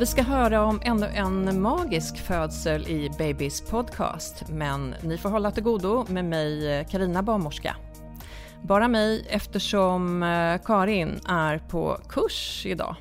Vi 0.00 0.06
ska 0.06 0.22
höra 0.22 0.64
om 0.64 0.80
ännu 0.84 1.06
en 1.06 1.62
magisk 1.62 2.18
födsel 2.18 2.88
i 2.88 3.10
Babys 3.18 3.60
podcast, 3.60 4.48
men 4.48 4.94
ni 5.02 5.18
får 5.18 5.28
hålla 5.28 5.50
till 5.50 5.62
godo 5.62 6.06
med 6.08 6.24
mig, 6.24 6.86
Karina 6.90 7.22
barnmorska. 7.22 7.76
Bara 8.62 8.88
mig 8.88 9.26
eftersom 9.28 10.22
eh, 10.22 10.60
Karin 10.64 11.20
är 11.28 11.58
på 11.58 11.98
kurs 12.08 12.66
idag. 12.66 12.96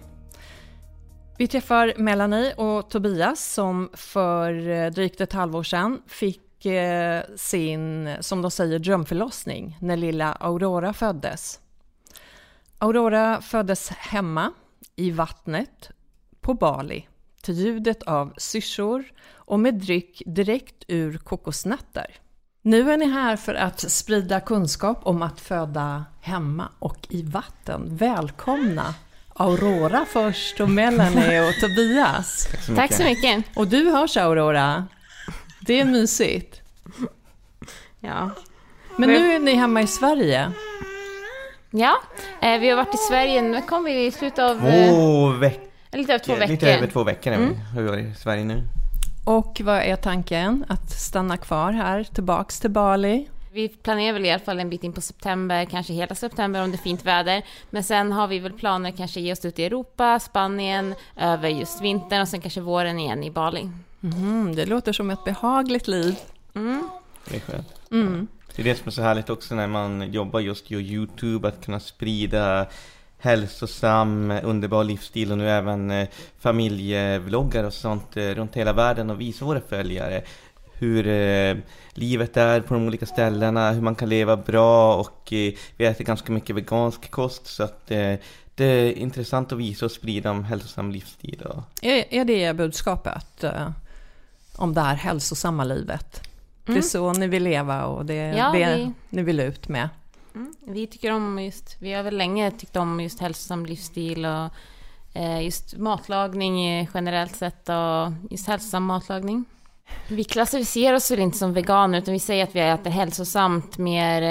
Vi 1.38 1.47
träffar 1.47 1.93
Melanie 1.97 2.53
och 2.53 2.89
Tobias 2.89 3.53
som 3.53 3.89
för 3.93 4.69
eh, 4.69 4.91
drygt 4.91 5.21
ett 5.21 5.33
halvår 5.33 5.63
sedan 5.63 6.01
fick 6.07 6.65
eh, 6.65 7.21
sin, 7.35 8.09
som 8.19 8.41
de 8.41 8.51
säger, 8.51 8.79
drömförlossning 8.79 9.77
när 9.81 9.97
lilla 9.97 10.33
Aurora 10.33 10.93
föddes. 10.93 11.59
Aurora 12.77 13.41
föddes 13.41 13.89
hemma 13.89 14.51
i 14.95 15.11
vattnet 15.11 15.91
på 16.49 16.53
Bali 16.53 17.07
till 17.41 17.53
ljudet 17.53 18.03
av 18.03 18.33
syrsor 18.37 19.03
och 19.33 19.59
med 19.59 19.73
dryck 19.73 20.21
direkt 20.25 20.83
ur 20.87 21.17
kokosnötter. 21.17 22.15
Nu 22.61 22.91
är 22.91 22.97
ni 22.97 23.05
här 23.05 23.35
för 23.35 23.53
att 23.53 23.79
sprida 23.91 24.39
kunskap 24.39 24.99
om 25.03 25.21
att 25.21 25.41
föda 25.41 26.05
hemma 26.21 26.69
och 26.79 27.07
i 27.09 27.23
vatten. 27.23 27.97
Välkomna! 27.97 28.93
Aurora 29.33 30.05
först 30.05 30.59
och 30.59 30.69
Melanie 30.69 31.49
och 31.49 31.53
Tobias. 31.61 32.47
Tack 32.51 32.63
så 32.63 32.71
mycket. 32.71 32.77
Tack 32.77 32.93
så 32.93 33.03
mycket. 33.03 33.57
Och 33.57 33.67
du 33.67 33.91
hörs 33.91 34.17
Aurora. 34.17 34.88
Det 35.59 35.79
är 35.79 35.85
mysigt. 35.85 36.61
Ja. 37.99 38.29
Men 38.97 39.09
nu 39.09 39.33
är 39.33 39.39
ni 39.39 39.53
hemma 39.53 39.81
i 39.81 39.88
Sverige. 39.88 40.51
Ja, 41.71 41.97
eh, 42.41 42.59
vi 42.59 42.69
har 42.69 42.77
varit 42.77 42.93
i 42.93 42.97
Sverige, 42.97 43.41
när 43.41 43.61
kom 43.61 43.83
vi? 43.83 44.05
I 44.05 44.11
slutet 44.11 44.39
av... 44.39 44.59
Två 44.59 45.29
eh, 45.29 45.39
veckor 45.39 45.69
Lite 45.91 46.13
över 46.13 46.23
två 46.25 46.35
veckor. 46.35 46.51
Lite 46.51 46.73
över 46.73 46.88
två 46.88 47.03
veckor 47.03 47.33
mm. 47.33 47.55
har 47.73 47.81
vi 47.81 47.88
varit 47.88 48.05
i 48.05 48.19
Sverige 48.19 48.44
nu. 48.44 48.63
Och 49.25 49.61
vad 49.63 49.77
är 49.77 49.95
tanken? 49.95 50.66
Att 50.67 50.89
stanna 50.91 51.38
kvar 51.38 51.72
här, 51.72 52.03
tillbaks 52.03 52.59
till 52.59 52.69
Bali? 52.69 53.27
Vi 53.51 53.69
planerar 53.69 54.13
väl 54.13 54.25
i 54.25 54.31
alla 54.31 54.39
fall 54.39 54.59
en 54.59 54.69
bit 54.69 54.83
in 54.83 54.94
på 54.94 55.01
september, 55.01 55.66
kanske 55.66 55.94
hela 55.94 56.16
september 56.16 56.63
om 56.63 56.72
det 56.72 56.75
är 56.75 56.81
fint 56.81 57.05
väder. 57.05 57.44
Men 57.69 57.83
sen 57.83 58.11
har 58.11 58.27
vi 58.27 58.39
väl 58.39 58.53
planer 58.53 58.91
kanske 58.91 59.19
ge 59.19 59.31
oss 59.31 59.45
ut 59.45 59.59
i 59.59 59.66
Europa, 59.66 60.19
Spanien, 60.19 60.95
över 61.16 61.50
just 61.50 61.81
vintern 61.81 62.21
och 62.21 62.27
sen 62.27 62.41
kanske 62.41 62.61
våren 62.61 63.00
igen 63.00 63.23
i 63.23 63.31
Bali. 63.31 63.69
Mm, 64.03 64.56
det 64.56 64.66
låter 64.66 64.94
som 64.94 65.09
ett 65.09 65.23
behagligt 65.23 65.88
liv. 65.88 66.16
Mm. 66.56 66.89
Det 67.29 67.35
är 67.35 67.39
skönt. 67.39 67.67
Mm. 67.91 68.27
Det 68.56 68.61
är 68.61 68.63
det 68.63 68.75
som 68.75 68.88
är 68.88 68.91
så 68.91 69.01
härligt 69.01 69.29
också 69.29 69.56
när 69.56 69.67
man 69.67 70.11
jobbar 70.11 70.39
just 70.39 70.67
på 70.67 70.73
Youtube, 70.73 71.47
att 71.47 71.66
kunna 71.66 71.79
sprida 71.79 72.67
hälsosam, 73.19 74.31
underbar 74.44 74.84
livsstil 74.84 75.31
och 75.31 75.38
nu 75.38 75.50
även 75.50 75.91
eh, 75.91 76.07
familjevloggar 76.40 77.63
och 77.63 77.74
sånt 77.74 78.18
eh, 78.18 78.24
runt 78.24 78.56
hela 78.56 78.74
världen 78.74 79.09
och 79.09 79.22
visa 79.22 79.46
våra 79.46 79.62
följare 79.62 80.22
hur 80.74 81.07
eh, 81.07 81.57
livet 81.94 82.38
är 82.38 82.62
på 82.62 82.74
de 82.74 82.88
olika 82.88 83.06
ställena, 83.06 83.72
hur 83.72 83.81
man 83.81 83.96
kan 83.96 84.09
leva 84.09 84.38
bra 84.38 84.96
och 84.96 85.28
vi 85.78 85.85
äter 85.85 86.03
ganska 86.03 86.31
mycket 86.31 86.56
vegansk 86.56 87.12
kost 87.12 87.47
så 87.47 87.63
att 87.63 87.88
det 87.88 88.66
är 88.66 88.91
intressant 88.91 89.51
att 89.51 89.57
visa 89.57 89.86
och 89.86 89.91
sprida 89.91 90.31
om 90.31 90.44
hälsosam 90.44 90.91
livsstil. 90.91 91.41
Och... 91.41 91.63
Är, 91.81 92.13
är 92.13 92.25
det 92.25 92.53
budskapet 92.53 93.44
om 94.56 94.74
det 94.74 94.81
här 94.81 94.96
hälsosamma 94.96 95.63
livet? 95.63 96.22
Mm. 96.66 96.80
Det 96.80 96.86
är 96.86 96.90
så 96.90 97.13
ni 97.13 97.28
vill 97.28 97.44
leva 97.44 97.86
och 97.86 98.06
det 98.06 98.13
är 98.13 98.38
ja, 98.38 98.51
det 98.51 98.75
vi... 98.75 98.91
ni 99.09 99.24
vill 99.24 99.40
ut 99.40 99.68
med? 99.68 99.90
Mm. 100.35 100.53
Vi 100.67 100.88
tycker 100.88 101.12
om 101.12 101.40
just, 101.40 101.75
vi 101.79 101.94
har 101.94 102.03
väl 102.03 102.17
länge 102.17 102.51
tyckt 102.51 102.75
om 102.75 103.00
just 103.00 103.19
hälsosam 103.19 103.66
livsstil 103.66 104.25
och 104.25 104.50
eh, 105.13 105.41
just 105.41 105.78
matlagning 105.78 106.90
generellt 106.94 107.35
sett 107.35 107.69
och 107.69 108.31
just 108.31 108.47
hälsosam 108.47 108.84
matlagning. 108.85 109.45
Vi 110.07 110.23
klassificerar 110.23 110.95
oss 110.95 111.12
väl 111.12 111.19
inte 111.19 111.38
som 111.38 111.53
veganer 111.53 111.97
utan 111.97 112.13
vi 112.13 112.19
säger 112.19 112.44
att 112.44 112.56
vi 112.56 112.59
äter 112.59 112.89
hälsosamt, 112.89 113.78
mer 113.78 114.22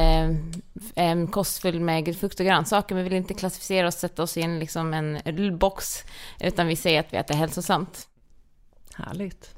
eh, 0.95 1.27
kostfull 1.27 1.81
med 1.81 2.17
frukt 2.17 2.41
och 2.41 2.47
grönsaker. 2.47 2.95
Men 2.95 3.05
vi 3.05 3.11
vill 3.11 3.19
inte 3.19 3.35
klassificera 3.35 3.89
oss 3.89 3.95
sätta 3.95 4.23
oss 4.23 4.37
i 4.37 4.43
en, 4.43 4.59
liksom 4.59 4.95
en 4.95 5.59
box 5.59 6.05
utan 6.41 6.67
vi 6.67 6.77
säger 6.77 7.01
att 7.01 7.13
vi 7.13 7.17
äter 7.17 7.35
hälsosamt. 7.35 8.09
Härligt. 8.95 9.55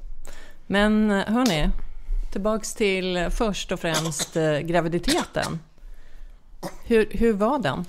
Men 0.67 1.11
eh, 1.11 1.25
hörni, 1.25 1.69
tillbaks 2.31 2.73
till 2.73 3.17
eh, 3.17 3.29
först 3.29 3.71
och 3.71 3.79
främst 3.79 4.35
eh, 4.35 4.59
graviditeten. 4.59 5.59
Hur, 6.85 7.07
hur 7.11 7.33
var 7.33 7.59
den? 7.59 7.85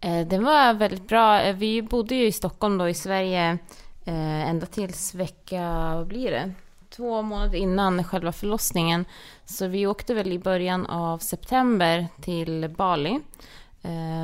Eh, 0.00 0.26
den 0.26 0.44
var 0.44 0.74
väldigt 0.74 1.08
bra. 1.08 1.42
Eh, 1.42 1.56
vi 1.56 1.82
bodde 1.82 2.14
ju 2.14 2.26
i 2.26 2.32
Stockholm 2.32 2.78
då 2.78 2.88
i 2.88 2.94
Sverige 2.94 3.58
eh, 4.04 4.50
ända 4.50 4.66
tills 4.66 5.14
vecka, 5.14 5.92
vad 5.94 6.06
blir 6.06 6.30
det? 6.30 6.52
Två 6.90 7.22
månader 7.22 7.58
innan 7.58 8.04
själva 8.04 8.32
förlossningen. 8.32 9.04
Så 9.44 9.66
vi 9.66 9.86
åkte 9.86 10.14
väl 10.14 10.32
i 10.32 10.38
början 10.38 10.86
av 10.86 11.18
september 11.18 12.08
till 12.20 12.74
Bali. 12.76 13.20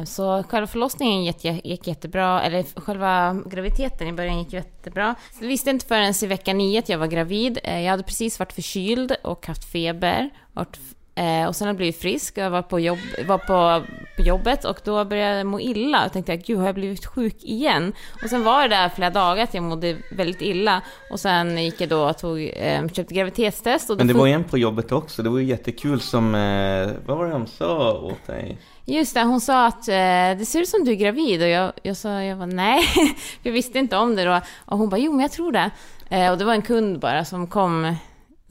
Så 0.06 0.42
själva 0.42 0.66
förlossningen 0.66 1.24
gick, 1.24 1.44
gick 1.44 1.86
jättebra, 1.86 2.42
eller 2.42 2.80
själva 2.80 3.42
graviditeten 3.46 4.08
i 4.08 4.12
början 4.12 4.38
gick 4.38 4.52
jättebra. 4.52 5.14
Jag 5.40 5.48
visste 5.48 5.70
inte 5.70 5.86
förrän 5.86 6.14
i 6.22 6.26
vecka 6.26 6.52
nio 6.54 6.78
att 6.78 6.88
jag 6.88 6.98
var 6.98 7.06
gravid. 7.06 7.58
Jag 7.64 7.90
hade 7.90 8.02
precis 8.02 8.38
varit 8.38 8.52
förkyld 8.52 9.16
och 9.24 9.46
haft 9.46 9.64
feber. 9.64 10.30
Varit 10.52 10.78
Eh, 11.14 11.46
och 11.46 11.56
sen 11.56 11.66
har 11.66 11.72
jag 11.72 11.76
blivit 11.76 12.00
frisk. 12.00 12.38
Jag 12.38 12.50
var 12.50 12.62
på, 12.62 12.80
jobb, 12.80 12.98
var 13.26 13.38
på 13.38 13.86
på 14.16 14.22
jobbet 14.22 14.64
och 14.64 14.80
då 14.84 15.04
började 15.04 15.36
jag 15.36 15.46
må 15.46 15.60
illa. 15.60 16.06
Och 16.06 16.12
tänkte 16.12 16.32
jag, 16.32 16.42
gud 16.42 16.58
har 16.58 16.66
jag 16.66 16.74
blivit 16.74 17.06
sjuk 17.06 17.44
igen? 17.44 17.92
Och 18.22 18.30
sen 18.30 18.44
var 18.44 18.62
det 18.62 18.68
där 18.68 18.88
flera 18.88 19.10
dagar 19.10 19.42
att 19.44 19.54
jag 19.54 19.62
mådde 19.62 19.96
väldigt 20.10 20.42
illa. 20.42 20.82
Och 21.10 21.20
sen 21.20 21.64
gick 21.64 21.80
jag 21.80 21.88
då 21.88 22.08
och 22.08 22.18
tog, 22.18 22.52
eh, 22.56 22.88
köpte 22.88 23.14
graviditetstest. 23.14 23.90
Och 23.90 23.96
Men 23.96 24.06
det 24.06 24.14
var 24.14 24.26
en 24.26 24.44
på 24.44 24.58
jobbet 24.58 24.92
också, 24.92 25.22
det 25.22 25.28
var 25.28 25.38
ju 25.38 25.44
jättekul 25.44 26.00
som, 26.00 26.34
eh, 26.34 26.90
vad 27.06 27.18
var 27.18 27.24
det 27.24 27.32
de 27.32 27.46
sa 27.46 27.98
åt 27.98 28.26
dig? 28.26 28.58
Just 28.84 29.14
det, 29.14 29.22
hon 29.22 29.40
sa 29.40 29.66
att 29.66 29.88
eh, 29.88 29.94
det 30.38 30.46
ser 30.48 30.60
ut 30.60 30.68
som 30.68 30.84
du 30.84 30.90
är 30.90 30.96
gravid 30.96 31.42
och 31.42 31.48
jag, 31.48 31.72
jag 31.82 31.96
sa, 31.96 32.22
jag 32.22 32.36
var 32.36 32.46
nej, 32.46 32.82
jag 33.42 33.52
visste 33.52 33.78
inte 33.78 33.96
om 33.96 34.16
det 34.16 34.24
då. 34.24 34.40
Och 34.64 34.78
hon 34.78 34.88
bara, 34.88 35.00
jo 35.00 35.12
men 35.12 35.20
jag 35.20 35.32
tror 35.32 35.52
det. 35.52 35.70
Eh, 36.08 36.30
och 36.30 36.38
det 36.38 36.44
var 36.44 36.54
en 36.54 36.62
kund 36.62 36.98
bara 36.98 37.24
som 37.24 37.46
kom, 37.46 37.96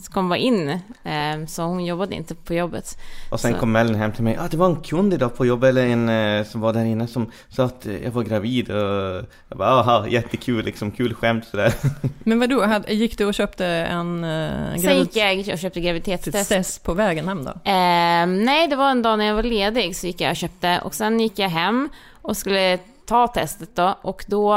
kom 0.10 0.30
bara 0.30 0.40
in, 0.40 0.70
eh, 1.04 1.46
så 1.48 1.64
hon 1.64 1.86
jobbade 1.86 2.16
inte 2.16 2.36
på 2.36 2.54
jobbet. 2.54 2.98
Och 3.32 3.40
sen 3.40 3.54
Så- 3.54 3.60
kom 3.60 3.76
Ellen 3.76 3.96
hem 3.96 4.12
till 4.12 4.24
mig, 4.24 4.38
ah, 4.40 4.48
det 4.52 4.58
var 4.58 4.66
en 4.66 4.76
kund 4.82 5.14
idag 5.14 5.38
på 5.38 5.46
jobbet 5.46 5.70
eller 5.70 5.86
en 5.86 6.10
eh, 6.10 6.46
som 6.46 6.62
var 6.62 6.74
där 6.74 6.86
inne 6.86 7.08
som 7.08 7.32
sa 7.50 7.64
att 7.64 7.86
eh, 7.86 8.04
jag 8.04 8.12
var 8.12 8.24
gravid 8.24 8.72
och 8.72 9.26
jag 9.50 9.58
bara, 9.58 9.70
aha, 9.70 10.08
jättekul 10.08 10.66
liksom, 10.66 10.92
kul 10.92 11.14
skämt 11.14 11.46
sådär. 11.52 11.74
Men 12.24 12.40
vadå, 12.40 12.80
gick 12.88 13.18
du 13.18 13.26
och 13.26 13.34
köpte 13.34 13.66
en 13.66 14.24
uh, 14.24 14.78
Sen 14.78 15.00
gick 15.00 15.16
jag 15.16 15.54
och 15.54 15.60
köpte 15.60 15.82
graviditetstest. 15.82 16.50
test 16.50 16.84
på 16.84 16.94
vägen 16.94 17.28
hem 17.28 17.44
då? 17.44 17.52
Eh, 17.52 18.26
nej, 18.46 18.68
det 18.68 18.76
var 18.76 18.90
en 18.92 19.02
dag 19.02 19.18
när 19.18 19.26
jag 19.26 19.36
var 19.36 19.44
ledig 19.44 19.96
så 19.96 20.08
gick 20.08 20.22
jag 20.22 20.32
och 20.32 20.36
köpte 20.38 20.80
och 20.84 20.94
sen 20.94 21.20
gick 21.20 21.40
jag 21.40 21.50
hem 21.50 21.90
och 22.22 22.38
skulle 22.38 22.80
ta 23.06 23.28
testet 23.28 23.76
då 23.76 23.98
och 24.02 24.26
då, 24.28 24.54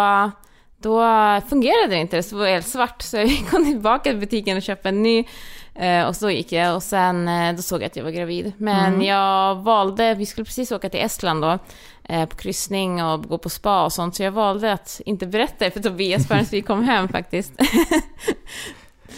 då 0.84 1.00
fungerade 1.48 1.94
det 1.94 1.96
inte, 1.96 2.16
det 2.16 2.32
var 2.32 2.46
helt 2.46 2.66
svart. 2.66 3.02
Så 3.02 3.16
jag 3.16 3.46
kom 3.50 3.64
tillbaka 3.72 4.10
till 4.10 4.20
butiken 4.20 4.56
och 4.56 4.62
köpte 4.62 4.88
en 4.88 5.02
ny 5.02 5.24
eh, 5.74 6.06
och 6.06 6.16
så 6.16 6.30
gick 6.30 6.52
jag. 6.52 6.76
Och 6.76 6.82
sen 6.82 7.28
eh, 7.28 7.54
då 7.54 7.62
såg 7.62 7.82
jag 7.82 7.86
att 7.86 7.96
jag 7.96 8.04
var 8.04 8.10
gravid. 8.10 8.52
Men 8.56 9.02
jag 9.02 9.54
valde, 9.54 10.14
vi 10.14 10.26
skulle 10.26 10.44
precis 10.44 10.72
åka 10.72 10.88
till 10.88 11.00
Estland 11.00 11.42
då 11.42 11.58
eh, 12.08 12.28
på 12.28 12.36
kryssning 12.36 13.04
och 13.04 13.24
gå 13.28 13.38
på 13.38 13.48
spa 13.48 13.84
och 13.84 13.92
sånt. 13.92 14.14
Så 14.14 14.22
jag 14.22 14.32
valde 14.32 14.72
att 14.72 15.00
inte 15.06 15.26
berätta 15.26 15.64
det 15.64 15.70
för 15.70 15.80
Tobias 15.80 16.28
förrän 16.28 16.44
vi 16.50 16.62
kom 16.62 16.84
hem 16.84 17.08
faktiskt. 17.08 17.52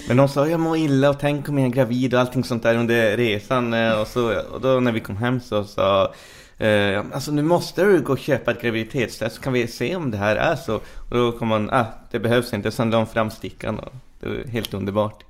Men 0.08 0.16
de 0.16 0.28
sa, 0.28 0.46
jag 0.46 0.60
mår 0.60 0.76
illa 0.76 1.10
och 1.10 1.20
tänk 1.20 1.48
om 1.48 1.58
jag 1.58 1.66
är 1.66 1.72
gravid 1.72 2.14
och 2.14 2.20
allting 2.20 2.44
sånt 2.44 2.62
där 2.62 2.76
under 2.76 3.16
resan 3.16 3.74
och 4.00 4.06
så, 4.06 4.40
och 4.40 4.60
då 4.60 4.80
när 4.80 4.92
vi 4.92 5.00
kom 5.00 5.16
hem 5.16 5.40
så 5.40 5.64
sa 5.64 6.12
Eh, 6.58 7.02
alltså 7.12 7.32
nu 7.32 7.42
måste 7.42 7.84
du 7.84 8.00
gå 8.02 8.12
och 8.12 8.18
köpa 8.18 8.50
ett 8.50 8.62
graviditetstest 8.62 9.36
så 9.36 9.42
kan 9.42 9.52
vi 9.52 9.66
se 9.66 9.96
om 9.96 10.10
det 10.10 10.16
här 10.18 10.36
är 10.36 10.56
så. 10.56 10.74
Och 10.76 11.16
då 11.16 11.32
kom 11.32 11.48
man, 11.48 11.70
ah, 11.72 11.84
det 12.10 12.18
behövs 12.18 12.52
inte. 12.54 12.70
Sen 12.70 12.90
la 12.90 12.96
de 12.96 13.06
fram 13.06 13.30
stickan 13.30 13.78
och 13.78 13.92
det 14.20 14.28
var 14.28 14.44
helt 14.50 14.74
underbart. 14.74 15.24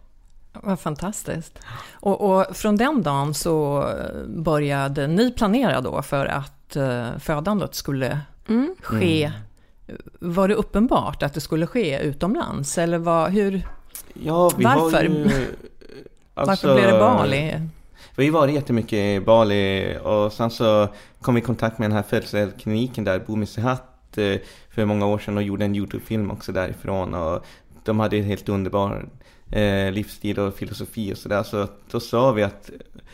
Vad 0.53 0.81
fantastiskt. 0.81 1.59
Och, 1.93 2.21
och 2.39 2.57
från 2.57 2.77
den 2.77 3.03
dagen 3.03 3.35
så 3.35 3.89
började 4.27 5.07
ni 5.07 5.31
planera 5.31 5.81
då 5.81 6.03
för 6.03 6.27
att 6.27 6.77
uh, 6.77 7.19
födandet 7.19 7.75
skulle 7.75 8.21
Mm. 8.49 8.75
ske. 8.83 9.33
Var 10.19 10.49
det 10.49 10.55
uppenbart 10.55 11.23
att 11.23 11.35
det 11.35 11.41
skulle 11.41 11.67
ske 11.67 11.99
utomlands? 12.01 12.79
Eller 12.79 12.99
vad, 12.99 13.31
hur, 13.31 13.63
Ja, 14.15 14.51
vi 14.59 14.65
Varför? 14.65 14.97
har 14.97 15.03
ju... 15.03 15.25
alltså, 16.35 16.51
varför 16.69 16.75
blev 16.75 16.93
det 16.93 16.99
Bali? 16.99 17.61
Vi 18.19 18.23
har 18.23 18.27
ju 18.27 18.31
varit 18.31 18.55
jättemycket 18.55 18.99
i 18.99 19.21
Bali 19.21 19.97
och 20.03 20.33
sen 20.33 20.51
så 20.51 20.89
kom 21.21 21.35
vi 21.35 21.41
i 21.41 21.45
kontakt 21.45 21.79
med 21.79 21.91
den 21.91 21.97
här 21.97 22.03
födelsekliniken 22.03 23.05
där, 23.05 23.19
Bumi 23.19 23.47
Sehat, 23.47 24.19
eh, 24.19 24.37
för 24.71 24.85
många 24.85 25.07
år 25.07 25.19
sedan 25.19 25.37
och 25.37 25.43
gjorde 25.43 25.65
en 25.65 25.77
YouTube-film 25.77 26.31
också 26.31 26.53
därifrån. 26.53 27.15
Och 27.15 27.47
de 27.85 28.01
hade 28.01 28.17
en 28.17 28.25
helt 28.25 28.49
underbar 28.49 29.09
eh, 29.51 29.93
livsstil 29.93 30.39
och 30.39 30.55
filosofi 30.55 31.13
och 31.13 31.19
sådär. 31.19 31.43
Så 31.43 31.69
då 31.91 32.01
sa 32.01 32.33
vi 32.33 32.43
att 32.43 32.71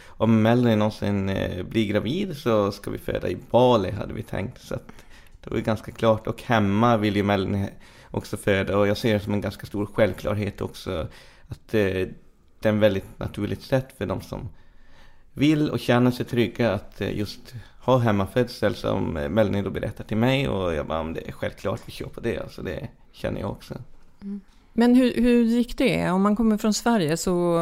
om 0.07 0.43
Melanie 0.43 0.77
någonsin 0.77 1.29
eh, 1.29 1.65
blir 1.65 1.87
gravid 1.87 2.37
så 2.37 2.73
ska 2.73 2.91
vi 2.91 2.99
föda 2.99 3.29
i 3.29 3.37
Bali, 3.51 3.91
hade 3.91 4.15
vi 4.15 4.23
tänkt. 4.23 4.61
Så 4.61 4.75
att 4.75 4.93
det 5.45 5.51
var 5.51 5.57
ju 5.57 5.63
ganska 5.63 5.93
klart. 5.93 6.27
Och 6.27 6.43
hemma 6.43 6.97
vill 6.97 7.17
ju 7.17 7.23
Melanie 7.23 7.71
också 8.11 8.37
föda 8.37 8.79
och 8.79 8.89
jag 8.89 8.97
ser 8.97 9.15
det 9.15 9.21
som 9.21 9.33
en 9.33 9.41
ganska 9.41 9.67
stor 9.67 9.87
självklarhet 9.87 10.61
också. 10.61 11.09
Att 11.49 11.75
eh, 11.75 12.09
det 12.61 12.69
är 12.69 12.73
en 12.73 12.81
väldigt 12.81 13.19
naturligt 13.19 13.63
sätt 13.63 13.95
för 13.99 14.07
de 14.07 14.21
som 14.21 14.49
vill 15.35 15.71
och 15.71 15.81
känner 15.81 16.11
sig 16.11 16.27
trygga 16.27 16.73
att 16.73 17.01
eh, 17.01 17.19
just 17.19 17.41
ha 17.81 17.99
hemmafödsel 17.99 18.75
som 18.75 19.17
eh, 19.17 19.29
Melanie 19.29 19.63
då 19.63 19.71
berättar 19.71 20.05
till 20.05 20.17
mig 20.17 20.49
och 20.49 20.75
jag 20.75 20.87
bara, 20.87 21.03
"Men 21.03 21.13
det 21.15 21.29
är 21.29 21.33
självklart 21.33 21.81
vi 21.87 21.93
kör 21.93 22.07
på 22.07 22.21
det, 22.21 22.39
alltså 22.39 22.63
det 22.63 22.89
känner 23.13 23.41
jag 23.41 23.51
också. 23.51 23.75
Men 24.73 24.95
hur, 24.95 25.15
hur 25.15 25.45
gick 25.45 25.79
det? 25.79 26.11
Om 26.11 26.23
man 26.23 26.37
kommer 26.37 26.57
från 26.57 26.75
Sverige 26.75 27.17
så, 27.17 27.61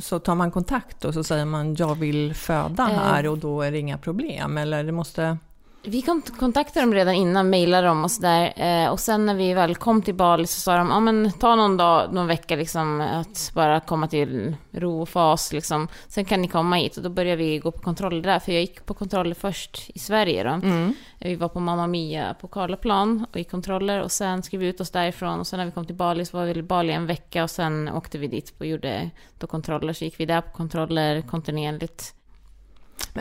så 0.00 0.18
tar 0.18 0.34
man 0.34 0.50
kontakt 0.50 1.04
och 1.04 1.14
så 1.14 1.24
säger 1.24 1.44
man 1.44 1.74
jag 1.74 1.94
vill 1.94 2.34
föda 2.34 2.82
Eh. 2.90 2.98
här 2.98 3.26
och 3.28 3.38
då 3.38 3.62
är 3.62 3.72
det 3.72 3.78
inga 3.78 3.98
problem? 3.98 4.58
Eller 4.58 4.84
det 4.84 4.92
måste... 4.92 5.38
Vi 5.84 6.02
kontaktade 6.38 6.86
dem 6.86 6.94
redan 6.94 7.14
innan, 7.14 7.50
mejlade 7.50 7.86
dem 7.86 8.04
och 8.04 8.10
sådär. 8.10 8.52
Eh, 8.56 8.90
och 8.90 9.00
sen 9.00 9.26
när 9.26 9.34
vi 9.34 9.54
väl 9.54 9.76
kom 9.76 10.02
till 10.02 10.14
Bali 10.14 10.46
så 10.46 10.60
sa 10.60 10.76
de, 10.76 10.88
ja 10.88 11.00
men 11.00 11.32
ta 11.32 11.54
någon 11.54 11.76
dag, 11.76 12.14
någon 12.14 12.26
vecka 12.26 12.56
liksom, 12.56 13.00
att 13.00 13.52
bara 13.54 13.80
komma 13.80 14.08
till 14.08 14.56
ro 14.70 15.02
och 15.02 15.08
fas 15.08 15.52
liksom. 15.52 15.88
Sen 16.08 16.24
kan 16.24 16.42
ni 16.42 16.48
komma 16.48 16.76
hit. 16.76 16.96
Och 16.96 17.02
då 17.02 17.08
började 17.08 17.36
vi 17.36 17.58
gå 17.58 17.70
på 17.70 17.80
kontroller 17.80 18.22
där, 18.22 18.38
för 18.38 18.52
jag 18.52 18.60
gick 18.60 18.86
på 18.86 18.94
kontroller 18.94 19.34
först 19.34 19.90
i 19.94 19.98
Sverige 19.98 20.44
då. 20.44 20.50
Mm. 20.50 20.94
Vi 21.18 21.34
var 21.34 21.48
på 21.48 21.60
Mamma 21.60 21.86
Mia 21.86 22.34
på 22.34 22.48
Karlaplan 22.48 23.26
och 23.32 23.38
gick 23.38 23.50
kontroller 23.50 24.02
och 24.02 24.12
sen 24.12 24.42
skrev 24.42 24.60
vi 24.60 24.66
ut 24.66 24.80
oss 24.80 24.90
därifrån 24.90 25.40
och 25.40 25.46
sen 25.46 25.58
när 25.58 25.66
vi 25.66 25.72
kom 25.72 25.86
till 25.86 25.96
Bali 25.96 26.24
så 26.24 26.36
var 26.36 26.44
vi 26.44 26.58
i 26.58 26.62
Bali 26.62 26.92
en 26.92 27.06
vecka 27.06 27.42
och 27.42 27.50
sen 27.50 27.88
åkte 27.88 28.18
vi 28.18 28.26
dit 28.26 28.54
och 28.58 28.66
gjorde 28.66 29.10
då 29.38 29.46
kontroller. 29.46 29.92
Så 29.92 30.04
gick 30.04 30.20
vi 30.20 30.26
där 30.26 30.40
på 30.40 30.52
kontroller 30.52 31.22
kontinuerligt. 31.22 32.14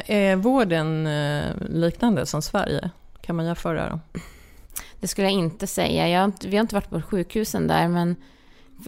Är 0.06 0.36
vården 0.36 1.08
eh, 1.08 1.54
liknande 1.70 2.26
som 2.26 2.42
Sverige? 2.42 2.90
Kan 3.22 3.36
man 3.36 3.46
jämföra 3.46 3.90
dem? 3.90 4.02
Det 5.00 5.08
skulle 5.08 5.28
jag 5.28 5.34
inte 5.34 5.68
säga. 5.68 6.10
Jag 6.10 6.20
har 6.20 6.26
inte, 6.26 6.48
vi 6.48 6.58
har 6.58 6.62
inte 6.62 6.76
varit 6.76 6.90
på 6.90 7.02
sjukhusen 7.02 7.68
där, 7.68 7.88
men... 7.88 8.16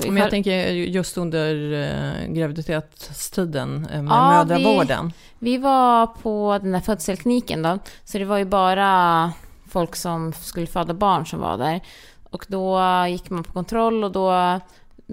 Men 0.08 0.18
jag 0.18 0.30
tänker 0.30 0.68
just 0.70 1.18
under 1.18 1.74
eh, 1.74 2.34
graviditetstiden 2.34 3.88
eh, 3.92 4.02
med 4.02 4.12
Ja, 4.12 4.30
mödravården. 4.30 5.14
Vi 5.40 5.58
var 5.58 6.08
på 6.08 6.60
den 6.62 6.72
där 6.72 6.80
födselkliniken 6.80 7.62
då, 7.62 7.80
så 8.04 8.18
det 8.18 8.26
var 8.26 8.38
ju 8.38 8.46
bara 8.46 9.32
folk 9.70 9.96
som 9.96 10.34
skulle 10.34 10.68
föda 10.68 10.94
barn 10.94 11.26
som 11.26 11.40
var 11.40 11.58
där. 11.58 11.82
Och 12.30 12.46
då 12.48 12.82
gick 13.10 13.30
man 13.30 13.44
på 13.44 13.54
kontroll 13.54 14.04
och 14.04 14.12
då 14.12 14.60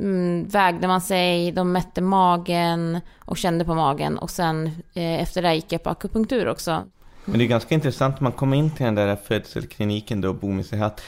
mm, 0.00 0.49
vägde 0.49 0.88
man 0.88 1.00
sig, 1.00 1.52
de 1.52 1.73
mätte 1.73 2.00
magen 2.00 3.00
och 3.19 3.37
kände 3.37 3.64
på 3.64 3.75
magen. 3.75 4.19
Och 4.19 4.31
sen 4.31 4.67
eh, 4.94 5.23
efter 5.23 5.43
det 5.43 5.55
gick 5.55 5.73
jag 5.73 5.82
på 5.82 5.91
akupunktur 5.91 6.49
också. 6.49 6.85
Men 7.25 7.38
det 7.38 7.44
är 7.44 7.49
ganska 7.49 7.75
intressant, 7.75 8.20
man 8.20 8.32
kommer 8.32 8.56
in 8.56 8.70
till 8.70 8.85
den 8.85 8.94
där 8.94 9.17
födselkliniken 9.17 10.20
då, 10.20 10.32
Bumi 10.32 10.65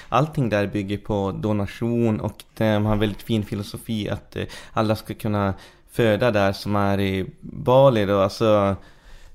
Allting 0.08 0.48
där 0.48 0.66
bygger 0.66 0.98
på 0.98 1.32
donation 1.32 2.20
och 2.20 2.44
de 2.54 2.84
har 2.84 2.92
en 2.92 2.98
väldigt 2.98 3.22
fin 3.22 3.44
filosofi 3.44 4.08
att 4.08 4.36
eh, 4.36 4.44
alla 4.72 4.96
ska 4.96 5.14
kunna 5.14 5.54
föda 5.92 6.30
där 6.30 6.52
som 6.52 6.76
är 6.76 7.00
i 7.00 7.26
Bali 7.40 8.06
då, 8.06 8.20
alltså 8.20 8.76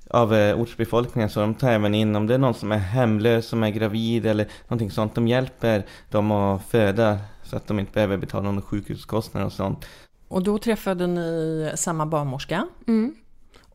av 0.10 0.36
eh, 0.36 0.60
ortsbefolkningen 0.60 1.30
så 1.30 1.40
de 1.40 1.54
tar 1.54 1.72
även 1.72 1.96
in 1.96 2.16
om 2.16 2.28
det 2.28 2.34
är 2.34 2.38
någon 2.38 2.54
som 2.54 2.72
är 2.72 2.78
hemlös, 2.78 3.48
som 3.48 3.64
är 3.64 3.70
gravid 3.70 4.26
eller 4.26 4.48
någonting 4.68 4.92
sånt. 4.92 5.16
De 5.16 5.28
hjälper 5.28 5.86
dem 6.10 6.32
att 6.32 6.66
föda 6.66 7.18
så 7.48 7.56
att 7.58 7.68
de 7.68 7.80
inte 7.80 7.92
behöver 7.92 8.18
betala 8.18 8.52
någon 8.52 8.62
sjukhuskostnader 8.62 9.46
och 9.46 9.54
sånt. 9.54 9.86
Och 10.28 10.44
då 10.44 10.58
träffade 10.58 11.08
ni 11.08 11.72
samma 11.76 12.06
barnmorska 12.06 12.68
Mm. 12.88 13.16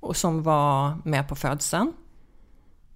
och 0.01 0.17
som 0.17 0.43
var 0.43 0.93
med 1.05 1.29
på 1.29 1.35
födseln. 1.35 1.93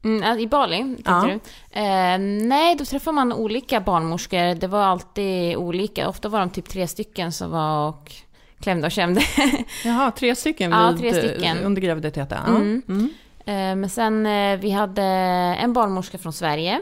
Mm, 0.04 0.22
äh, 0.22 0.42
I 0.42 0.46
Bali, 0.46 0.96
Ja. 1.04 1.24
du? 1.26 1.32
Eh, 1.80 2.18
nej, 2.48 2.76
då 2.76 2.84
träffar 2.84 3.12
man 3.12 3.32
olika 3.32 3.80
barnmorskor. 3.80 4.54
Det 4.54 4.66
var 4.66 4.82
alltid 4.84 5.56
olika. 5.56 6.08
Ofta 6.08 6.28
var 6.28 6.40
de 6.40 6.50
typ 6.50 6.68
tre 6.68 6.88
stycken 6.88 7.32
som 7.32 7.50
var 7.50 7.88
och 7.88 8.12
klämde 8.60 8.86
och 8.86 8.92
kände. 8.92 9.20
Jaha, 9.84 10.10
tre 10.10 10.34
stycken, 10.34 10.70
Ja, 10.70 10.96
tre 10.98 11.14
stycken. 11.14 11.58
under 11.58 11.82
graviditeten. 11.82 12.38
Mm. 12.48 12.82
Mm. 12.88 13.08
Eh, 13.38 13.76
Men 13.80 13.90
sen 13.90 14.26
eh, 14.26 14.58
vi 14.58 14.70
hade 14.70 15.02
en 15.02 15.72
barnmorska 15.72 16.18
från 16.18 16.32
Sverige 16.32 16.80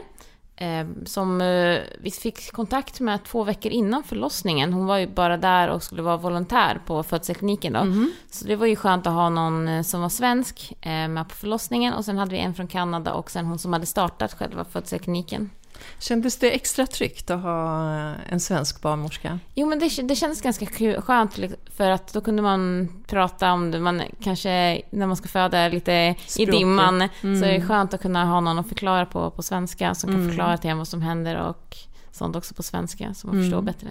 som 1.05 1.41
eh, 1.41 1.79
vi 1.99 2.11
fick 2.11 2.51
kontakt 2.51 2.99
med 2.99 3.23
två 3.23 3.43
veckor 3.43 3.71
innan 3.71 4.03
förlossningen. 4.03 4.73
Hon 4.73 4.85
var 4.85 4.97
ju 4.97 5.07
bara 5.07 5.37
där 5.37 5.69
och 5.69 5.83
skulle 5.83 6.01
vara 6.01 6.17
volontär 6.17 6.81
på 6.85 7.03
födselkliniken 7.03 7.73
då. 7.73 7.83
Mhm. 7.83 8.11
Så 8.31 8.45
det 8.45 8.55
var 8.55 8.65
ju 8.65 8.75
skönt 8.75 9.07
att 9.07 9.13
ha 9.13 9.29
någon 9.29 9.67
eh, 9.67 9.81
som 9.81 10.01
var 10.01 10.09
svensk 10.09 10.73
eh, 10.81 11.07
med 11.07 11.29
på 11.29 11.35
förlossningen. 11.35 11.93
Och 11.93 12.05
sen 12.05 12.17
hade 12.17 12.31
vi 12.31 12.37
en 12.37 12.53
från 12.53 12.67
Kanada 12.67 13.13
och 13.13 13.31
sen 13.31 13.45
hon 13.45 13.59
som 13.59 13.73
hade 13.73 13.85
startat 13.85 14.33
själva 14.33 14.65
födselkliniken. 14.65 15.49
Kändes 15.99 16.37
det 16.37 16.51
extra 16.51 16.87
tryggt 16.87 17.29
att 17.31 17.41
ha 17.41 17.89
en 18.29 18.39
svensk 18.39 18.81
barnmorska? 18.81 19.39
Jo 19.53 19.67
men 19.67 19.79
det, 19.79 20.01
det 20.07 20.15
kändes 20.15 20.41
ganska 20.41 20.65
kul- 20.65 21.01
skönt 21.01 21.39
för 21.71 21.89
att 21.89 22.13
då 22.13 22.21
kunde 22.21 22.41
man 22.41 22.89
prata 23.07 23.51
om 23.53 23.71
det. 23.71 23.79
Man 23.79 24.01
kanske 24.23 24.81
när 24.89 25.07
man 25.07 25.15
ska 25.15 25.27
föda 25.27 25.67
lite 25.67 25.91
i 25.91 26.15
Språket. 26.27 26.51
dimman 26.53 27.09
Mm. 27.23 27.39
så 27.41 27.45
är 27.45 27.53
det 27.53 27.61
skönt 27.65 27.93
att 27.93 28.01
kunna 28.01 28.25
ha 28.25 28.39
någon 28.39 28.59
att 28.59 28.69
förklara 28.69 29.05
på, 29.05 29.31
på 29.31 29.43
svenska 29.43 29.95
som 29.95 30.09
kan 30.09 30.15
Mm. 30.19 30.29
förklara 30.29 30.57
till 30.57 30.69
en 30.69 30.77
vad 30.77 30.87
som 30.87 31.01
händer 31.01 31.35
och 31.41 31.77
sånt 32.11 32.35
också 32.35 32.53
på 32.53 32.63
svenska 32.63 33.13
så 33.13 33.27
man 33.27 33.35
Mm. 33.35 33.45
förstår 33.45 33.61
bättre. 33.61 33.87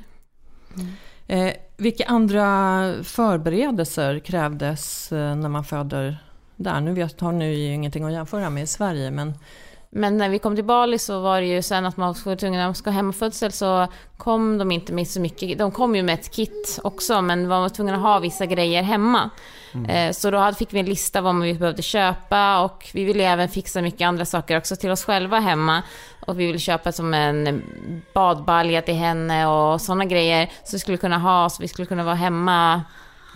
Eh, 1.26 1.52
vilka 1.76 2.04
andra 2.04 2.94
förberedelser 3.02 4.18
krävdes 4.18 5.12
eh, 5.12 5.36
när 5.36 5.48
man 5.48 5.64
föder 5.64 6.24
där? 6.56 6.80
Nu 6.80 6.92
vet, 6.92 7.20
har 7.20 7.32
ni 7.32 7.54
ju 7.54 7.72
ingenting 7.74 8.04
att 8.04 8.12
jämföra 8.12 8.50
med 8.50 8.62
i 8.62 8.66
Sverige, 8.66 9.10
men 9.10 9.34
Men 9.96 10.18
när 10.18 10.28
vi 10.28 10.38
kom 10.38 10.54
till 10.54 10.64
Bali 10.64 10.98
så 10.98 11.20
var 11.20 11.40
det 11.40 11.46
ju 11.46 11.62
sen 11.62 11.86
att 11.86 11.96
man 11.96 12.14
var 12.24 12.36
tvungen, 12.36 12.58
när 12.58 12.66
man 12.66 12.74
ska 12.74 12.90
ha 12.90 12.94
hemmafödsel 12.94 13.52
så 13.52 13.86
kom 14.16 14.58
de 14.58 14.72
inte 14.72 14.92
med 14.92 15.08
så 15.08 15.20
mycket. 15.20 15.58
De 15.58 15.70
kom 15.70 15.96
ju 15.96 16.02
med 16.02 16.14
ett 16.14 16.30
kit 16.30 16.78
också 16.82 17.22
men 17.22 17.48
man 17.48 17.62
var 17.62 17.68
tvungen 17.68 17.94
att 17.94 18.00
ha 18.00 18.18
vissa 18.18 18.46
grejer 18.46 18.82
hemma. 18.82 19.30
Mm. 19.74 20.14
Så 20.14 20.30
då 20.30 20.52
fick 20.52 20.72
vi 20.72 20.80
en 20.80 20.86
lista 20.86 21.20
vad 21.20 21.40
vi 21.40 21.54
behövde 21.54 21.82
köpa 21.82 22.60
och 22.60 22.90
vi 22.94 23.04
ville 23.04 23.24
även 23.24 23.48
fixa 23.48 23.82
mycket 23.82 24.06
andra 24.06 24.24
saker 24.24 24.56
också 24.56 24.76
till 24.76 24.90
oss 24.90 25.04
själva 25.04 25.40
hemma. 25.40 25.82
Och 26.20 26.40
vi 26.40 26.46
ville 26.46 26.58
köpa 26.58 26.92
som 26.92 27.14
en 27.14 27.62
badbalja 28.14 28.82
till 28.82 28.94
henne 28.94 29.46
och 29.46 29.80
sådana 29.80 30.04
grejer. 30.04 30.50
Så 30.64 30.76
vi 30.76 30.78
skulle 30.78 30.96
kunna 30.96 31.18
ha, 31.18 31.50
så 31.50 31.62
vi 31.62 31.68
skulle 31.68 31.86
kunna 31.86 32.04
vara 32.04 32.14
hemma 32.14 32.82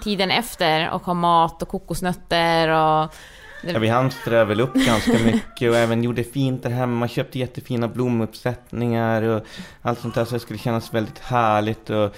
tiden 0.05 0.31
efter 0.31 0.91
och 0.91 1.03
ha 1.03 1.15
mat 1.15 1.63
och 1.63 1.69
kokosnötter 1.69 2.69
och 2.69 3.15
Ja, 3.63 3.79
vi 3.79 3.89
hamstrade 3.89 4.45
väl 4.45 4.61
upp 4.61 4.75
ganska 4.75 5.13
mycket 5.13 5.71
och 5.71 5.77
även 5.77 6.05
gjorde 6.05 6.25
fint 6.25 6.63
där 6.63 6.71
hemma. 6.71 7.09
Köpte 7.09 7.39
jättefina 7.39 7.89
blomuppsättningar 7.89 9.23
och 9.23 9.43
allt 9.83 10.01
sånt 10.01 10.15
där 10.15 10.25
så 10.25 10.35
det 10.35 10.41
skulle 10.41 10.59
kännas 10.59 10.95
väldigt 10.95 11.19
härligt 11.19 11.91
och 11.91 12.15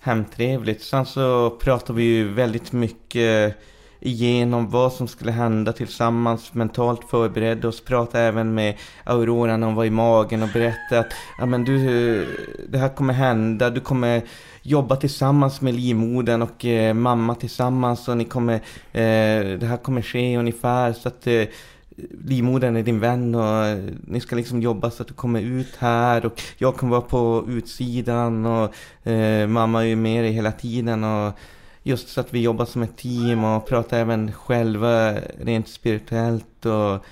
hemtrevligt. 0.00 0.82
Sen 0.82 1.06
så 1.06 1.50
pratade 1.50 1.96
vi 1.96 2.04
ju 2.04 2.28
väldigt 2.28 2.72
mycket 2.72 3.56
igenom 4.00 4.70
vad 4.70 4.92
som 4.92 5.08
skulle 5.08 5.32
hända 5.32 5.72
tillsammans, 5.72 6.54
mentalt 6.54 7.10
förberedde 7.10 7.68
oss, 7.68 7.84
pratade 7.84 8.24
även 8.24 8.54
med 8.54 8.76
Aurora 9.04 9.56
när 9.56 9.66
hon 9.66 9.76
var 9.76 9.84
i 9.84 9.90
magen 9.90 10.42
och 10.42 10.48
berättade 10.48 11.00
att 11.00 11.12
ja, 11.38 11.46
men 11.46 11.64
du, 11.64 12.26
det 12.68 12.78
här 12.78 12.88
kommer 12.88 13.14
hända, 13.14 13.70
du 13.70 13.80
kommer 13.80 14.22
jobba 14.62 14.96
tillsammans 14.96 15.60
med 15.60 15.74
livmodern 15.74 16.42
och 16.42 16.64
eh, 16.64 16.94
mamma 16.94 17.34
tillsammans 17.34 18.08
och 18.08 18.16
ni 18.16 18.24
kommer, 18.24 18.54
eh, 18.92 19.58
det 19.58 19.66
här 19.66 19.76
kommer 19.76 20.02
ske 20.02 20.36
ungefär. 20.36 20.92
Så 20.92 21.08
att 21.08 21.26
eh, 21.26 21.44
livmodern 22.24 22.76
är 22.76 22.82
din 22.82 23.00
vän 23.00 23.34
och 23.34 23.66
eh, 23.66 23.78
ni 24.04 24.20
ska 24.20 24.36
liksom 24.36 24.62
jobba 24.62 24.90
så 24.90 25.02
att 25.02 25.08
du 25.08 25.14
kommer 25.14 25.40
ut 25.40 25.76
här 25.78 26.26
och 26.26 26.42
jag 26.58 26.76
kommer 26.76 26.90
vara 26.90 27.00
på 27.00 27.44
utsidan 27.48 28.46
och 28.46 28.74
eh, 29.08 29.46
mamma 29.46 29.82
är 29.82 29.86
ju 29.86 29.96
med 29.96 30.24
dig 30.24 30.32
hela 30.32 30.52
tiden 30.52 31.04
och 31.04 31.32
just 31.82 32.08
så 32.08 32.20
att 32.20 32.34
vi 32.34 32.40
jobbar 32.40 32.64
som 32.64 32.82
ett 32.82 32.96
team 32.96 33.44
och 33.44 33.66
pratar 33.66 33.98
även 33.98 34.32
själva 34.32 35.14
rent 35.40 35.68
spirituellt 35.68 36.66
och 36.66 37.04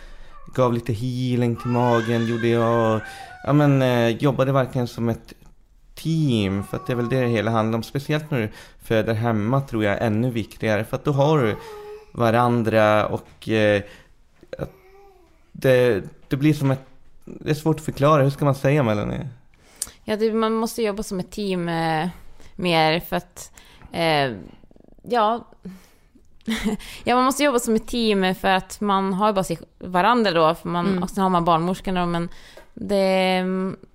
gav 0.54 0.72
lite 0.72 0.92
healing 0.92 1.56
till 1.56 1.70
magen 1.70 2.26
gjorde 2.26 2.48
jag 2.48 2.96
och 2.96 3.02
ja 3.44 3.52
men 3.52 3.82
eh, 3.82 4.08
jobbade 4.08 4.52
verkligen 4.52 4.86
som 4.86 5.08
ett 5.08 5.34
team 6.02 6.64
för 6.64 6.76
att 6.76 6.86
det 6.86 6.92
är 6.92 6.96
väl 6.96 7.08
det 7.08 7.20
det 7.20 7.28
hela 7.28 7.50
handlar 7.50 7.76
om 7.76 7.82
speciellt 7.82 8.30
när 8.30 8.40
du 8.40 8.48
föder 8.82 9.14
hemma 9.14 9.60
tror 9.60 9.84
jag 9.84 9.94
är 9.94 10.06
ännu 10.06 10.30
viktigare 10.30 10.84
för 10.84 10.96
att 10.96 11.04
då 11.04 11.12
har 11.12 11.42
du 11.42 11.56
varandra 12.12 13.06
och 13.06 13.48
eh, 13.48 13.82
det, 15.52 16.02
det 16.28 16.36
blir 16.36 16.54
som 16.54 16.70
ett 16.70 16.88
det 17.34 17.50
är 17.50 17.54
svårt 17.54 17.76
att 17.76 17.84
förklara, 17.84 18.22
hur 18.22 18.30
ska 18.30 18.44
man 18.44 18.54
säga 18.54 18.82
Melanie? 18.82 19.28
Ja, 20.04 20.16
det, 20.16 20.32
man 20.32 20.54
måste 20.54 20.82
jobba 20.82 21.02
som 21.02 21.20
ett 21.20 21.30
team 21.30 21.68
eh, 21.68 22.08
mer 22.56 23.00
för 23.00 23.16
att 23.16 23.52
eh, 23.92 24.32
ja, 25.02 25.44
ja, 27.04 27.14
man 27.14 27.24
måste 27.24 27.44
jobba 27.44 27.58
som 27.58 27.74
ett 27.74 27.86
team 27.86 28.34
för 28.34 28.48
att 28.48 28.80
man 28.80 29.12
har 29.12 29.32
bara 29.32 29.44
sig 29.44 29.58
varandra 29.78 30.30
då, 30.30 30.54
för 30.54 30.68
man, 30.68 30.86
mm. 30.86 31.02
och 31.02 31.10
sen 31.10 31.22
har 31.22 31.30
man 31.30 31.44
barnmorskan 31.44 31.94
då, 31.94 32.06
men 32.06 32.28
det, 32.74 33.44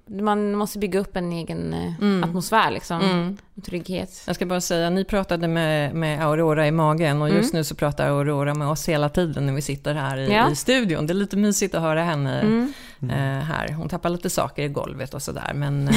man 0.06 0.56
måste 0.56 0.80
bygga 0.80 1.00
upp 1.00 1.16
en 1.18 1.32
egen 1.32 1.74
eh, 1.74 2.02
mm. 2.02 2.24
atmosfär 2.24 2.72
liksom. 2.72 3.02
Mm. 3.02 3.38
Trygghet. 3.66 4.24
Jag 4.28 4.36
ska 4.36 4.46
bara 4.46 4.62
säga, 4.62 4.90
ni 4.90 5.06
pratade 5.06 5.48
med, 5.48 5.96
med 5.96 6.26
Aurora 6.26 6.68
i 6.68 6.72
magen 6.72 7.22
och 7.22 7.30
just 7.30 7.54
mm. 7.54 7.60
nu 7.60 7.64
så 7.64 7.76
pratar 7.76 8.08
Aurora 8.08 8.54
med 8.54 8.68
oss 8.68 8.90
hela 8.90 9.10
tiden 9.10 9.46
när 9.46 9.54
vi 9.54 9.62
sitter 9.62 9.94
här 9.94 10.18
i, 10.18 10.32
ja. 10.32 10.52
i 10.52 10.56
studion. 10.56 11.08
Det 11.08 11.14
är 11.14 11.16
lite 11.16 11.38
mysigt 11.38 11.76
att 11.76 11.82
höra 11.82 12.04
henne 12.04 12.42
mm. 12.42 12.74
eh, 13.02 13.44
här. 13.44 13.74
Hon 13.74 13.90
tappar 13.90 14.10
lite 14.10 14.30
saker 14.30 14.64
i 14.64 14.68
golvet 14.68 15.14
och 15.14 15.22
sådär, 15.22 15.52
men 15.54 15.88
eh, 15.88 15.96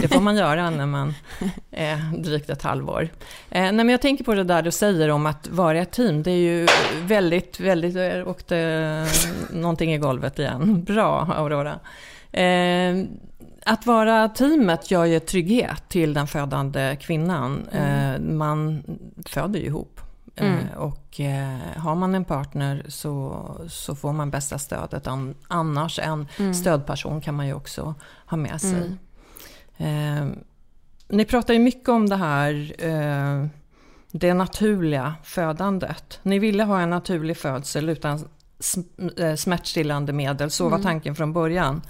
det 0.00 0.08
får 0.08 0.20
man 0.20 0.36
göra 0.36 0.70
när 0.70 0.86
man 0.86 1.14
är 1.70 1.96
drygt 2.18 2.50
ett 2.50 2.62
halvår. 2.62 3.08
Eh, 3.50 3.62
nej, 3.62 3.72
men 3.72 3.88
jag 3.88 4.00
tänker 4.00 4.24
på 4.24 4.34
det 4.34 4.44
där 4.44 4.62
du 4.62 4.70
säger 4.70 5.10
om 5.10 5.26
att 5.26 5.48
vara 5.48 5.78
ett 5.78 5.92
team. 5.92 6.22
Det 6.22 6.30
är 6.30 6.36
ju 6.36 6.66
väldigt, 7.02 7.60
väldigt, 7.60 7.94
jag 7.94 8.28
åkte 8.28 9.06
någonting 9.50 9.94
i 9.94 9.98
golvet 9.98 10.38
igen. 10.38 10.84
Bra 10.84 11.34
Aurora. 11.36 11.78
Eh, 12.32 13.04
att 13.66 13.86
vara 13.86 14.28
teamet 14.28 14.90
gör 14.90 15.04
ju 15.04 15.20
trygghet 15.20 15.88
till 15.88 16.14
den 16.14 16.26
födande 16.26 16.96
kvinnan. 17.00 17.68
Mm. 17.72 18.14
Eh, 18.14 18.34
man 18.34 18.82
föder 19.26 19.60
ju 19.60 19.66
ihop. 19.66 20.00
Eh, 20.36 20.52
mm. 20.52 20.66
Och 20.76 21.20
eh, 21.20 21.58
har 21.76 21.94
man 21.94 22.14
en 22.14 22.24
partner 22.24 22.84
så, 22.88 23.44
så 23.68 23.94
får 23.94 24.12
man 24.12 24.30
bästa 24.30 24.58
stödet. 24.58 25.06
Annars 25.48 25.98
en 25.98 26.28
mm. 26.38 26.54
stödperson 26.54 27.20
kan 27.20 27.34
man 27.34 27.46
ju 27.46 27.54
också 27.54 27.94
ha 28.26 28.36
med 28.36 28.60
sig. 28.60 28.96
Mm. 29.76 30.32
Eh, 30.32 30.36
ni 31.08 31.24
pratar 31.24 31.54
ju 31.54 31.60
mycket 31.60 31.88
om 31.88 32.08
det 32.08 32.16
här, 32.16 32.74
eh, 32.78 33.46
det 34.12 34.34
naturliga 34.34 35.14
födandet. 35.22 36.20
Ni 36.22 36.38
ville 36.38 36.64
ha 36.64 36.80
en 36.80 36.90
naturlig 36.90 37.36
födsel 37.36 37.88
utan 37.88 38.28
smärtstillande 39.36 40.12
medel, 40.12 40.50
så 40.50 40.64
var 40.64 40.70
mm. 40.70 40.82
tanken 40.82 41.14
från 41.14 41.32
början. 41.32 41.82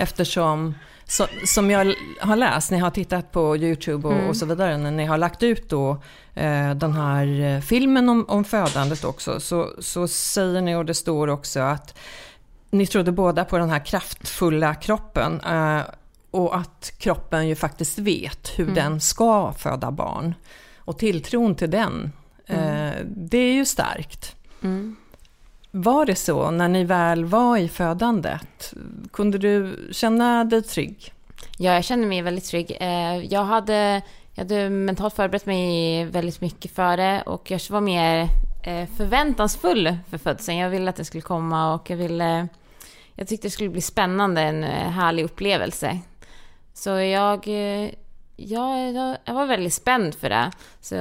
Eftersom 0.00 0.74
så, 1.04 1.26
som 1.44 1.70
jag 1.70 1.94
har 2.20 2.36
läst, 2.36 2.70
ni 2.70 2.78
har 2.78 2.90
tittat 2.90 3.32
på 3.32 3.56
YouTube 3.56 4.08
och, 4.08 4.14
mm. 4.14 4.28
och 4.28 4.36
så 4.36 4.46
vidare, 4.46 4.76
när 4.76 4.90
ni 4.90 5.04
har 5.04 5.18
lagt 5.18 5.42
ut 5.42 5.68
då 5.68 5.90
eh, 6.34 6.74
den 6.74 6.92
här 6.92 7.40
eh, 7.40 7.60
filmen 7.60 8.08
om, 8.08 8.24
om 8.28 8.44
födandet 8.44 9.04
också, 9.04 9.40
så, 9.40 9.70
så 9.78 10.08
säger 10.08 10.60
ni 10.60 10.74
och 10.74 10.84
det 10.84 10.94
står 10.94 11.28
också 11.28 11.60
att 11.60 11.98
ni 12.70 12.86
trodde 12.86 13.12
båda 13.12 13.44
på 13.44 13.58
den 13.58 13.70
här 13.70 13.84
kraftfulla 13.84 14.74
kroppen 14.74 15.40
eh, 15.40 15.80
och 16.30 16.56
att 16.56 16.92
kroppen 16.98 17.48
ju 17.48 17.54
faktiskt 17.54 17.98
vet 17.98 18.52
hur 18.56 18.64
mm. 18.64 18.74
den 18.74 19.00
ska 19.00 19.52
föda 19.52 19.90
barn. 19.90 20.34
Och 20.76 20.98
tilltron 20.98 21.54
till 21.54 21.70
den, 21.70 22.12
mm. 22.46 22.64
eh, 22.64 22.94
det 23.06 23.38
är 23.38 23.52
ju 23.52 23.64
starkt. 23.64 24.36
Mm. 24.62 24.96
Var 25.70 26.06
det 26.06 26.14
så 26.14 26.50
när 26.50 26.68
ni 26.68 26.84
väl 26.84 27.24
var 27.24 27.56
i 27.56 27.68
födandet? 27.68 28.74
Kunde 29.12 29.38
du 29.38 29.76
känna 29.92 30.44
dig 30.44 30.62
trygg? 30.62 31.12
Ja, 31.58 31.74
jag 31.74 31.84
kände 31.84 32.06
mig 32.06 32.22
väldigt 32.22 32.44
trygg. 32.44 32.76
Eh, 32.80 33.16
jag 33.16 33.44
hade, 33.44 34.02
jag 34.34 34.44
hade 34.44 34.70
mentalt 34.70 35.14
förberett 35.14 35.46
mig 35.46 36.04
väldigt 36.04 36.40
mycket 36.40 36.70
för 36.70 36.96
det 36.96 37.22
och 37.26 37.50
jag 37.50 37.60
var 37.70 37.80
mer 37.80 38.28
eh, 38.62 38.88
förväntansfull 38.96 39.96
för 40.10 40.18
födseln. 40.18 40.58
Jag 40.58 40.70
ville 40.70 40.90
att 40.90 40.96
den 40.96 41.04
skulle 41.04 41.22
komma 41.22 41.74
och 41.74 41.90
jag 41.90 41.96
ville... 41.96 42.48
Jag 43.14 43.28
tyckte 43.28 43.46
det 43.46 43.52
skulle 43.52 43.70
bli 43.70 43.80
spännande, 43.80 44.40
en 44.40 44.64
eh, 44.64 44.90
härlig 44.90 45.24
upplevelse. 45.24 45.98
Så 46.74 46.90
jag, 46.90 47.46
jag, 48.36 48.94
jag 49.24 49.34
var 49.34 49.46
väldigt 49.46 49.74
spänd 49.74 50.14
för 50.14 50.28
det. 50.28 50.50
Så 50.80 50.96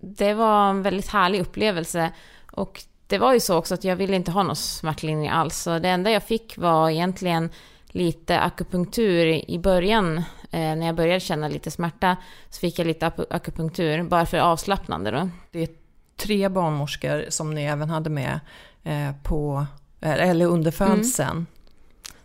det 0.00 0.34
var 0.34 0.70
en 0.70 0.82
väldigt 0.82 1.08
härlig 1.08 1.40
upplevelse. 1.40 2.10
Och 2.56 2.84
det 3.06 3.18
var 3.18 3.34
ju 3.34 3.40
så 3.40 3.56
också 3.56 3.74
att 3.74 3.84
jag 3.84 3.96
ville 3.96 4.16
inte 4.16 4.30
ha 4.30 4.42
någon 4.42 4.56
smärtlindring 4.56 5.28
alls. 5.28 5.56
Så 5.56 5.78
det 5.78 5.88
enda 5.88 6.10
jag 6.10 6.22
fick 6.22 6.58
var 6.58 6.90
egentligen 6.90 7.50
lite 7.88 8.40
akupunktur 8.40 9.50
i 9.50 9.58
början. 9.58 10.18
Eh, 10.50 10.76
när 10.76 10.86
jag 10.86 10.94
började 10.94 11.20
känna 11.20 11.48
lite 11.48 11.70
smärta 11.70 12.16
så 12.50 12.60
fick 12.60 12.78
jag 12.78 12.86
lite 12.86 13.12
akupunktur, 13.30 14.02
bara 14.02 14.26
för 14.26 14.38
avslappnande 14.38 15.10
då. 15.10 15.30
Det 15.50 15.62
är 15.62 15.68
tre 16.16 16.48
barnmorskor 16.48 17.24
som 17.28 17.54
ni 17.54 17.64
även 17.64 17.90
hade 17.90 18.10
med 18.10 18.40
eh, 18.84 19.10
på, 19.22 19.66
eller 20.00 20.46
under 20.46 20.70
födseln. 20.70 21.30
Mm. 21.30 21.46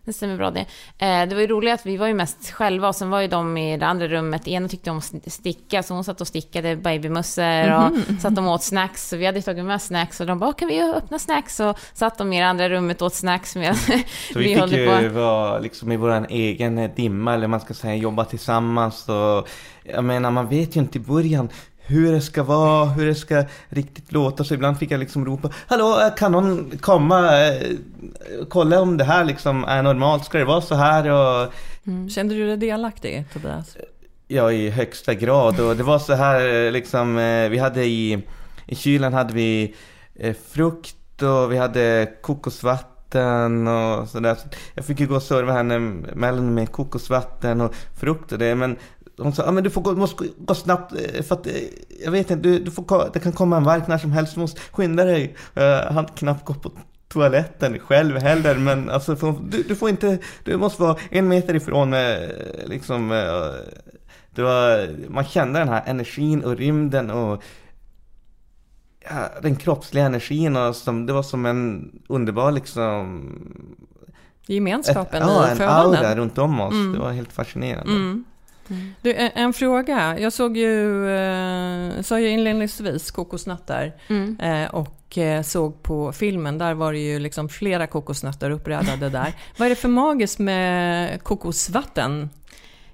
Det 0.06 0.14
stämmer 0.14 0.38
bra 0.38 0.52
det. 0.52 0.66
Eh, 0.98 1.30
det 1.30 1.36
var 1.36 1.42
ju 1.42 1.48
roligt 1.48 1.74
att 1.74 1.86
vi 1.86 1.98
var 1.98 2.08
ju 2.08 2.14
mest 2.14 2.52
själva 2.52 2.88
och 2.88 2.96
sen 2.96 3.10
var 3.10 3.22
ju 3.22 3.28
de 3.28 3.58
i 3.58 3.78
det 3.78 3.86
andra 3.86 4.08
rummet. 4.08 4.48
Ena 4.48 4.68
tyckte 4.68 4.92
om 4.92 4.98
att 4.98 5.34
sticka 5.34 5.84
så 5.84 5.94
hon 5.94 6.04
satt 6.04 6.22
och 6.22 6.28
stickade 6.28 6.76
babymössor 6.76 7.44
och 7.44 7.88
mm 7.88 8.02
-hmm. 8.02 8.20
satt 8.20 8.38
och 8.38 8.44
åt 8.44 8.64
snacks. 8.64 9.10
Så 9.10 9.18
vi 9.18 9.26
hade 9.26 9.42
tagit 9.42 9.66
med 9.66 9.82
snacks 9.82 10.20
och 10.20 10.26
de 10.26 10.40
bara, 10.40 10.54
kan 10.54 10.68
vi 10.68 10.82
öppna 10.82 11.20
snacks? 11.20 11.60
Och 11.60 11.80
satt 11.94 12.18
de 12.18 12.34
i 12.34 12.40
det 12.40 12.46
andra 12.46 12.70
rummet 12.70 13.02
och 13.02 13.06
åt 13.06 13.14
snacks. 13.14 13.56
Med 13.56 13.78
så 13.78 13.92
vi, 14.40 14.56
vi 14.56 14.62
fick 14.62 15.02
ju 15.02 15.08
vara 15.08 15.60
liksom 15.60 15.92
i 15.92 15.98
vår 15.98 16.26
egen 16.30 16.90
dimma 16.96 17.34
eller 17.34 17.48
man 17.48 17.60
ska 17.60 17.74
säga 17.74 17.96
jobba 17.96 18.26
tillsammans. 18.26 19.10
Och, 19.10 19.48
jag 19.84 20.04
menar 20.04 20.32
man 20.32 20.48
vet 20.48 20.76
ju 20.76 20.80
inte 20.80 20.98
i 20.98 21.02
början 21.02 21.50
hur 21.92 22.12
det 22.12 22.22
ska 22.22 22.44
vara, 22.44 22.86
hur 22.86 23.06
det 23.06 23.16
ska 23.16 23.44
riktigt 23.70 24.12
låta. 24.12 24.44
Så 24.44 24.54
ibland 24.54 24.78
fick 24.78 24.92
jag 24.92 25.00
liksom 25.00 25.26
ropa 25.26 25.50
Hallå, 25.68 26.12
kan 26.18 26.32
någon 26.32 26.78
komma 26.78 27.48
eh, 27.48 27.72
kolla 28.50 28.82
om 28.82 28.98
det 28.98 29.04
här 29.04 29.26
liksom 29.26 29.64
är 29.64 29.82
normalt? 29.84 30.26
Ska 30.26 30.38
det 30.38 30.46
vara 30.46 30.62
så 30.62 30.76
här? 30.76 31.10
Och... 31.10 31.54
Mm. 31.88 32.10
Kände 32.10 32.36
du 32.36 32.48
dig 32.48 32.58
delaktig, 32.58 33.26
Tobias? 33.34 33.78
Ja, 34.28 34.52
i 34.52 34.70
högsta 34.70 35.14
grad. 35.14 35.60
Och 35.60 35.76
det 35.76 35.84
var 35.84 36.00
så 36.00 36.14
här 36.14 36.66
eh, 36.66 36.72
liksom, 36.72 37.18
eh, 37.18 37.50
vi 37.50 37.58
hade 37.58 37.86
i, 37.86 38.24
i 38.66 38.76
kylen 38.76 39.14
hade 39.14 39.34
vi 39.34 39.76
frukt 40.52 41.22
och 41.22 41.52
vi 41.52 41.58
hade 41.58 42.12
kokosvatten 42.22 43.68
och 43.68 44.10
sådär. 44.10 44.38
Jag 44.74 44.86
fick 44.86 45.00
ju 45.00 45.08
gå 45.08 45.16
och 45.16 45.24
serva 45.24 45.54
henne 45.54 45.80
mellan 46.14 46.54
med 46.54 46.72
kokosvatten 46.72 47.62
och 47.62 47.76
frukt 48.00 48.32
och 48.32 48.40
det. 48.40 48.56
Men 48.56 48.78
hon 49.24 49.34
sa, 49.34 49.48
ah, 49.48 49.52
men 49.52 49.64
du 49.64 49.70
får 49.70 49.82
gå, 49.82 49.92
måste 49.94 50.28
gå 50.38 50.56
snabbt 50.56 50.94
eh, 50.94 51.24
för 51.24 51.36
att 51.36 51.48
eh, 51.48 51.54
jag 52.04 52.12
vet 52.12 52.32
inte, 52.32 52.50
du, 52.50 52.60
du 52.60 52.72
får, 52.72 53.10
det 53.14 53.20
kan 53.20 53.32
komma 53.32 53.58
en 53.58 53.64
verk 53.64 53.88
när 53.88 53.98
som 53.98 54.12
helst, 54.12 54.34
du 54.34 54.40
måste 54.40 54.62
skynda 54.72 55.04
dig. 55.04 55.36
Jag 55.54 55.92
hann 55.92 56.06
knappt 56.06 56.46
gå 56.46 56.54
på 56.54 56.72
toaletten 57.08 57.80
själv 57.80 58.18
heller, 58.18 58.56
men 58.56 58.90
alltså 58.90 59.16
du, 59.50 59.64
du 59.64 59.76
får 59.76 59.90
inte, 59.90 60.18
du 60.44 60.58
måste 60.58 60.82
vara 60.82 60.98
en 61.10 61.28
meter 61.28 61.56
ifrån 61.56 61.94
eh, 61.94 62.18
liksom 62.66 63.12
eh, 63.12 63.28
det 64.36 64.42
var, 64.42 64.90
man 65.10 65.26
kände 65.26 65.60
den 65.60 65.70
här 65.70 65.84
energin 65.86 66.44
och 66.44 66.58
rymden 66.58 67.10
och 67.10 67.44
ja, 69.10 69.30
den 69.42 69.56
kroppsliga 69.56 70.06
energin 70.06 70.56
och 70.56 70.76
som, 70.76 71.06
det 71.06 71.14
var 71.14 71.24
som 71.24 71.46
en 71.46 71.92
underbar 72.08 72.52
liksom 72.52 73.30
Gemenskapen 74.46 75.22
ett, 75.22 75.30
ja, 75.30 75.48
i 75.48 75.52
en 75.52 75.58
födanden. 75.58 76.06
aura 76.06 76.16
runt 76.16 76.38
om 76.38 76.60
oss. 76.62 76.74
Mm. 76.74 76.94
Det 76.94 77.00
var 77.00 77.12
helt 77.12 77.34
fascinerande. 77.34 77.92
Mm. 77.92 78.24
Du, 79.02 79.14
en, 79.14 79.32
en, 79.34 79.54
fråga. 79.54 80.20
Jag 80.20 80.34
såg 80.34 80.58
ju, 80.58 81.10
eh, 81.10 82.02
sa 82.02 82.20
ju 82.20 82.30
inledningsvis 82.30 83.12
kokosnötter 83.12 83.94
Mm. 84.08 84.40
eh, 84.40 84.70
och 84.70 85.18
eh, 85.18 85.42
såg 85.42 85.84
på 85.84 86.12
filmen, 86.12 86.58
där 86.58 86.74
var 86.74 86.94
det 86.94 87.00
ju 87.00 87.20
liksom 87.20 87.50
flera 87.50 87.88
kokosnötter 87.88 88.50
upprädade 88.50 89.10
där. 89.10 89.34
Vad 89.58 89.66
är 89.66 89.70
det 89.70 89.76
för 89.76 89.90
magiskt 89.90 90.40
med 90.40 91.24
kokosvatten? 91.24 92.30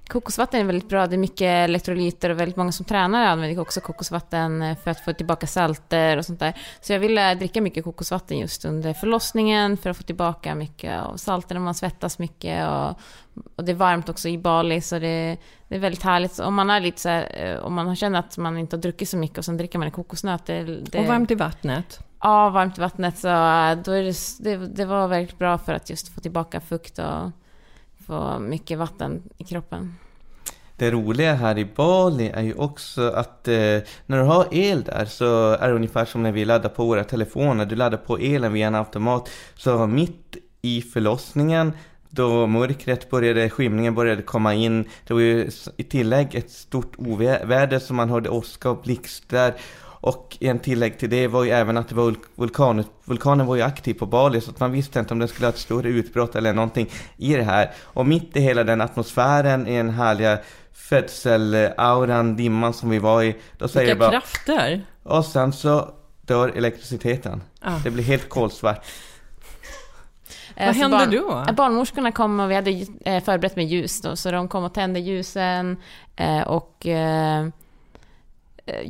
Kokosvatten 0.08 0.60
är 0.60 0.64
väldigt 0.64 0.88
bra. 0.88 1.06
Det 1.06 1.16
är 1.16 1.18
mycket 1.18 1.68
elektrolyter 1.68 2.30
och 2.30 2.40
väldigt 2.40 2.56
många 2.56 2.72
som 2.72 2.84
tränar 2.86 3.24
använder 3.26 3.62
också 3.62 3.80
kokosvatten 3.80 4.62
eh, 4.62 4.76
för 4.76 4.90
att 4.90 5.00
få 5.00 5.12
tillbaka 5.12 5.46
salter 5.46 6.16
och 6.16 6.24
sånt 6.24 6.40
där. 6.40 6.54
Så 6.80 6.92
jag 6.92 7.00
ville 7.00 7.34
dricka 7.34 7.60
mycket 7.60 7.84
kokosvatten 7.84 8.38
just 8.38 8.64
under 8.64 8.94
förlossningen 8.94 9.76
för 9.76 9.90
att 9.90 9.96
få 9.96 10.02
tillbaka 10.02 10.54
mycket 10.54 11.02
av 11.02 11.16
salter 11.16 11.54
när 11.54 11.62
man 11.62 11.74
svettas 11.74 12.18
mycket. 12.18 12.68
Och, 12.68 13.00
och 13.56 13.64
det 13.64 13.72
är 13.72 13.76
varmt 13.76 14.08
också 14.08 14.28
i 14.28 14.38
Bali 14.38 14.80
så 14.80 14.98
det, 14.98 15.36
det 15.68 15.74
är 15.74 15.78
väldigt 15.78 16.02
härligt. 16.02 16.38
Om 16.38 16.54
man 16.54 16.70
är 16.70 16.80
lite 16.80 17.00
så 17.00 17.08
här, 17.08 17.30
eh, 17.34 17.64
om 17.64 17.74
man 17.74 17.96
känner 17.96 18.18
att 18.18 18.38
man 18.38 18.58
inte 18.58 18.76
har 18.76 18.82
druckit 18.82 19.08
så 19.08 19.16
mycket 19.16 19.38
och 19.38 19.44
sen 19.44 19.56
dricker 19.56 19.78
man 19.78 19.86
en 19.86 19.92
kokosnöt. 19.92 20.46
Det, 20.46 20.62
det, 20.64 20.98
Och 20.98 21.06
varmt 21.06 21.30
i 21.30 21.34
vattnet? 21.34 22.00
Ja, 22.20 22.50
varmt 22.50 22.78
i 22.78 22.80
vattnet. 22.80 23.18
Så 23.18 23.28
eh, 23.28 23.78
då 23.84 23.92
är 23.92 24.02
det, 24.02 24.16
det, 24.38 24.66
det 24.66 24.84
var 24.84 25.08
väldigt 25.08 25.38
bra 25.38 25.58
för 25.58 25.72
att 25.72 25.90
just 25.90 26.14
få 26.14 26.20
tillbaka 26.20 26.60
fukt 26.60 26.98
och 26.98 27.30
få 28.08 28.38
mycket 28.38 28.78
vatten 28.78 29.22
i 29.38 29.44
kroppen. 29.44 29.94
Det 30.76 30.90
roliga 30.90 31.34
här 31.34 31.58
i 31.58 31.64
Bali 31.64 32.28
är 32.28 32.42
ju 32.42 32.54
också 32.54 33.10
att 33.10 33.48
eh, 33.48 33.54
när 34.06 34.18
du 34.18 34.22
har 34.22 34.46
el 34.50 34.82
där 34.82 35.04
så 35.04 35.50
är 35.52 35.68
det 35.68 35.74
ungefär 35.74 36.04
som 36.04 36.22
när 36.22 36.32
vi 36.32 36.44
laddar 36.44 36.68
på 36.68 36.84
våra 36.84 37.04
telefoner. 37.04 37.66
Du 37.66 37.76
laddar 37.76 37.98
på 37.98 38.18
elen 38.18 38.52
via 38.52 38.66
en 38.66 38.74
automat. 38.74 39.30
Så 39.54 39.86
mitt 39.86 40.36
i 40.62 40.82
förlossningen 40.82 41.72
då 42.10 42.46
mörkret 42.46 43.10
började, 43.10 43.50
skymningen 43.50 43.94
började 43.94 44.22
komma 44.22 44.54
in. 44.54 44.84
Det 45.06 45.14
var 45.14 45.20
ju 45.20 45.50
i 45.76 45.82
tillägg 45.82 46.34
ett 46.34 46.50
stort 46.50 46.94
oväder 46.98 47.78
som 47.78 47.96
man 47.96 48.10
hörde 48.10 48.28
åska 48.28 48.70
och 48.70 48.82
blixtar. 48.82 49.54
Och 50.00 50.36
en 50.40 50.58
tillägg 50.58 50.98
till 50.98 51.10
det 51.10 51.26
var 51.26 51.44
ju 51.44 51.50
även 51.50 51.76
att 51.76 51.88
det 51.88 51.94
var 51.94 52.14
vulkan, 52.34 52.84
vulkanen 53.04 53.46
var 53.46 53.56
ju 53.56 53.62
aktiv 53.62 53.94
på 53.94 54.06
Bali 54.06 54.40
så 54.40 54.50
att 54.50 54.60
man 54.60 54.72
visste 54.72 54.98
inte 54.98 55.14
om 55.14 55.18
den 55.18 55.28
skulle 55.28 55.46
ha 55.46 55.52
ett 55.52 55.58
större 55.58 55.88
utbrott 55.88 56.36
eller 56.36 56.52
någonting 56.52 56.90
i 57.16 57.34
det 57.36 57.42
här. 57.42 57.70
Och 57.80 58.06
mitt 58.06 58.36
i 58.36 58.40
hela 58.40 58.64
den 58.64 58.80
atmosfären, 58.80 59.66
i 59.66 59.76
den 59.76 59.90
härliga 59.90 60.38
födselauran, 60.72 62.36
dimman 62.36 62.72
som 62.72 62.90
vi 62.90 62.98
var 62.98 63.22
i, 63.22 63.36
då 63.58 63.68
säger 63.68 63.86
Vilka 63.86 63.94
det 63.94 64.10
bara... 64.10 64.20
krafter! 64.20 64.82
Och 65.02 65.24
sen 65.24 65.52
så 65.52 65.90
dör 66.26 66.48
elektriciteten. 66.56 67.42
Ah. 67.60 67.78
Det 67.84 67.90
blir 67.90 68.04
helt 68.04 68.28
kolsvart. 68.28 68.84
Eh, 70.56 70.66
Vad 70.66 70.74
så 70.74 70.80
hände 70.82 70.96
barn, 70.96 71.10
då? 71.10 71.44
eh, 71.48 71.54
Barnmorskorna 71.54 72.12
kom 72.12 72.40
och 72.40 72.50
vi 72.50 72.54
hade 72.54 72.70
eh, 73.04 73.22
förberett 73.24 73.56
med 73.56 73.66
ljus 73.66 74.00
då, 74.00 74.16
så 74.16 74.30
de 74.30 74.48
kom 74.48 74.64
och 74.64 74.74
tände 74.74 75.00
ljusen 75.00 75.76
och 76.46 76.86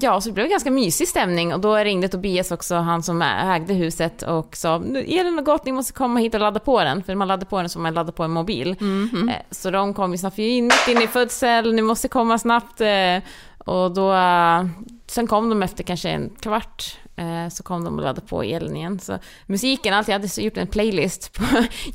Ja, 0.00 0.20
så 0.20 0.28
det 0.28 0.32
blev 0.32 0.48
ganska 0.48 0.70
mysig 0.70 1.08
stämning 1.08 1.54
och 1.54 1.60
då 1.60 1.74
ringde 1.76 2.08
Tobias 2.08 2.50
också, 2.50 2.74
han 2.76 3.02
som 3.02 3.22
ägde 3.22 3.74
huset 3.74 4.22
och 4.22 4.56
sa 4.56 4.78
"Nu, 4.78 5.04
elen 5.04 5.34
har 5.34 5.42
gått, 5.42 5.64
ni 5.66 5.72
måste 5.72 5.92
komma 5.92 6.20
hit 6.20 6.34
och 6.34 6.40
ladda 6.40 6.60
på 6.60 6.84
den. 6.84 7.02
För 7.02 7.14
man 7.14 7.28
laddar 7.28 7.46
på 7.46 7.60
den 7.60 7.68
som 7.68 7.82
man 7.82 7.94
laddar 7.94 8.12
på 8.12 8.22
en 8.24 8.30
mobil. 8.30 8.76
Mhm. 8.80 9.28
Eh, 9.28 9.34
Så 9.50 9.70
de 9.70 9.94
kom 9.94 10.12
ju 10.12 10.18
snabbt, 10.18 10.38
vi 10.38 10.58
är 10.58 10.62
mitt 10.62 10.88
inne 10.88 11.04
i 11.04 11.06
födsel, 11.06 11.74
ni 11.74 11.82
måste 11.82 12.08
komma 12.08 12.38
snabbt. 12.38 12.80
eh, 12.80 13.18
Och 13.58 13.90
då, 13.94 14.12
eh, 14.12 14.64
sen 15.06 15.26
kom 15.26 15.48
de 15.48 15.62
efter 15.62 15.84
kanske 15.84 16.08
en 16.10 16.30
kvart, 16.40 16.96
eh, 17.04 17.07
så 17.50 17.62
kom 17.62 17.84
de 17.84 17.94
och 17.94 18.02
laddade 18.02 18.26
på 18.26 18.42
elen 18.42 18.76
igen. 18.76 18.98
Så 18.98 19.18
musiken, 19.46 19.94
allt, 19.94 20.08
jag 20.08 20.14
hade 20.14 20.28
så 20.28 20.40
gjort 20.40 20.56
en 20.56 20.66
playlist 20.66 21.32
på 21.32 21.44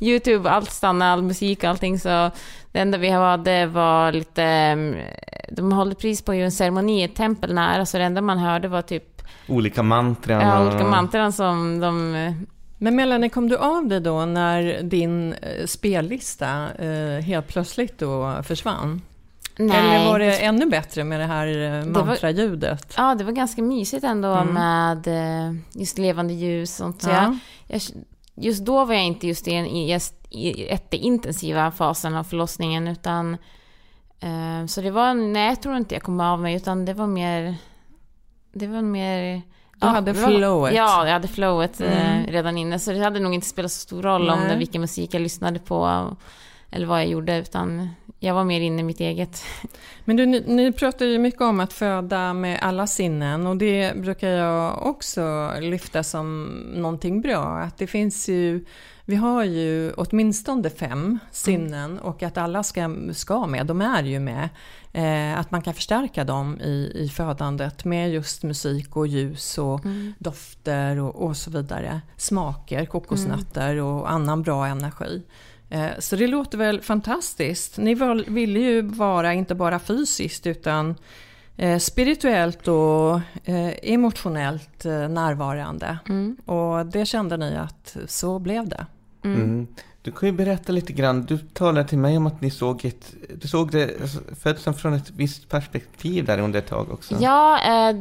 YouTube, 0.04 0.50
allt 0.50 0.70
stannade, 0.70 1.12
all 1.12 1.22
musik 1.22 1.58
och 1.58 1.68
allting. 1.70 1.98
Så 1.98 2.30
det 2.72 2.78
enda 2.78 2.98
vi 2.98 3.08
hade 3.08 3.66
var 3.66 4.12
lite, 4.12 4.42
mm, 4.42 4.96
de 5.50 5.72
håller 5.72 5.94
pris 5.94 6.22
på 6.22 6.34
ju 6.34 6.44
en 6.44 6.52
ceremoni 6.52 7.00
i 7.00 7.04
ett 7.04 7.14
tempel 7.14 7.54
nära, 7.54 7.86
så 7.86 7.98
det 7.98 8.04
enda 8.04 8.20
man 8.20 8.38
hörde 8.38 8.68
var 8.68 8.82
typ 8.82 9.04
Olika 9.48 9.82
mantran 9.82 10.40
ja, 10.40 10.66
olika 10.66 10.84
mantran 10.84 11.32
som 11.32 11.80
de 11.80 12.14
eh, 12.14 12.32
Men 12.78 12.96
Melanie, 12.96 13.30
kom 13.30 13.48
du 13.48 13.56
av 13.56 13.88
dig 13.88 14.00
då 14.00 14.26
när 14.26 14.82
din 14.82 15.32
eh, 15.32 15.66
spellista 15.66 16.68
eh, 16.78 17.22
helt 17.22 17.48
plötsligt 17.48 17.98
då 17.98 18.42
försvann? 18.42 19.00
Nej. 19.58 19.96
Eller 19.96 20.06
var 20.10 20.18
det 20.18 20.36
ännu 20.44 20.66
bättre 20.66 21.04
med 21.04 21.20
det 21.20 21.26
här 21.26 21.46
eh, 21.78 21.84
mantraljudet? 21.84 22.94
Ja, 22.96 23.14
det 23.14 23.24
var 23.24 23.32
ganska 23.32 23.62
mysigt 23.62 24.04
ändå 24.04 24.28
Mm. 24.28 24.54
med 24.54 25.06
eh, 25.06 25.54
just 25.72 25.98
levande 25.98 26.32
ljus 26.34 26.70
och 26.70 26.76
sånt. 26.76 27.02
Så 27.02 27.10
Ja. 27.10 27.36
jag, 27.66 27.80
just 28.34 28.64
då 28.64 28.84
var 28.84 28.94
jag 28.94 29.04
inte 29.04 29.26
just 29.26 29.48
i 29.48 29.50
den 29.50 29.66
jätteintensiva 30.30 31.70
fasen 31.70 32.14
av 32.16 32.24
förlossningen, 32.24 32.88
utan 32.88 33.34
eh, 34.20 34.66
så 34.66 34.80
det 34.80 34.90
var, 34.90 35.14
nej 35.14 35.48
jag 35.48 35.62
tror 35.62 35.76
inte 35.76 35.94
jag 35.94 36.02
kom 36.02 36.20
av 36.20 36.40
mig, 36.40 36.54
utan 36.54 36.84
det 36.84 36.94
var 36.94 37.06
mer, 37.06 37.54
det 38.52 38.66
var 38.66 38.82
mer 38.82 39.42
Du 39.80 39.86
hade 39.86 40.14
flowet. 40.14 40.74
Ja, 40.74 41.06
jag 41.06 41.12
hade 41.12 41.28
flowet 41.28 41.80
Mm. 41.80 42.26
redan 42.26 42.58
inne, 42.58 42.78
så 42.78 42.92
det 42.92 42.98
hade 43.04 43.20
nog 43.20 43.34
inte 43.34 43.46
spelat 43.46 43.72
så 43.72 43.78
stor 43.80 44.02
roll 44.02 44.30
om 44.30 44.38
Nej. 44.40 44.48
det, 44.48 44.56
vilken 44.56 44.80
musik 44.80 45.14
jag 45.14 45.22
lyssnade 45.22 45.58
på 45.58 46.10
eller 46.70 46.86
vad 46.86 47.00
jag 47.00 47.08
gjorde, 47.08 47.36
utan 47.38 47.88
jag 48.24 48.34
var 48.34 48.44
mer 48.44 48.60
inne 48.60 48.80
i 48.80 48.84
mitt 48.84 49.00
eget. 49.00 49.44
Men 50.04 50.16
du, 50.16 50.26
ni, 50.26 50.44
ni 50.46 50.72
pratar 50.72 51.06
ju 51.06 51.18
mycket 51.18 51.40
om 51.40 51.60
att 51.60 51.72
föda 51.72 52.34
med 52.34 52.58
alla 52.62 52.86
sinnen 52.86 53.46
och 53.46 53.56
det 53.56 53.96
brukar 53.96 54.28
jag 54.28 54.86
också 54.86 55.52
lyfta 55.60 56.02
som 56.02 56.44
någonting 56.74 57.20
bra. 57.20 57.58
Att 57.58 57.78
det 57.78 57.86
finns 57.86 58.28
ju, 58.28 58.64
vi 59.04 59.16
har 59.16 59.44
ju 59.44 59.92
åtminstone 59.92 60.70
fem 60.70 61.18
sinnen 61.30 61.98
och 61.98 62.22
att 62.22 62.38
alla 62.38 62.62
ska, 62.62 62.90
ska 63.12 63.46
med, 63.46 63.66
de 63.66 63.80
är 63.80 64.02
ju 64.02 64.20
med. 64.20 64.48
Eh, 64.92 65.38
att 65.38 65.50
man 65.50 65.62
kan 65.62 65.74
förstärka 65.74 66.24
dem 66.24 66.60
i, 66.60 66.92
i 66.94 67.08
födandet 67.08 67.84
med 67.84 68.12
just 68.12 68.42
musik 68.42 68.96
och 68.96 69.06
ljus 69.06 69.58
och 69.58 69.80
dofter 70.18 71.00
och, 71.00 71.14
och 71.14 71.36
så 71.36 71.50
vidare. 71.50 72.00
Smaker, 72.16 72.86
kokosnötter 72.86 73.76
och 73.76 74.10
annan 74.10 74.42
bra 74.42 74.66
energi. 74.66 75.22
Eh, 75.74 75.90
Så 75.98 76.16
det 76.16 76.26
låter 76.26 76.58
väl 76.58 76.80
fantastiskt. 76.80 77.78
Ni 77.78 77.94
ville 78.28 78.60
ju 78.60 78.82
vara 78.82 79.34
inte 79.34 79.54
bara 79.54 79.78
fysiskt 79.78 80.46
utan 80.46 80.94
eh, 81.56 81.78
spirituellt 81.78 82.68
och 82.68 83.20
eh, 83.44 83.72
emotionellt 83.82 84.84
närvarande. 85.10 85.98
Mm. 86.08 86.36
Och 86.44 86.86
det 86.86 87.06
kände 87.06 87.36
ni 87.36 87.56
att 87.56 87.96
så 88.06 88.38
blev 88.38 88.68
det. 88.68 88.86
Mm. 89.24 89.66
Du 90.02 90.12
kan 90.12 90.28
ju 90.28 90.32
berätta 90.32 90.72
lite 90.72 90.92
grann. 90.92 91.24
Du 91.24 91.38
talade 91.38 91.88
till 91.88 91.98
mig 91.98 92.16
om 92.16 92.26
att 92.26 92.40
ni 92.40 92.50
såg, 92.50 92.84
ett, 92.84 93.14
du 93.40 93.48
såg 93.48 93.70
det, 93.70 94.00
alltså, 94.00 94.18
födseln 94.42 94.76
från 94.76 94.92
ett 94.92 95.10
visst 95.10 95.48
perspektiv 95.48 96.24
där 96.24 96.38
under 96.38 96.58
ett 96.58 96.66
tag 96.66 96.90
också. 96.92 97.16
Ja, 97.20 97.60
eh, 97.90 97.96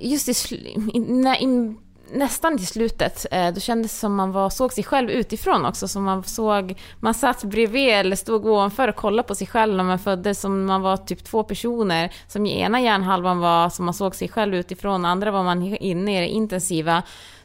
just 0.00 0.28
i, 0.28 0.32
sl- 0.32 0.90
i, 0.94 1.00
nä, 1.00 1.36
i, 1.40 1.74
nästan 2.12 2.58
till 2.58 2.66
slutet, 2.66 3.26
eh, 3.30 3.52
då 3.52 3.60
kändes 3.60 3.92
det 3.92 3.98
som 3.98 4.14
man 4.14 4.32
var, 4.32 4.50
såg 4.50 4.72
sig 4.72 4.84
själv 4.84 5.10
utifrån 5.10 5.66
också. 5.66 5.88
Som 5.88 6.04
man 6.04 6.24
såg, 6.24 6.74
man 7.00 7.14
satt 7.14 7.44
bredvid 7.44 7.88
eller 7.88 8.16
stod 8.16 8.46
ovanför 8.46 8.88
och 8.88 8.96
kollade 8.96 9.28
på 9.28 9.34
sig 9.34 9.46
själv 9.46 9.76
när 9.76 9.84
man 9.84 9.98
föddes. 9.98 10.40
Som 10.40 10.64
man 10.64 10.82
var 10.82 10.96
typ 10.96 11.24
två 11.24 11.42
personer. 11.42 12.12
Som 12.28 12.46
i 12.46 12.60
ena 12.60 12.80
hjärnhalvan 12.80 13.38
var 13.38 13.70
som 13.70 13.84
man 13.84 13.94
såg 13.94 14.14
sig 14.14 14.28
själv 14.28 14.54
utifrån, 14.54 15.04
andra 15.04 15.30
var 15.30 15.42
man 15.42 15.62
inne 15.62 16.16
i 16.16 16.20
det 16.20 16.28
intensiva. 16.28 17.02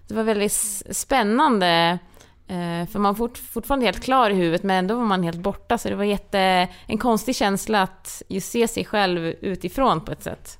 Det 0.08 0.14
var 0.14 0.24
väldigt 0.24 0.54
spännande. 0.92 2.00
Eh, 2.48 2.88
för 2.88 3.00
man 3.00 3.14
var 3.14 3.28
fort, 3.28 3.38
fortfarande 3.38 3.86
helt 3.86 4.04
klar 4.04 4.30
i 4.30 4.34
huvudet 4.34 4.64
men 4.64 4.78
ändå 4.78 4.96
var 4.96 5.06
man 5.06 5.24
helt 5.24 5.40
borta. 5.40 5.78
Så 5.78 5.90
det 5.90 5.96
var 5.96 6.04
jätte, 6.04 6.68
en 6.88 6.98
konstig 6.98 7.36
känsla 7.36 7.82
att 7.82 8.22
just 8.28 8.52
se 8.52 8.68
sig 8.68 8.86
själv 8.86 9.26
utifrån 9.26 10.06
på 10.06 10.12
ett 10.12 10.24
sätt. 10.24 10.60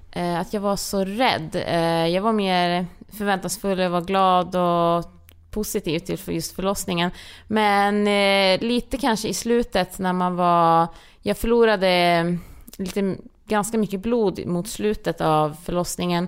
Eh, 0.11 0.39
att 0.39 0.53
jag 0.53 0.61
var 0.61 0.75
så 0.75 1.05
rädd. 1.05 1.55
Eh, 1.55 2.07
jag 2.07 2.21
var 2.21 2.33
mer 2.33 2.85
förväntansfull, 3.09 3.79
jag 3.79 3.89
var 3.89 4.01
glad 4.01 4.55
och 4.55 5.11
positiv 5.51 5.99
till 5.99 6.17
för 6.17 6.31
just 6.31 6.55
förlossningen. 6.55 7.11
Men 7.47 8.07
eh, 8.07 8.67
lite 8.67 8.97
kanske 8.97 9.27
i 9.27 9.33
slutet 9.33 9.99
när 9.99 10.13
man 10.13 10.35
var... 10.35 10.87
Jag 11.21 11.37
förlorade 11.37 12.37
lite, 12.77 13.15
ganska 13.45 13.77
mycket 13.77 13.99
blod 13.99 14.45
mot 14.47 14.67
slutet 14.67 15.21
av 15.21 15.55
förlossningen. 15.63 16.27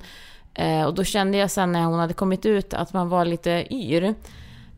Eh, 0.53 0.83
och 0.83 0.93
då 0.93 1.03
kände 1.03 1.37
jag 1.37 1.51
sen 1.51 1.71
när 1.71 1.83
hon 1.83 1.99
hade 1.99 2.13
kommit 2.13 2.45
ut 2.45 2.73
att 2.73 2.93
man 2.93 3.09
var 3.09 3.25
lite 3.25 3.67
yr. 3.69 4.15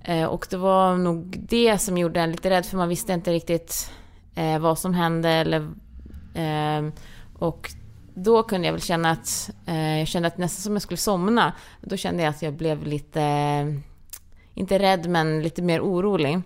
Eh, 0.04 0.26
och 0.26 0.48
det 0.50 0.58
var 0.58 0.98
nog 0.98 1.36
det 1.50 1.78
som 1.78 1.98
gjorde 1.98 2.22
en 2.22 2.32
lite 2.32 2.50
rädd 2.50 2.66
för 2.66 2.78
man 2.78 2.90
visste 2.90 3.14
inte 3.14 3.32
riktigt 3.32 3.92
eh, 4.36 4.60
vad 4.60 4.80
som 4.80 4.94
hände 4.94 5.30
eller... 5.30 5.72
Och 7.40 7.70
då 8.16 8.44
kunde 8.44 8.68
jag 8.68 8.74
väl 8.74 8.82
känna 8.82 9.12
att, 9.12 9.50
eh, 9.66 10.00
jag 10.00 10.08
kände 10.08 10.28
att 10.28 10.38
nästan 10.38 10.62
som 10.62 10.74
jag 10.74 10.82
skulle 10.82 10.98
somna. 10.98 11.54
Då 11.82 11.98
kände 11.98 12.24
jag 12.24 12.30
att 12.30 12.42
jag 12.42 12.54
blev 12.54 12.84
lite, 12.84 13.22
inte 14.54 14.80
rädd 14.80 15.10
men 15.10 15.44
lite 15.44 15.62
mer 15.62 15.82
orolig. 15.82 16.42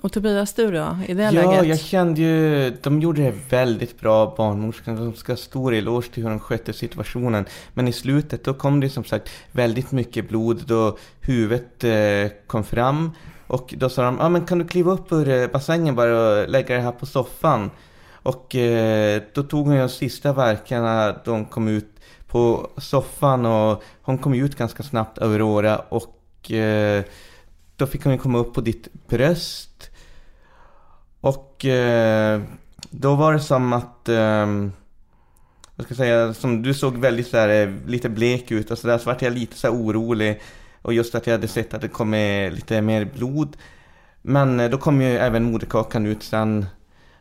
Och 0.00 0.12
Tobias, 0.12 0.54
du 0.54 0.70
då? 0.70 0.98
I 1.08 1.14
det 1.14 1.22
ja, 1.22 1.30
läget? 1.30 1.52
Ja, 1.52 1.64
jag 1.64 1.80
kände 1.80 2.20
ju... 2.20 2.70
De 2.82 3.00
gjorde 3.00 3.22
det 3.22 3.34
väldigt 3.48 4.00
bra, 4.00 4.34
barnmorskan. 4.36 4.96
De 4.96 5.14
ska 5.14 5.32
ha 5.32 5.36
stor 5.36 5.74
eloge 5.74 6.08
till 6.08 6.22
hur 6.22 6.30
de 6.30 6.40
skötte 6.40 6.72
situationen. 6.72 7.44
Men 7.74 7.88
i 7.88 7.92
slutet, 7.92 8.44
då 8.44 8.54
kom 8.54 8.80
det 8.80 8.90
som 8.90 9.04
sagt 9.04 9.30
väldigt 9.52 9.92
mycket 9.92 10.28
blod 10.28 10.62
då 10.66 10.98
huvudet 11.20 11.84
eh, 11.84 12.36
kom 12.46 12.64
fram. 12.64 13.10
Och 13.46 13.74
då 13.76 13.88
sa 13.88 14.02
de, 14.02 14.20
ah, 14.20 14.28
men 14.28 14.46
kan 14.46 14.58
du 14.58 14.64
kliva 14.64 14.92
upp 14.92 15.12
ur 15.12 15.28
eh, 15.28 15.46
bassängen 15.46 15.94
bara 15.94 16.40
och 16.42 16.48
lägga 16.48 16.76
det 16.76 16.82
här 16.82 16.92
på 16.92 17.06
soffan? 17.06 17.70
Och 18.22 18.54
eh, 18.54 19.22
då 19.34 19.42
tog 19.42 19.66
hon 19.66 19.76
de 19.76 19.88
sista 19.88 20.32
verkarna, 20.32 21.16
de 21.24 21.44
kom 21.44 21.68
ut 21.68 22.00
på 22.26 22.70
soffan 22.76 23.46
och 23.46 23.82
hon 24.02 24.18
kom 24.18 24.34
ut 24.34 24.56
ganska 24.56 24.82
snabbt, 24.82 25.18
Aurora, 25.18 25.78
och 25.78 26.50
eh, 26.50 27.04
då 27.76 27.86
fick 27.86 28.04
hon 28.04 28.18
komma 28.18 28.38
upp 28.38 28.54
på 28.54 28.60
ditt 28.60 28.88
bröst. 29.08 29.90
Och 31.20 31.64
eh, 31.64 32.40
då 32.90 33.14
var 33.14 33.32
det 33.32 33.40
som 33.40 33.72
att, 33.72 34.08
eh, 34.08 34.46
vad 35.76 35.84
ska 35.84 35.88
jag 35.88 35.96
säga, 35.96 36.34
som 36.34 36.62
du 36.62 36.74
såg 36.74 36.96
väldigt 36.96 37.28
så 37.28 37.36
här, 37.36 37.48
eh, 37.48 37.74
lite 37.86 38.08
blek 38.08 38.50
ut 38.50 38.70
och 38.70 38.78
sådär. 38.78 38.98
så 38.98 39.04
vart 39.04 39.22
jag 39.22 39.32
lite 39.32 39.56
så 39.56 39.68
orolig. 39.68 40.40
Och 40.82 40.94
just 40.94 41.14
att 41.14 41.26
jag 41.26 41.34
hade 41.34 41.48
sett 41.48 41.74
att 41.74 41.80
det 41.80 41.88
kom 41.88 42.12
lite 42.52 42.82
mer 42.82 43.04
blod. 43.04 43.56
Men 44.22 44.60
eh, 44.60 44.70
då 44.70 44.78
kom 44.78 45.02
ju 45.02 45.16
även 45.18 45.52
moderkakan 45.52 46.06
ut 46.06 46.22
sen 46.22 46.66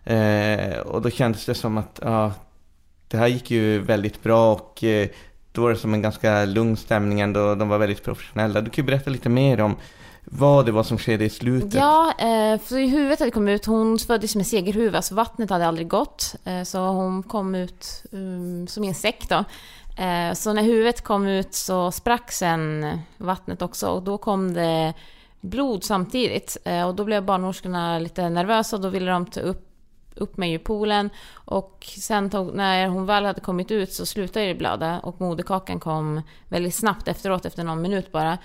Eh, 0.03 0.79
och 0.79 1.01
då 1.01 1.09
kändes 1.09 1.45
det 1.45 1.55
som 1.55 1.77
att 1.77 1.99
ja, 2.01 2.31
det 3.07 3.17
här 3.17 3.27
gick 3.27 3.51
ju 3.51 3.79
väldigt 3.79 4.23
bra 4.23 4.53
och 4.53 4.83
eh, 4.83 5.09
då 5.51 5.61
var 5.61 5.69
det 5.69 5.75
som 5.75 5.93
en 5.93 6.01
ganska 6.01 6.45
lugn 6.45 6.77
stämning 6.77 7.19
ändå. 7.19 7.55
De 7.55 7.69
var 7.69 7.77
väldigt 7.77 8.03
professionella. 8.03 8.61
Du 8.61 8.69
kan 8.69 8.83
ju 8.83 8.87
berätta 8.87 9.09
lite 9.09 9.29
mer 9.29 9.61
om 9.61 9.75
vad 10.25 10.65
det 10.65 10.71
var 10.71 10.83
som 10.83 10.97
skedde 10.97 11.25
i 11.25 11.29
slutet. 11.29 11.73
Ja, 11.73 12.13
eh, 12.17 12.59
för 12.59 12.87
huvudet 12.87 13.19
hade 13.19 13.31
kommit 13.31 13.61
ut. 13.61 13.65
Hon 13.65 13.99
föddes 13.99 14.35
med 14.35 14.47
segerhuvud, 14.47 15.03
så 15.03 15.15
vattnet 15.15 15.49
hade 15.49 15.67
aldrig 15.67 15.87
gått. 15.87 16.35
Eh, 16.43 16.63
så 16.63 16.79
hon 16.79 17.23
kom 17.23 17.55
ut 17.55 18.03
um, 18.11 18.67
som 18.67 18.83
en 18.83 18.95
säck 18.95 19.29
då. 19.29 19.43
Eh, 20.03 20.33
så 20.33 20.53
när 20.53 20.63
huvudet 20.63 21.01
kom 21.01 21.27
ut 21.27 21.53
så 21.53 21.91
sprack 21.91 22.31
sen 22.31 22.91
vattnet 23.17 23.61
också 23.61 23.87
och 23.87 24.03
då 24.03 24.17
kom 24.17 24.53
det 24.53 24.93
blod 25.41 25.83
samtidigt. 25.83 26.57
Eh, 26.65 26.87
och 26.87 26.95
då 26.95 27.03
blev 27.03 27.25
barnmorskorna 27.25 27.99
lite 27.99 28.29
nervösa 28.29 28.75
och 28.75 28.81
då 28.81 28.89
ville 28.89 29.11
de 29.11 29.25
ta 29.25 29.39
upp 29.39 29.68
upp 30.19 30.37
mig 30.37 30.53
i 30.53 30.57
poolen. 30.57 31.09
Och 31.33 31.85
sen 31.97 32.29
tog, 32.29 32.53
när 32.53 32.87
hon 32.87 33.05
väl 33.05 33.25
hade 33.25 33.41
kommit 33.41 33.71
ut 33.71 33.93
så 33.93 34.05
slutade 34.05 34.45
det 34.45 34.55
blöda 34.55 34.99
och 34.99 35.21
moderkakan 35.21 35.79
kom 35.79 36.21
väldigt 36.47 36.75
snabbt 36.75 37.07
efteråt, 37.07 37.45
efter 37.45 37.63
någon 37.63 37.81
minut 37.81 38.11
bara. 38.11 38.37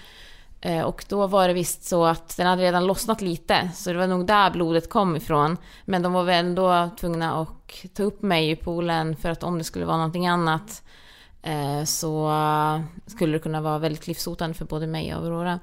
Eh, 0.60 0.82
och 0.82 1.04
då 1.08 1.26
var 1.26 1.48
det 1.48 1.54
visst 1.54 1.84
så 1.84 2.04
att 2.04 2.36
den 2.36 2.46
hade 2.46 2.62
redan 2.62 2.86
lossnat 2.86 3.20
lite, 3.20 3.70
så 3.74 3.92
det 3.92 3.98
var 3.98 4.06
nog 4.06 4.26
där 4.26 4.50
blodet 4.50 4.90
kom 4.90 5.16
ifrån. 5.16 5.56
Men 5.84 6.02
de 6.02 6.12
var 6.12 6.24
väl 6.24 6.46
ändå 6.46 6.90
tvungna 7.00 7.40
att 7.40 7.48
ta 7.94 8.02
upp 8.02 8.22
mig 8.22 8.50
i 8.50 8.56
poolen 8.56 9.16
för 9.16 9.30
att 9.30 9.42
om 9.42 9.58
det 9.58 9.64
skulle 9.64 9.84
vara 9.84 9.96
någonting 9.96 10.26
annat 10.26 10.82
eh, 11.42 11.84
så 11.84 12.32
skulle 13.06 13.32
det 13.32 13.38
kunna 13.38 13.60
vara 13.60 13.78
väldigt 13.78 14.06
livshotande 14.06 14.54
för 14.54 14.64
både 14.64 14.86
mig 14.86 15.14
och 15.14 15.24
Aurora. 15.24 15.60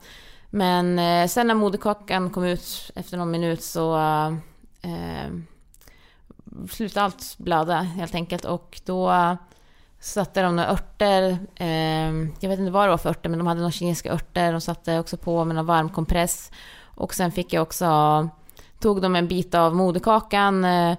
Men 0.50 1.00
eh, 1.00 1.28
sen 1.28 1.48
när 1.48 1.56
moderkakan 1.56 2.30
kom 2.30 2.44
ut 2.44 2.92
efter 2.96 3.18
någon 3.18 3.32
minut 3.32 3.64
så 3.64 3.96
slutade 6.72 7.06
allt 7.06 7.36
blöda 7.38 7.76
helt 7.76 8.16
enkelt. 8.16 8.46
Och 8.46 8.82
då 8.86 9.12
satte 10.02 10.42
de 10.42 10.56
några 10.56 10.70
örter, 10.70 11.38
eh, 11.56 12.12
jag 12.40 12.50
vet 12.50 12.60
inte 12.60 12.72
vad 12.72 12.86
det 12.86 12.90
var 12.90 12.98
för 12.98 13.10
örter, 13.10 13.30
men 13.30 13.40
de 13.40 13.48
hade 13.48 13.60
några 13.60 13.72
kinesiska 13.72 14.14
örter. 14.14 14.52
De 14.52 14.62
satte 14.62 15.00
också 15.00 15.18
på 15.18 15.46
med 15.46 15.56
någon 15.56 15.66
varm 15.66 15.90
kompress. 15.90 16.52
Och 16.96 17.14
sen 17.14 17.32
fick 17.32 17.54
jag 17.54 17.64
också, 17.64 18.30
tog 18.80 19.02
de 19.02 19.16
en 19.16 19.28
bit 19.28 19.56
av 19.56 19.76
moderkakan, 19.76 20.66
eh, 20.66 20.96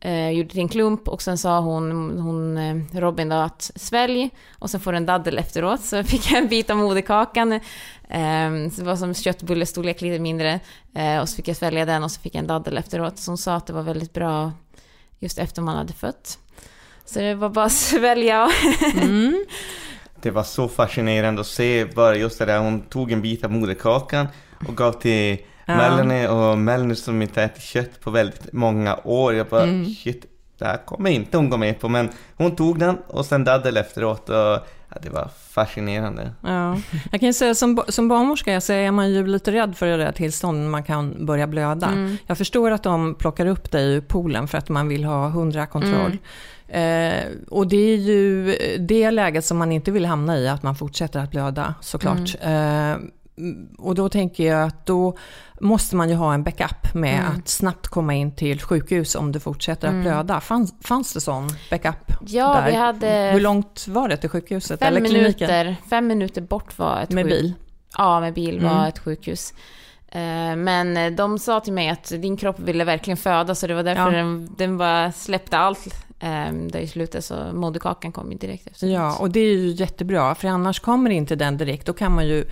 eh 0.00 0.30
gjorde 0.30 0.48
till 0.48 0.60
en 0.60 0.68
klump 0.68 1.08
och 1.08 1.22
sen 1.22 1.38
sa 1.38 1.60
hon, 1.60 2.18
hon 2.20 2.56
eh, 2.56 3.00
Robin 3.00 3.28
då 3.28 3.36
att 3.36 3.70
svälj 3.74 4.30
och 4.58 4.70
sen 4.70 4.80
får 4.80 4.92
du 4.92 4.96
en 4.96 5.06
daddel 5.06 5.38
efteråt. 5.38 5.80
Så 5.80 6.04
fick 6.04 6.30
jag 6.30 6.38
en 6.38 6.48
bit 6.48 6.70
av 6.70 6.76
moderkakan. 6.76 7.52
Eh, 8.08 8.50
så 8.72 8.80
det 8.80 8.84
var 8.84 8.96
som 8.96 9.14
köttbullestorlek, 9.14 10.00
lite 10.00 10.18
mindre. 10.18 10.60
Eh, 10.94 11.20
och 11.20 11.28
så 11.28 11.36
fick 11.36 11.48
jag 11.48 11.56
svälja 11.56 11.84
den 11.84 12.04
och 12.04 12.10
så 12.10 12.20
fick 12.20 12.34
jag 12.34 12.40
en 12.40 12.46
daddel 12.46 12.78
efteråt. 12.78 13.18
Så 13.18 13.30
hon 13.30 13.38
sa 13.38 13.54
att 13.54 13.66
det 13.66 13.72
var 13.72 13.82
väldigt 13.82 14.12
bra 14.12 14.52
just 15.20 15.38
efter 15.38 15.62
man 15.62 15.76
hade 15.76 15.92
fött. 15.92 16.38
Så 17.04 17.18
det 17.18 17.34
var 17.34 17.48
bara 17.48 17.64
att 17.64 17.72
svälja. 17.72 18.48
mm. 19.02 19.44
Det 20.22 20.30
var 20.30 20.42
så 20.42 20.68
fascinerande 20.68 21.40
att 21.40 21.46
se 21.46 21.84
bara 21.84 22.16
just 22.16 22.38
det 22.38 22.44
där, 22.44 22.58
hon 22.58 22.82
tog 22.82 23.12
en 23.12 23.22
bit 23.22 23.44
av 23.44 23.50
moderkakan 23.50 24.26
och 24.68 24.76
gav 24.76 24.92
till 24.92 25.38
ja. 25.66 25.76
Melanie 25.76 26.28
och 26.28 26.58
Melanie 26.58 26.96
som 26.96 27.22
inte 27.22 27.42
ätit 27.42 27.62
kött 27.62 28.00
på 28.00 28.10
väldigt 28.10 28.52
många 28.52 28.98
år. 29.04 29.34
Jag 29.34 29.46
bara 29.46 29.62
mm. 29.62 29.94
shit, 29.94 30.26
det 30.58 30.64
här 30.64 30.86
kommer 30.86 31.10
inte 31.10 31.36
hon 31.36 31.50
gå 31.50 31.56
med 31.56 31.80
på. 31.80 31.88
Men 31.88 32.08
hon 32.36 32.56
tog 32.56 32.78
den 32.78 32.98
och 33.08 33.26
sen 33.26 33.44
daddel 33.44 33.76
efteråt 33.76 34.28
och 34.28 34.58
det 35.02 35.10
var 35.10 35.28
fascinerande. 35.50 36.32
Ja. 36.40 36.78
Jag 37.12 37.20
kan 37.20 37.34
säga 37.34 37.54
som, 37.54 37.82
som 37.88 38.08
barnmorska 38.08 38.60
så 38.60 38.72
är 38.72 38.90
man 38.90 39.10
ju 39.10 39.26
lite 39.26 39.52
rädd 39.52 39.76
för 39.76 39.86
det 39.86 39.96
där 39.96 40.12
tillståndet 40.12 40.70
man 40.70 40.82
kan 40.82 41.26
börja 41.26 41.46
blöda. 41.46 41.86
Mm. 41.86 42.16
Jag 42.26 42.38
förstår 42.38 42.70
att 42.70 42.82
de 42.82 43.14
plockar 43.14 43.46
upp 43.46 43.70
dig 43.70 43.92
ur 43.92 44.00
poolen 44.00 44.48
för 44.48 44.58
att 44.58 44.68
man 44.68 44.88
vill 44.88 45.04
ha 45.04 45.28
hundra 45.28 45.66
kontroll. 45.66 46.18
Mm. 46.68 47.22
Eh, 47.22 47.24
och 47.48 47.66
det 47.66 47.92
är 47.92 47.96
ju 47.96 48.56
det 48.78 49.10
läget 49.10 49.44
som 49.44 49.58
man 49.58 49.72
inte 49.72 49.90
vill 49.90 50.06
hamna 50.06 50.38
i, 50.38 50.48
att 50.48 50.62
man 50.62 50.76
fortsätter 50.76 51.20
att 51.20 51.30
blöda 51.30 51.74
såklart. 51.80 52.36
Mm. 52.40 52.92
Eh, 52.92 52.98
och 53.78 53.94
då 53.94 54.08
tänker 54.08 54.46
jag 54.46 54.66
att 54.66 54.86
då 54.86 55.16
måste 55.60 55.96
man 55.96 56.08
ju 56.08 56.14
ha 56.14 56.34
en 56.34 56.42
backup 56.42 56.94
med 56.94 57.18
mm. 57.20 57.32
att 57.32 57.48
snabbt 57.48 57.88
komma 57.88 58.14
in 58.14 58.36
till 58.36 58.60
sjukhus 58.60 59.14
om 59.14 59.32
det 59.32 59.40
fortsätter 59.40 59.88
att 59.88 59.92
mm. 59.92 60.02
blöda. 60.02 60.40
Fanns, 60.40 60.74
fanns 60.80 61.12
det 61.12 61.20
sån 61.20 61.48
backup? 61.70 62.12
Ja, 62.26 62.54
där? 62.54 62.66
vi 62.66 62.74
hade... 62.74 63.30
Hur 63.32 63.40
långt 63.40 63.88
var 63.88 64.08
det 64.08 64.16
till 64.16 64.30
sjukhuset? 64.30 64.80
Fem, 64.80 64.88
eller 64.88 65.00
minuter, 65.00 65.76
fem 65.90 66.06
minuter 66.06 66.40
bort 66.40 66.78
var 66.78 67.00
ett 67.00 67.10
Med 67.10 67.24
sjuk... 67.24 67.32
bil? 67.32 67.54
Ja, 67.98 68.20
med 68.20 68.34
bil 68.34 68.60
var 68.60 68.70
mm. 68.70 68.84
ett 68.84 68.98
sjukhus. 68.98 69.54
Eh, 70.08 70.56
men 70.56 71.16
de 71.16 71.38
sa 71.38 71.60
till 71.60 71.72
mig 71.72 71.88
att 71.88 72.08
din 72.08 72.36
kropp 72.36 72.58
ville 72.58 72.84
verkligen 72.84 73.16
föda, 73.16 73.54
så 73.54 73.66
det 73.66 73.74
var 73.74 73.82
därför 73.82 74.12
ja. 74.12 74.18
den, 74.18 74.54
den 74.58 74.78
bara 74.78 75.12
släppte 75.12 75.58
allt 75.58 76.05
där 76.68 76.78
i 76.78 76.86
slutet 76.86 77.24
så 77.24 77.34
moderkakan 77.52 78.12
kom 78.12 78.32
ju 78.32 78.38
direkt 78.38 78.66
efter. 78.66 78.86
Ja, 78.86 79.16
och 79.16 79.30
det 79.30 79.40
är 79.40 79.54
ju 79.54 79.70
jättebra, 79.70 80.34
för 80.34 80.48
annars 80.48 80.80
kommer 80.80 81.10
inte 81.10 81.36
den 81.36 81.56
direkt. 81.56 81.86
Då 81.86 81.92
kan 81.92 82.14
man 82.14 82.26
ju 82.26 82.44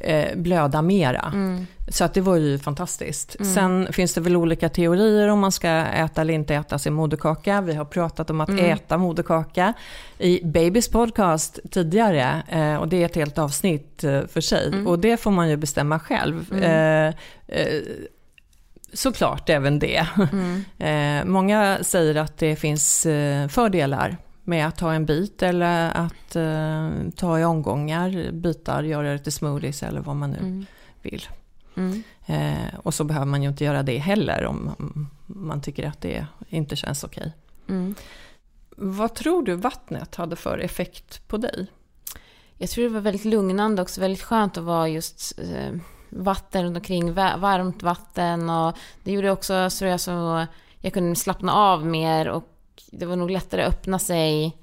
eh, 0.00 0.36
blöda 0.36 0.82
mera. 0.82 1.30
Mm. 1.34 1.66
Så 1.88 2.04
att 2.04 2.14
det 2.14 2.20
var 2.20 2.36
ju 2.36 2.58
fantastiskt. 2.58 3.36
Mm. 3.40 3.54
Sen 3.54 3.92
finns 3.92 4.14
det 4.14 4.20
väl 4.20 4.36
olika 4.36 4.68
teorier 4.68 5.28
om 5.28 5.38
man 5.38 5.52
ska 5.52 5.68
äta 5.68 6.20
eller 6.20 6.34
inte 6.34 6.54
äta 6.54 6.78
sin 6.78 6.92
moderkaka. 6.92 7.60
Vi 7.60 7.74
har 7.74 7.84
pratat 7.84 8.30
om 8.30 8.40
att 8.40 8.48
mm. 8.48 8.64
äta 8.64 8.98
moderkaka 8.98 9.72
i 10.18 10.40
Babys 10.44 10.88
podcast 10.88 11.58
tidigare. 11.70 12.42
Eh, 12.48 12.76
och 12.76 12.88
det 12.88 13.02
är 13.02 13.06
ett 13.06 13.16
helt 13.16 13.38
avsnitt 13.38 14.04
eh, 14.04 14.26
för 14.26 14.40
sig. 14.40 14.68
Mm. 14.68 14.86
Och 14.86 14.98
det 14.98 15.16
får 15.16 15.30
man 15.30 15.48
ju 15.48 15.56
bestämma 15.56 15.98
själv. 15.98 16.54
Eh, 18.88 18.92
eh, 18.92 18.96
såklart 18.96 19.48
även 19.48 19.78
det. 19.78 20.06
Mm. 20.32 20.64
Eh, 20.78 21.24
många 21.24 21.78
säger 21.82 22.14
att 22.14 22.38
det 22.38 22.56
finns 22.56 23.02
fördelar 23.48 24.16
med 24.44 24.66
att 24.68 24.76
ta 24.78 24.92
en 24.92 25.06
bit 25.06 25.42
eller 25.42 25.90
att 25.90 26.36
eh, 26.36 26.90
ta 27.16 27.38
i 27.40 27.44
omgångar, 27.44 28.30
bitar, 28.32 28.82
göra 28.82 29.12
det 29.12 29.18
till 29.18 29.32
smoothies 29.32 29.82
eller 29.82 30.00
vad 30.00 30.16
man 30.16 30.30
nu 30.30 30.38
Mm. 30.38 30.66
vill. 31.02 31.28
Mm. 31.76 32.02
Eh, 32.26 32.74
och 32.82 32.94
så 32.94 33.04
behöver 33.04 33.26
man 33.26 33.42
ju 33.42 33.48
inte 33.48 33.64
göra 33.64 33.82
det 33.82 33.98
heller 33.98 34.44
om 34.46 34.74
man 35.26 35.60
tycker 35.60 35.88
att 35.88 36.00
det 36.00 36.26
inte 36.48 36.76
känns 36.76 37.04
okej. 37.04 37.32
Mm. 37.68 37.94
Vad 38.76 39.14
tror 39.14 39.42
du 39.42 39.54
vattnet 39.54 40.14
hade 40.14 40.36
för 40.36 40.58
effekt 40.58 41.28
på 41.28 41.36
dig? 41.36 41.66
Jag 42.56 42.70
tror 42.70 42.84
det 42.84 42.90
var 42.90 43.00
väldigt 43.00 43.24
lugnande 43.24 43.82
också, 43.82 44.00
väldigt 44.00 44.22
skönt 44.22 44.56
att 44.58 44.64
vara 44.64 44.88
just 44.88 45.38
eh, 45.38 45.78
vatten 46.10 46.64
runt 46.64 46.76
omkring, 46.76 47.12
va- 47.12 47.36
varmt 47.36 47.82
vatten 47.82 48.50
och 48.50 48.76
det 49.04 49.12
gjorde 49.12 49.30
också 49.30 49.70
så 49.70 49.84
jag 49.84 50.00
så 50.00 50.46
jag 50.80 50.92
kunde 50.92 51.16
slappna 51.16 51.52
av 51.52 51.86
mer 51.86 52.28
och 52.28 52.44
det 52.90 53.06
var 53.06 53.16
nog 53.16 53.30
lättare 53.30 53.62
att 53.62 53.68
öppna 53.68 53.98
sig. 53.98 54.56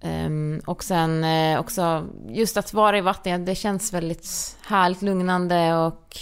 Ehm, 0.00 0.60
och 0.66 0.84
sen 0.84 1.24
eh, 1.24 1.60
också 1.60 2.06
just 2.28 2.56
att 2.56 2.72
vara 2.72 2.98
i 2.98 3.00
vatten, 3.00 3.44
det 3.44 3.54
känns 3.54 3.92
väldigt 3.92 4.56
härligt 4.66 5.02
lugnande 5.02 5.74
och 5.76 6.16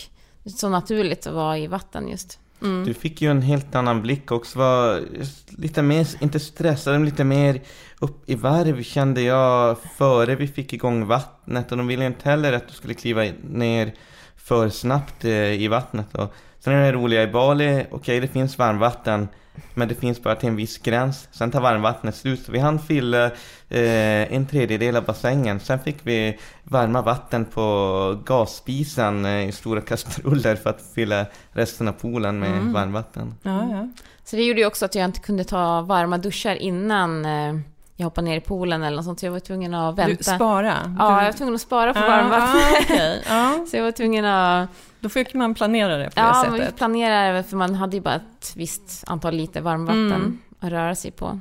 så 0.56 0.68
naturligt 0.68 1.26
att 1.26 1.34
vara 1.34 1.58
i 1.58 1.66
vatten 1.66 2.08
just. 2.08 2.38
Mm. 2.62 2.84
Du 2.84 2.94
fick 2.94 3.22
ju 3.22 3.30
en 3.30 3.42
helt 3.42 3.74
annan 3.74 4.02
blick 4.02 4.32
också, 4.32 4.58
var 4.58 5.04
lite 5.48 5.82
mer, 5.82 6.08
inte 6.22 6.40
stressad, 6.40 6.92
men 6.92 7.04
lite 7.04 7.24
mer 7.24 7.61
upp 8.00 8.30
i 8.30 8.34
varv 8.34 8.82
kände 8.82 9.20
jag 9.22 9.76
före 9.98 10.34
vi 10.34 10.46
fick 10.48 10.72
igång 10.72 11.06
vattnet. 11.06 11.70
Och 11.72 11.78
de 11.78 11.87
ville 11.87 12.06
inte 12.06 12.28
heller 12.30 12.52
att 12.52 12.68
du 12.68 12.74
skulle 12.74 12.94
kliva 12.94 13.22
ner 13.50 13.92
för 14.37 14.68
snabbt 14.68 15.24
eh, 15.24 15.32
i 15.52 15.68
vattnet. 15.68 16.14
Och 16.14 16.34
sen 16.61 16.72
är 16.72 16.82
det 16.84 16.92
roliga 16.92 17.22
i 17.22 17.26
Bali, 17.26 17.87
okej 17.90 18.20
det 18.20 18.28
finns 18.28 18.58
varmvatten, 18.58 19.28
men 19.74 19.88
det 19.88 19.94
finns 19.94 20.22
bara 20.22 20.34
till 20.34 20.48
en 20.48 20.56
viss 20.56 20.78
gräns. 20.78 21.28
Sen 21.32 21.50
tar 21.50 21.61
varmvattnet 21.61 22.16
slut. 22.16 22.42
Så 22.42 22.52
vi 22.52 22.58
hann 22.58 22.78
fylla 22.78 23.24
eh, 23.68 24.32
en 24.34 24.46
tredjedel 24.46 24.96
av 24.96 25.04
bassängen. 25.04 25.61
Sen 25.61 25.78
fick 25.78 25.96
vi 26.02 26.38
varma 26.64 27.02
vatten 27.02 27.44
på 27.44 28.18
gasspisen 28.24 29.24
eh, 29.24 29.48
i 29.48 29.52
stora 29.52 29.80
kastruller 29.80 30.56
för 30.56 30.70
att 30.70 30.82
fylla 30.94 31.26
resten 31.52 31.88
av 31.88 31.92
poolen 31.92 32.38
med 32.38 32.50
Mm. 32.52 32.72
varmvatten. 32.72 33.34
Ja, 33.42 33.68
ja. 33.72 33.88
Så 34.24 34.37
det 34.37 34.42
gjorde 34.42 34.61
ju 34.61 34.66
också 34.66 34.84
att 34.84 34.94
jag 34.94 35.04
inte 35.04 35.20
kunde 35.20 35.44
ta 35.44 35.80
varma 35.82 36.18
duschar 36.18 36.54
innan 36.54 37.24
eh, 37.24 37.54
jag 38.00 38.06
hoppade 38.06 38.24
ner 38.24 38.37
i 38.37 38.40
poolen 38.40 38.82
eller 38.82 38.96
något 38.96 39.04
sånt. 39.04 39.20
Så 39.20 39.26
jag 39.26 39.32
var 39.32 39.40
tvungen 39.40 39.74
att 39.74 39.96
Du, 39.96 40.02
vänta. 40.02 40.24
spara? 40.37 40.76
Ja, 40.98 41.04
du... 41.08 41.14
jag 41.14 41.24
var 41.24 41.32
tvungen 41.32 41.54
att 41.54 41.61
spara 41.61 41.94
på 41.94 42.00
Ah, 42.00 42.08
varmvatten. 42.08 42.61
ah, 42.61 42.80
okej. 42.82 43.22
ja. 43.28 43.66
Så 43.70 43.76
jag 43.76 43.84
var 43.84 43.92
tvungen 43.92 44.24
att... 44.24 44.68
Då 45.00 45.08
fick 45.08 45.34
man 45.34 45.54
planera 45.54 45.96
det 45.96 46.04
på 46.04 46.12
Ja, 46.20 46.42
det 46.44 46.50
man 46.50 46.58
sättet. 46.58 46.76
planerade 46.76 47.42
för 47.42 47.56
man 47.56 47.74
hade 47.74 47.96
ju 47.96 48.02
bara 48.02 48.14
ett 48.14 48.52
visst 48.56 49.04
antal 49.06 49.34
liter 49.34 49.61
varmvatten 49.61 50.12
Mm. 50.12 50.38
att 50.61 50.70
röra 50.70 50.94
sig 50.94 51.11
på. 51.11 51.40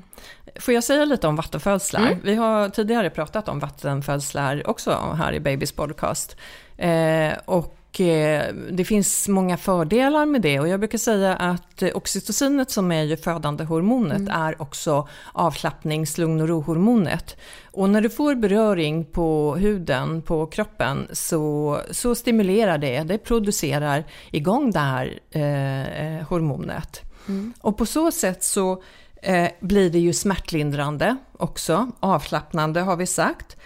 Får 0.60 0.74
jag 0.74 0.84
säga 0.84 1.06
lite 1.06 1.28
om 1.28 1.36
vattenfödslar? 1.36 2.02
Mm. 2.02 2.20
Vi 2.24 2.36
har 2.36 2.70
tidigare 2.70 3.10
pratat 3.10 3.50
om 3.50 3.60
vattenfödslar 3.60 4.70
också 4.70 5.14
här 5.18 5.34
i 5.34 5.40
Babys 5.40 5.72
podcast. 5.72 6.36
Eh, 6.78 7.34
och 7.46 7.78
eh, 8.02 8.54
det 8.72 8.86
finns 8.86 9.28
många 9.28 9.58
fördelar 9.58 10.26
med 10.26 10.42
det 10.42 10.60
och 10.60 10.68
jag 10.68 10.80
brukar 10.80 10.98
säga 10.98 11.36
att 11.36 11.82
eh, 11.82 11.90
oxytocinet 11.94 12.72
som 12.72 12.92
är 12.92 13.04
ju 13.04 13.18
födande 13.18 13.64
hormonet 13.64 14.18
Mm. 14.18 14.42
är 14.42 14.62
också 14.62 15.08
avslappnings 15.34 16.18
lugn 16.18 16.42
och 16.42 16.48
ro-hormonet. 16.48 17.38
Och 17.72 17.90
när 17.90 18.02
du 18.02 18.10
får 18.10 18.36
beröring 18.36 19.06
på 19.06 19.56
huden, 19.56 20.22
på 20.22 20.46
kroppen, 20.46 21.08
så, 21.12 21.78
så 21.92 22.16
stimulerar 22.16 22.78
det, 22.78 23.04
det 23.04 23.18
producerar 23.18 24.04
igång 24.32 24.72
det 24.72 24.80
här 24.80 25.20
eh, 25.32 26.18
eh, 26.18 26.28
hormonet. 26.28 27.02
Mm. 27.28 27.54
Och 27.62 27.78
på 27.78 27.86
så 27.86 28.12
sätt 28.12 28.44
så 28.44 28.84
eh, 29.22 29.50
blir 29.60 29.90
det 29.90 30.00
ju 30.00 30.14
smärtlindrande 30.14 31.18
också, 31.38 31.92
avslappnande 32.00 32.82
har 32.82 32.96
vi 32.96 33.06
sagt. 33.06 33.58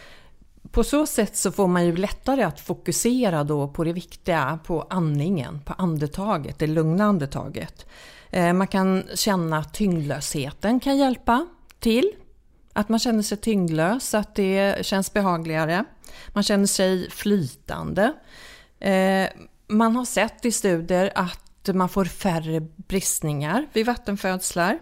På 0.72 0.84
så 0.84 1.06
sätt 1.06 1.38
så 1.38 1.52
får 1.52 1.68
man 1.68 1.86
ju 1.86 1.96
lättare 1.96 2.44
att 2.44 2.60
fokusera 2.60 3.44
då 3.44 3.68
på 3.68 3.84
det 3.84 3.94
viktiga, 3.94 4.60
på 4.64 4.88
andningen, 4.90 5.62
på 5.66 5.74
andetaget, 5.74 6.60
det 6.60 6.68
lugna 6.68 7.06
andetaget. 7.06 7.86
Eh, 8.30 8.54
man 8.54 8.68
kan 8.68 9.04
känna 9.16 9.58
att 9.58 9.74
tyngdlösheten 9.74 10.80
kan 10.80 10.98
hjälpa 10.98 11.48
till. 11.80 12.12
Att 12.74 12.90
man 12.90 13.00
känner 13.00 13.24
sig 13.24 13.38
tyngdlös, 13.38 14.14
att 14.14 14.36
det 14.36 14.86
känns 14.86 15.14
behagligare. 15.14 15.86
Man 16.28 16.44
känner 16.44 16.66
sig 16.66 17.10
flytande. 17.10 18.14
Eh, 18.80 19.28
man 19.68 19.96
har 19.96 20.06
sett 20.06 20.46
i 20.46 20.52
studier 20.52 21.12
att 21.16 21.70
man 21.74 21.90
får 21.90 22.06
färre 22.06 22.60
bristningar 22.62 23.68
vid 23.74 23.86
vattenfödslar. 23.86 24.80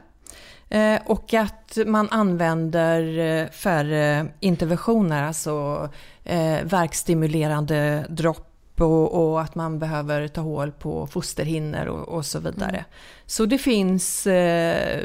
Eh, 0.69 0.99
och 1.05 1.33
att 1.33 1.77
man 1.85 2.07
använder 2.11 3.17
eh, 3.17 3.49
färre 3.49 4.27
interventioner, 4.39 5.23
alltså 5.23 5.89
eh, 6.23 6.63
verkstimulerande 6.63 8.05
dropp 8.09 8.45
och, 8.81 9.31
och 9.31 9.41
att 9.41 9.55
man 9.55 9.79
behöver 9.79 10.27
ta 10.27 10.41
hål 10.41 10.71
på 10.71 11.07
fosterhinnor 11.07 11.85
och, 11.85 12.07
och 12.07 12.25
så 12.25 12.39
vidare. 12.39 12.85
Så 13.25 13.45
det 13.45 13.57
finns, 13.57 14.27
eh, 14.27 14.99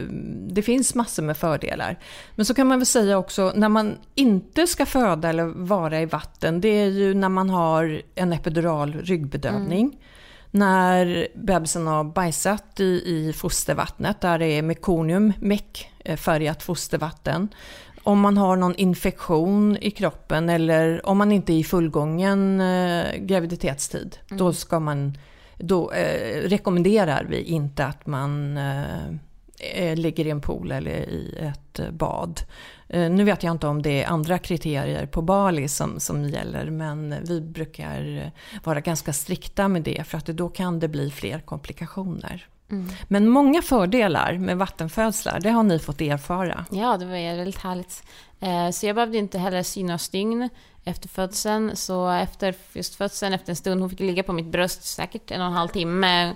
det 0.49 0.63
finns 0.63 0.95
massor 0.95 1.23
med 1.23 1.37
fördelar. 1.37 1.99
Men 2.35 2.47
så 2.47 2.55
kan 2.55 2.67
man 2.67 2.79
väl 2.79 2.87
säga 2.87 3.19
också, 3.19 3.53
när 3.57 3.69
man 3.69 3.99
inte 4.15 4.67
ska 4.67 4.87
föda 4.87 5.29
eller 5.29 5.45
vara 5.45 6.01
i 6.01 6.07
vatten, 6.07 6.61
det 6.61 6.69
är 6.69 6.87
ju 6.87 7.15
när 7.15 7.29
man 7.29 7.51
har 7.51 8.03
en 8.15 8.33
epidural 8.33 8.93
ryggbedövning. 8.93 9.99
När 10.55 11.29
bebisen 11.35 11.87
har 11.87 12.05
bajsat 12.05 12.81
i, 12.81 12.85
i 12.85 13.33
fostervattnet, 13.33 14.21
där 14.21 14.39
det 14.39 14.47
är 14.47 14.63
mekonium, 14.63 15.33
mek, 15.41 15.91
färgat 16.17 16.63
fostervatten. 16.63 17.49
Om 18.03 18.21
man 18.21 18.37
har 18.37 18.57
någon 18.57 18.75
infektion 18.75 19.77
i 19.81 19.91
kroppen 19.91 20.49
eller 20.49 21.07
om 21.07 21.19
man 21.19 21.33
inte 21.33 21.53
är 21.53 21.59
i 21.59 21.65
fullgången 21.65 22.61
eh, 22.61 23.17
graviditetstid, 23.17 24.19
då 24.29 24.53
ska 24.53 24.81
man 24.81 25.19
då 25.59 25.93
eh, 25.93 26.49
rekommenderar 26.49 27.27
vi 27.31 27.43
inte 27.43 27.87
att 27.87 28.07
man 28.07 28.57
eh, 28.57 29.07
eh, 29.59 29.97
ligger 29.97 30.27
i 30.27 30.31
en 30.31 30.41
pool 30.41 30.73
eller 30.73 30.91
i 30.91 31.37
ett 31.39 31.79
eh, 31.79 31.91
bad. 31.91 32.41
Eh, 32.95 33.11
nu 33.11 33.25
vet 33.25 33.43
jag 33.43 33.51
inte 33.51 33.67
om 33.67 33.83
det 33.83 34.03
är 34.03 34.07
andra 34.09 34.39
kriterier 34.39 35.07
på 35.07 35.23
Bali 35.23 35.69
som, 35.69 36.01
som 36.01 36.25
gäller, 36.25 36.71
men 36.71 37.15
vi 37.29 37.41
brukar 37.41 38.31
vara 38.65 38.81
ganska 38.81 39.13
strikta 39.13 39.69
med 39.69 39.83
det, 39.83 40.05
för 40.07 40.19
att 40.19 40.27
då 40.27 40.49
kan 40.49 40.81
det 40.81 40.89
bli 40.89 41.11
fler 41.11 41.41
komplikationer. 41.41 42.47
Mm. 42.71 42.89
Men 43.09 43.29
många 43.29 43.63
fördelar 43.63 44.39
med 44.39 44.59
vattenfödslar, 44.59 45.41
det 45.41 45.51
har 45.51 45.63
ni 45.63 45.79
fått 45.79 46.01
erfara. 46.01 46.65
Ja, 46.71 46.97
det 46.97 47.05
var 47.05 47.37
väldigt 47.37 47.59
härligt. 47.59 48.03
Eh, 48.41 48.71
Så 48.71 48.87
jag 48.87 48.95
behövde 48.97 49.19
inte 49.19 49.39
heller 49.39 49.63
synas 49.63 50.09
dygn 50.09 50.49
efter 50.85 51.09
födseln. 51.09 51.77
Så 51.77 52.11
efter 52.11 52.55
just 52.73 52.95
födseln, 52.95 53.35
efter 53.35 53.53
en 53.53 53.57
stund, 53.57 53.81
hon 53.81 53.91
fick 53.91 54.01
ligga 54.01 54.23
på 54.23 54.33
mitt 54.33 54.47
bröst 54.47 54.85
säkert 54.85 55.31
en 55.31 55.41
och 55.41 55.47
en 55.47 55.53
halv 55.53 55.69
timme. 55.69 56.35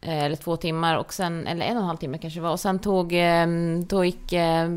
Eh, 0.00 0.24
Eller 0.24 0.36
två 0.36 0.56
timmar, 0.56 0.96
och 0.96 1.12
sen, 1.12 1.46
eller 1.46 1.66
en 1.66 1.76
och 1.76 1.82
en 1.82 1.86
halv 1.86 1.96
timme 1.96 2.18
kanske 2.18 2.40
det 2.40 2.44
var. 2.44 2.50
Och 2.50 2.60
sen 2.60 2.78
tog, 2.78 3.12
eh, 3.12 3.46
då 3.86 4.04
gick, 4.04 4.32
eh, 4.32 4.68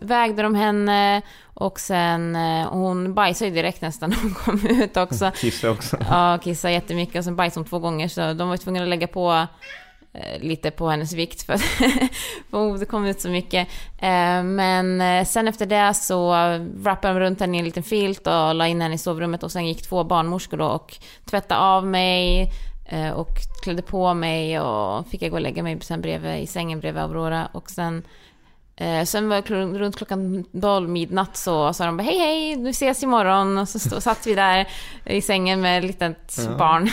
vägde 0.00 0.42
de 0.42 0.54
henne 0.54 1.22
och 1.54 1.80
sen, 1.80 2.36
eh, 2.36 2.68
hon 2.68 3.14
bajsade 3.14 3.48
ju 3.48 3.54
direkt 3.54 3.80
nästan 3.80 4.10
när 4.10 4.16
hon 4.16 4.34
kom 4.34 4.66
ut 4.66 4.96
också. 4.96 5.30
Kissa 5.36 5.70
också. 5.70 5.96
Ja, 6.10 6.38
kissade 6.42 6.74
jättemycket 6.74 7.16
och 7.16 7.24
sen 7.24 7.36
bajsade 7.36 7.60
hon 7.60 7.68
två 7.68 7.78
gånger 7.78 8.08
så 8.08 8.32
de 8.32 8.48
var 8.48 8.56
tvungna 8.56 8.82
att 8.82 8.88
lägga 8.88 9.06
på 9.06 9.46
eh, 10.12 10.40
lite 10.40 10.70
på 10.70 10.88
hennes 10.88 11.12
vikt 11.12 11.42
för 11.42 11.56
för 12.50 12.78
det 12.78 12.86
kom 12.86 13.06
ut 13.06 13.20
så 13.20 13.28
mycket. 13.28 13.68
Men 14.44 15.26
sen 15.26 15.48
efter 15.48 15.66
det 15.66 15.94
så 15.94 16.32
wrappade 16.74 17.14
de 17.14 17.20
runt 17.20 17.40
henne 17.40 17.56
i 17.56 17.58
en 17.58 17.64
liten 17.64 17.82
filt 17.82 18.26
och 18.26 18.54
la 18.54 18.66
in 18.66 18.80
henne 18.80 18.94
i 18.94 18.98
sovrummet 18.98 19.42
och 19.42 19.52
sen 19.52 19.66
gick 19.66 19.82
två 19.88 20.04
barnmorskor 20.04 20.56
då 20.56 20.66
och 20.66 20.96
tvättade 21.24 21.60
av 21.60 21.86
mig 21.86 22.50
och 23.14 23.28
klädde 23.62 23.82
på 23.82 24.14
mig 24.14 24.60
och 24.60 25.06
fick 25.08 25.22
jag 25.22 25.30
gå 25.30 25.36
och 25.36 25.42
lägga 25.42 25.62
mig 25.62 25.80
sen 25.80 26.00
bredvid, 26.00 26.42
i 26.42 26.46
sängen 26.46 26.80
bredvid 26.80 27.02
Aurora 27.02 27.48
och 27.52 27.70
sen 27.70 28.02
Eh, 28.76 29.04
sen 29.04 29.28
var 29.28 29.36
kl- 29.40 29.78
runt 29.78 29.96
klockan 29.96 30.44
12 30.60 30.88
midnatt 30.88 31.36
så 31.36 31.72
sa 31.72 31.86
de 31.86 31.96
bara 31.96 32.02
hej 32.02 32.18
hej, 32.18 32.56
nu 32.56 32.70
ses 32.70 33.02
imorgon. 33.02 33.58
Och 33.58 33.68
så 33.68 33.78
stå, 33.78 34.00
satt 34.00 34.26
vi 34.26 34.34
där 34.34 34.68
i 35.04 35.20
sängen 35.22 35.60
med 35.60 35.78
ett 35.78 35.84
litet 35.84 36.38
Ja. 36.46 36.56
barn. 36.56 36.90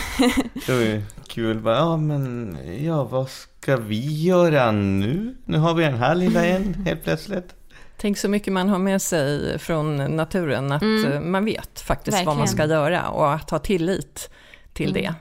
Det 0.66 0.72
var 0.72 0.80
ju 0.80 1.02
kul. 1.28 1.58
Bara, 1.58 1.76
ja, 1.76 1.96
men 1.96 2.58
ja, 2.80 3.04
vad 3.04 3.28
ska 3.30 3.76
vi 3.76 4.22
göra 4.22 4.72
nu? 4.72 5.36
Nu 5.44 5.58
har 5.58 5.74
vi 5.74 5.84
den 5.84 5.94
här 5.98 6.14
lilla 6.14 6.44
en 6.46 6.74
helt 6.74 7.04
plötsligt. 7.04 7.54
Tänk 7.96 8.18
så 8.18 8.28
mycket 8.28 8.52
man 8.52 8.68
har 8.68 8.78
med 8.78 9.02
sig 9.02 9.58
från 9.58 9.96
naturen, 10.16 10.72
att 10.72 10.82
Mm. 10.82 11.12
eh, 11.12 11.20
man 11.20 11.44
vet 11.44 11.80
faktiskt 11.80 12.24
vad 12.26 12.36
man 12.36 12.48
ska 12.48 12.56
Verkligen. 12.56 12.80
göra 12.80 13.08
och 13.08 13.32
att 13.32 13.50
ha 13.50 13.58
tillit 13.58 14.30
till 14.72 14.90
Mm. 14.90 15.02
det. 15.02 15.14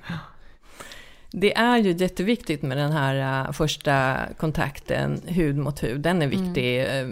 Det 1.31 1.57
är 1.57 1.77
ju 1.77 1.91
jätteviktigt 1.91 2.61
med 2.61 2.77
den 2.77 2.91
här 2.91 3.45
eh, 3.45 3.51
första 3.51 4.17
kontakten 4.37 5.21
hud 5.27 5.57
mot 5.57 5.83
hud. 5.83 6.01
Den 6.01 6.21
är 6.21 6.27
viktig 6.27 6.81
eh, 6.81 7.07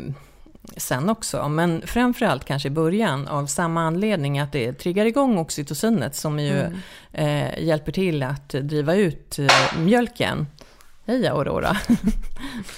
sen 0.78 1.10
också, 1.10 1.50
men 1.50 1.82
framförallt 1.86 2.46
kanske 2.46 2.68
i 2.68 2.72
början 2.72 3.28
av 3.28 3.46
samma 3.46 3.82
anledning 3.82 4.40
att 4.40 4.52
det 4.52 4.74
triggar 4.74 5.06
igång 5.06 5.38
oxytocinet 5.38 6.16
som 6.16 6.40
ju 6.40 6.60
Mm. 6.60 6.80
eh, 7.14 7.64
hjälper 7.64 7.92
till 7.92 8.24
att 8.24 8.50
driva 8.50 8.96
ut 8.96 9.40
eh, 9.40 9.80
mjölken 9.80 10.48
Hej 11.10 11.28
Aurora, 11.28 11.78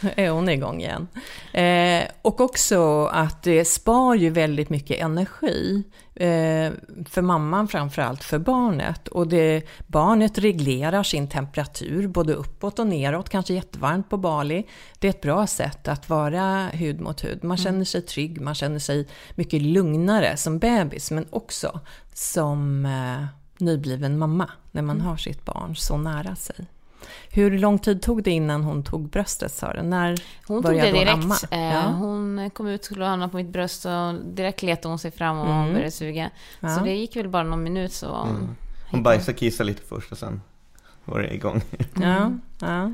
är 0.16 0.30
hon 0.30 0.50
igång 0.50 0.82
igen. 0.82 1.08
Eh, 1.54 2.12
och 2.22 2.42
också 2.42 3.06
att 3.06 3.44
det 3.44 3.66
spar 3.66 4.16
ju 4.16 4.30
väldigt 4.30 4.70
mycket 4.70 5.00
energi. 5.00 5.84
Eh, 6.16 6.72
för 7.10 7.22
mamman 7.22 7.68
framförallt 7.68 8.24
för 8.24 8.40
barnet. 8.40 9.08
Och 9.08 9.28
det, 9.28 9.64
barnet 9.88 10.38
reglerar 10.38 11.04
sin 11.04 11.30
temperatur 11.30 12.08
både 12.08 12.34
uppåt 12.34 12.80
och 12.80 12.88
neråt, 12.88 13.30
kanske 13.30 13.54
jättevarmt 13.54 14.10
på 14.10 14.18
Bali. 14.18 14.68
Det 15.00 15.08
är 15.08 15.10
ett 15.10 15.22
bra 15.22 15.48
sätt 15.48 15.88
att 15.88 16.10
vara 16.10 16.68
hud 16.68 17.02
mot 17.02 17.24
hud. 17.24 17.44
Man 17.44 17.58
känner 17.58 17.86
sig 17.86 18.02
trygg, 18.02 18.42
man 18.42 18.56
känner 18.56 18.80
sig 18.80 19.08
mycket 19.36 19.62
lugnare 19.62 20.38
som 20.38 20.60
bebis 20.60 21.12
men 21.12 21.26
också 21.30 21.80
som 22.14 22.86
eh, 22.86 23.26
nybliven 23.58 24.18
mamma 24.18 24.50
när 24.72 24.82
man 24.82 25.02
har 25.02 25.18
sitt 25.18 25.46
barn 25.46 25.76
så 25.76 25.98
nära 25.98 26.36
sig. 26.36 26.66
Hur 27.32 27.58
lång 27.60 27.80
tid 27.80 28.02
tog 28.02 28.24
det 28.24 28.32
innan 28.32 28.64
hon 28.64 28.84
tog 28.84 29.10
bröstet 29.10 29.52
sa 29.52 29.74
du? 29.74 29.82
När 29.82 30.10
Hon 30.48 30.58
tog 30.58 30.64
började 30.64 30.92
det 30.92 30.98
hon 30.98 31.06
direkt. 31.06 31.24
amma? 31.24 31.36
Eh, 31.52 31.74
Ja. 31.74 31.82
Hon 31.82 32.50
kom 32.54 32.68
ut, 32.68 32.84
skulle 32.86 33.06
hamna 33.06 33.30
på 33.30 33.38
mitt 33.38 33.50
bröst 33.50 33.86
och 33.86 34.14
direkt 34.26 34.62
letade 34.64 34.88
hon 34.88 35.00
sig 35.00 35.12
fram 35.12 35.40
och 35.40 35.48
Mm. 35.54 35.74
började 35.74 35.92
suga. 35.92 36.30
Ja. 36.60 36.70
Så 36.78 36.84
det 36.84 36.96
gick 36.96 37.16
väl 37.16 37.28
bara 37.30 37.44
någon 37.44 37.64
minut 37.64 37.94
så... 37.94 38.16
Mm. 38.16 38.56
Hon 38.92 39.04
bajsade 39.04 39.32
och 39.32 39.38
kissade 39.38 39.68
lite 39.68 39.82
först 39.82 40.12
och 40.12 40.18
sen 40.18 40.42
var 41.06 41.20
det 41.20 41.34
igång. 41.34 41.62
Ja, 42.02 42.32
ja. 42.62 42.92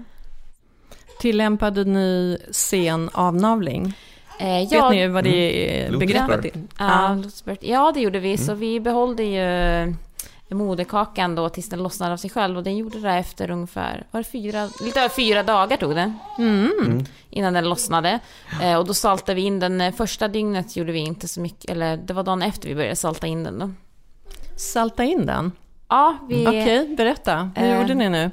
Tillämpade 1.19 1.83
ni 1.83 2.37
sen 2.51 3.09
avnavling? 3.13 3.93
Eh, 4.39 4.47
Vet 4.47 4.71
ja, 4.71 4.89
ni 4.89 5.07
vad 5.07 5.23
det 5.23 5.79
är 5.83 5.87
Mm. 5.87 5.99
begreppet 5.99 6.45
är? 6.45 6.51
Ja, 6.79 7.17
Ja. 7.61 7.91
Det 7.95 7.99
gjorde 8.01 8.19
vi. 8.19 8.33
Mm. 8.33 8.45
Så 8.45 8.53
vi 8.53 8.79
behållde 8.79 9.23
ju 9.23 9.95
moderkakan 10.49 11.35
då 11.35 11.49
tills 11.49 11.69
den 11.69 11.83
lossnade 11.83 12.13
av 12.13 12.17
sig 12.17 12.29
själv. 12.29 12.57
Och 12.57 12.63
den 12.63 12.77
gjorde 12.77 12.99
det 12.99 13.11
efter 13.11 13.51
ungefär, 13.51 14.07
var 14.11 14.19
det 14.19 14.23
fyra, 14.29 14.69
lite 14.83 14.99
över 14.99 15.09
fyra 15.09 15.43
dagar 15.43 15.77
tog 15.77 15.95
det. 15.95 16.13
Mm. 16.37 17.05
Innan 17.29 17.53
den 17.53 17.69
lossnade. 17.69 18.19
Eh, 18.61 18.75
och 18.75 18.85
då 18.85 18.93
saltade 18.93 19.33
vi 19.35 19.41
in 19.41 19.59
den. 19.59 19.81
eh, 19.81 19.93
Första 19.93 20.27
dygnet 20.27 20.75
gjorde 20.75 20.91
vi 20.91 20.99
inte 20.99 21.27
så 21.27 21.39
mycket, 21.41 21.71
eller 21.71 21.97
det 21.97 22.13
var 22.13 22.23
dagen 22.23 22.41
efter 22.41 22.67
vi 22.69 22.75
började 22.75 22.95
salta 22.95 23.27
in 23.27 23.43
den 23.43 23.59
då. 23.59 23.71
Salta 24.57 25.03
in 25.03 25.25
den? 25.25 25.51
Ja, 25.89 26.17
vi... 26.29 26.47
Okej, 26.47 26.95
berätta. 26.97 27.51
Hur 27.55 27.69
Eh, 27.69 27.79
gjorde 27.81 27.93
ni 27.93 28.09
nu? 28.09 28.31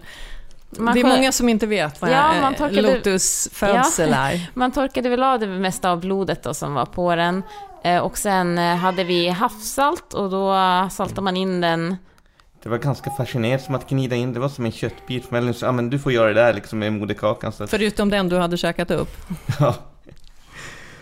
man 0.79 0.95
det 0.95 1.01
är 1.01 1.05
många 1.05 1.33
som 1.33 1.49
inte 1.49 1.67
vet 1.67 2.01
vad 2.01 2.11
Ja, 2.11 2.35
ja, 2.35 2.41
man 2.41 2.55
torkade- 2.55 2.83
lotusfödsel 2.83 4.13
är. 4.13 4.51
Man 4.55 4.71
torkade 4.73 5.09
väl 5.09 5.23
av 5.23 5.41
det 5.41 5.47
mesta 5.47 5.91
av 5.91 6.01
blodet 6.01 6.43
då, 6.43 6.55
som 6.55 6.75
var 6.75 6.87
på 6.87 7.17
den. 7.17 7.43
Eh, 7.85 7.99
och 7.99 8.19
sen 8.19 8.59
eh, 8.59 8.77
hade 8.77 9.05
vi 9.05 9.29
havssalt 9.29 10.15
och 10.15 10.31
då 10.31 10.55
saltade 10.91 11.21
man 11.21 11.37
in 11.37 11.61
den. 11.61 11.97
Det 12.63 12.69
var 12.69 12.79
ganska 12.79 13.11
fascinerande 13.11 13.65
som 13.65 13.75
att 13.75 13.89
gnida 13.89 14.17
in, 14.17 14.33
det 14.33 14.41
var 14.41 14.49
som 14.49 14.65
en 14.65 14.73
köttbit. 14.73 15.31
Men 15.31 15.55
ja 15.61 15.73
men 15.73 15.91
du 15.91 15.99
får 15.99 16.13
göra 16.13 16.29
det 16.29 16.35
där 16.35 16.53
liksom 16.53 16.79
med 16.79 16.93
moderkakan. 16.93 17.53
Så 17.53 17.65
att, 17.65 17.71
Förutom 17.71 18.11
den 18.11 18.29
du 18.29 18.39
hade 18.39 18.57
käkat 18.57 18.91
upp. 18.91 19.17
ja. 19.61 19.75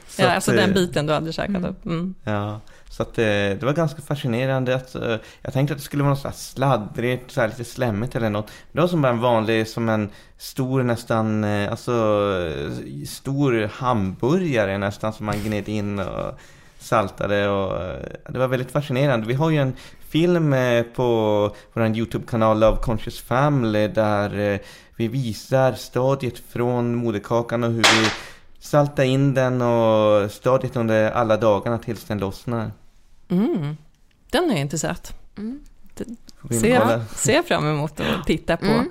Så 0.09 0.23
Ja, 0.23 0.29
att, 0.29 0.35
alltså 0.35 0.53
den 0.53 0.71
eh, 0.71 0.75
biten 0.75 1.07
du 1.07 1.13
hade 1.13 1.33
käkat 1.33 1.65
upp. 1.65 1.87
Mm. 1.87 2.15
Ja, 2.25 2.61
så 2.91 3.03
att 3.03 3.15
det 3.15 3.63
var 3.63 3.73
ganska 3.73 4.03
fascinerande 4.03 4.75
att 4.75 4.97
jag 5.43 5.53
tänkte 5.53 5.75
att 5.75 5.79
det 5.79 5.85
skulle 5.85 6.03
vara 6.03 6.11
något 6.11 6.21
så 6.21 6.29
här 6.29 6.35
sladdrigt, 6.35 7.31
så 7.31 7.41
här 7.41 7.49
lite 7.49 7.65
slemmigt 7.65 8.17
eller 8.17 8.31
något. 8.31 8.51
Det 8.73 8.81
var 8.81 8.89
som 8.89 9.03
bara 9.03 9.13
en 9.13 9.21
vanlig, 9.21 9.69
som 9.69 9.89
en 9.89 10.11
stor 10.39 10.83
nästan, 10.83 11.45
alltså 11.45 11.93
stor 13.07 13.71
hamburgare 13.73 14.79
nästan 14.79 15.13
som 15.13 15.27
man 15.27 15.41
gned 15.45 15.69
in 15.69 15.99
och 15.99 16.39
saltade 16.81 17.49
och 17.49 17.83
eh, 17.83 17.99
det 18.29 18.39
var 18.39 18.49
väldigt 18.49 18.71
fascinerande. 18.71 19.27
Vi 19.27 19.35
har 19.35 19.51
ju 19.51 19.59
en 19.59 19.73
film 20.09 20.53
eh, 20.53 20.83
på 20.83 21.05
vår 21.73 21.87
YouTube-kanal 21.87 22.61
Love 22.61 22.83
Conscious 22.83 23.21
Family 23.21 23.89
där 23.89 24.39
eh, 24.39 24.61
vi 24.97 25.09
visar 25.09 25.73
stadiet 25.73 26.39
från 26.39 26.95
moderkakan 26.95 27.65
och 27.65 27.71
hur 27.71 27.83
vi 27.83 28.11
saltar 28.59 29.05
in 29.05 29.35
den 29.35 29.63
och 29.63 30.31
stadiet 30.31 30.77
under 30.77 31.11
alla 31.11 31.37
dagarna 31.37 31.79
tills 31.79 32.05
den 32.05 32.19
lossnar. 32.19 32.73
Mm. 33.29 33.77
Den 34.31 34.45
har 34.45 34.51
jag 34.51 34.61
inte 34.61 34.79
sett. 34.79 35.15
Vi 36.43 36.61
Ser, 36.61 36.81
kolla? 36.81 37.05
ser 37.05 37.35
jag 37.35 37.47
fram 37.47 37.67
emot 37.67 38.01
att 38.01 38.27
titta 38.27 38.57
på. 38.57 38.67
Mm. 38.67 38.91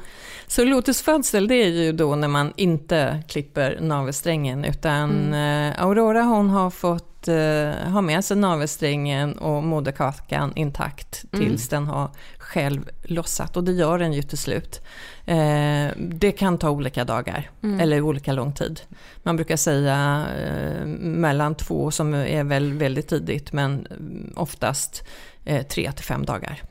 Så 0.50 0.64
lotusfödsel 0.64 1.48
det 1.48 1.56
är 1.56 1.70
ju 1.70 1.92
då 1.92 2.16
när 2.16 2.28
man 2.28 2.54
inte 2.56 3.24
klipper 3.28 3.78
navelsträngen 3.82 4.66
utan 4.66 5.34
eh, 5.34 5.84
Aurora 5.84 6.24
hon 6.24 6.50
har 6.50 6.70
fått 6.70 7.28
eh, 7.28 7.92
ha 7.92 8.02
med 8.02 8.26
sig 8.26 8.38
navelsträngen 8.38 9.38
och 9.38 9.64
moderkakan 9.64 10.54
intakt 10.56 11.26
tills 11.32 11.70
den 11.70 11.88
har 11.88 12.12
själv 12.38 12.90
lossat 13.04 13.58
och 13.58 13.64
det 13.64 13.72
gör 13.72 14.00
den 14.00 14.14
ju 14.14 14.22
till 14.22 14.38
slut. 14.38 14.82
Eh, 15.26 15.88
det 15.98 16.32
kan 16.32 16.58
ta 16.58 16.70
olika 16.70 17.06
dagar 17.06 17.50
eller 17.82 18.02
olika 18.02 18.34
lång 18.34 18.54
tid. 18.54 18.82
Man 19.24 19.36
brukar 19.36 19.58
säga 19.58 20.26
eh, 20.40 20.86
mellan 20.86 21.56
två 21.56 21.92
som 21.92 22.14
är 22.14 22.44
väl 22.44 22.74
väldigt 22.74 23.08
tidigt 23.08 23.54
men 23.54 23.86
mm, 23.86 24.34
oftast 24.36 25.04
eh, 25.50 25.62
tre 25.64 25.92
till 25.92 26.06
fem 26.06 26.26
dagar. 26.26 26.62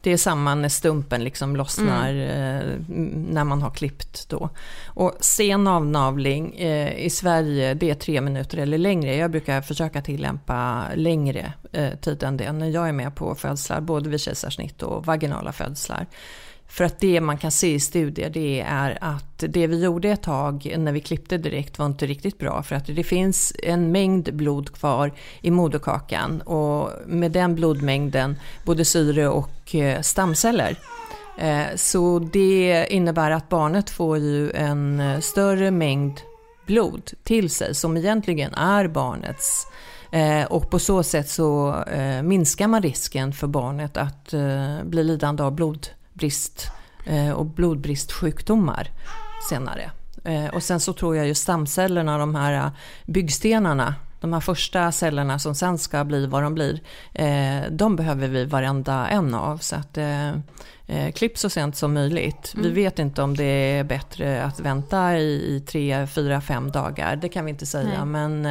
Det 0.00 0.12
är 0.12 0.16
samma 0.16 0.54
när 0.54 0.68
stumpen 0.68 1.24
liksom 1.24 1.56
lossnar 1.56 2.08
eh, 2.14 2.58
m- 2.88 3.26
när 3.30 3.44
man 3.44 3.62
har 3.62 3.70
klippt 3.70 4.28
då. 4.28 4.50
Och 4.86 5.16
sen 5.20 5.66
avnavling 5.66 6.54
eh, 6.58 7.04
i 7.06 7.10
Sverige 7.10 7.74
det 7.74 7.90
är 7.90 7.94
tre 7.94 8.20
minuter 8.20 8.58
eller 8.58 8.78
längre. 8.78 9.16
Jag 9.16 9.30
brukar 9.30 9.62
försöka 9.62 10.02
tillämpa 10.02 10.84
längre 10.94 11.52
eh, 11.72 11.90
tid 11.94 12.22
än 12.22 12.36
det 12.36 12.52
när 12.52 12.66
jag 12.68 12.88
är 12.88 12.92
med 12.92 13.14
på 13.14 13.34
födslar, 13.34 13.80
både 13.80 14.08
vid 14.10 14.20
kejsarsnitt 14.20 14.82
och 14.82 15.06
vaginala 15.06 15.52
födslar. 15.52 16.06
För 16.68 16.84
att 16.84 17.00
det 17.00 17.20
man 17.20 17.38
kan 17.38 17.50
se 17.50 17.74
i 17.74 17.80
studier 17.80 18.30
det 18.30 18.60
är 18.60 18.98
att 19.00 19.38
det 19.38 19.66
vi 19.66 19.84
gjorde 19.84 20.08
ett 20.08 20.22
tag 20.22 20.74
när 20.78 20.92
vi 20.92 21.00
klippte 21.00 21.38
direkt 21.38 21.78
var 21.78 21.86
inte 21.86 22.06
riktigt 22.06 22.38
bra 22.38 22.62
för 22.62 22.76
att 22.76 22.86
det 22.86 23.04
finns 23.04 23.52
en 23.62 23.92
mängd 23.92 24.34
blod 24.34 24.72
kvar 24.72 25.12
i 25.40 25.50
moderkakan 25.50 26.40
och 26.40 26.90
med 27.06 27.32
den 27.32 27.54
blodmängden 27.54 28.36
både 28.64 28.84
syre 28.84 29.28
och 29.28 29.74
eh, 29.74 30.00
stamceller. 30.00 30.76
Eh, 31.38 31.66
så 31.76 32.18
det 32.18 32.86
innebär 32.90 33.30
att 33.30 33.48
barnet 33.48 33.90
får 33.90 34.18
ju 34.18 34.50
en 34.50 35.00
eh, 35.00 35.20
större 35.20 35.70
mängd 35.70 36.20
blod 36.66 37.10
till 37.22 37.50
sig 37.50 37.74
som 37.74 37.96
egentligen 37.96 38.54
är 38.54 38.88
barnets. 38.88 39.66
Och 40.48 40.70
på 40.70 40.78
så 40.78 41.02
sätt 41.02 41.28
så 41.28 41.74
minskar 42.22 42.68
man 42.68 42.82
risken 42.82 43.32
för 43.32 43.46
barnet 43.46 43.96
att 43.96 44.34
bli 44.84 45.04
lidande 45.04 45.42
av 45.42 45.52
blodbrist 46.18 46.70
eh, 47.06 47.30
och 47.30 47.46
blodbristsjukdomar 47.46 48.90
senare. 49.48 49.90
Eh, 50.24 50.46
Och 50.46 50.62
sen 50.62 50.80
så 50.80 50.92
tror 50.92 51.16
jag 51.16 51.26
ju 51.26 51.34
stamcellerna, 51.34 52.18
de 52.18 52.34
här 52.34 52.52
eh, 52.52 52.70
byggstenarna, 53.06 53.94
de 54.20 54.32
här 54.32 54.40
första 54.40 54.92
cellerna 54.92 55.38
som 55.38 55.54
sen 55.54 55.78
ska 55.78 56.04
bli 56.04 56.26
vad 56.26 56.42
de 56.42 56.54
blir, 56.54 56.80
de 57.70 57.96
behöver 57.96 58.28
vi 58.28 58.44
varenda 58.44 59.08
en 59.08 59.34
av. 59.34 59.58
Så 59.58 59.76
att 59.76 59.98
klipp 61.14 61.38
så 61.38 61.50
sent 61.50 61.76
som 61.76 61.94
möjligt. 61.94 62.54
Vi 62.56 62.70
vet 62.70 62.98
inte 62.98 63.22
om 63.22 63.36
det 63.36 63.44
är 63.44 63.84
bättre 63.84 64.42
att 64.42 64.60
vänta 64.60 65.18
i, 65.18 65.56
i 65.56 65.60
tre, 65.60 66.06
fyra, 66.06 66.40
fem 66.40 66.70
dagar. 66.70 67.16
Det 67.16 67.28
kan 67.28 67.44
vi 67.44 67.50
inte 67.50 67.66
säga. 67.66 68.04
Men 68.04 68.46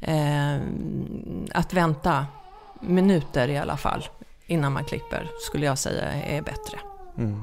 eh, 0.00 0.60
att 1.54 1.72
vänta 1.72 2.26
minuter 2.80 3.48
i 3.48 3.58
alla 3.58 3.76
fall 3.76 4.08
innan 4.46 4.72
man 4.72 4.84
klipper 4.84 5.30
skulle 5.40 5.66
jag 5.66 5.78
säga 5.78 6.12
är 6.12 6.42
bättre. 6.42 6.78
Mm. 7.18 7.42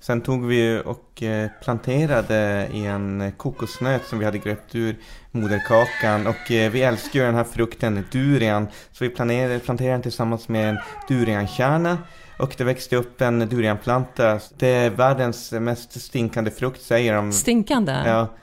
Sen 0.00 0.20
tog 0.20 0.46
vi 0.46 0.82
och 0.84 1.22
eh, 1.22 1.50
planterade 1.62 2.68
i 2.72 2.86
en 2.86 3.32
kokosnöt 3.36 4.06
som 4.06 4.18
vi 4.18 4.24
hade 4.24 4.38
gröpt 4.38 4.74
ur 4.74 4.96
moderkakan 5.30 6.26
och 6.26 6.50
eh, 6.50 6.70
vi 6.70 6.82
älskar 6.82 7.20
ju 7.20 7.26
den 7.26 7.34
här 7.34 7.44
frukten 7.44 8.04
durian 8.12 8.66
så 8.92 9.04
vi 9.04 9.10
planerade, 9.10 9.58
planterade 9.58 9.94
den 9.94 10.02
tillsammans 10.02 10.48
med 10.48 10.68
en 10.68 10.78
duriankärna 11.08 11.98
och 12.38 12.54
det 12.58 12.64
växte 12.64 12.96
upp 12.96 13.20
en 13.20 13.38
durianplanta. 13.38 14.40
Det 14.56 14.68
är 14.68 14.90
världens 14.90 15.52
mest 15.52 16.00
stinkande 16.00 16.50
frukt 16.50 16.82
säger 16.82 17.14
de. 17.14 17.32
Stinkande? 17.32 17.92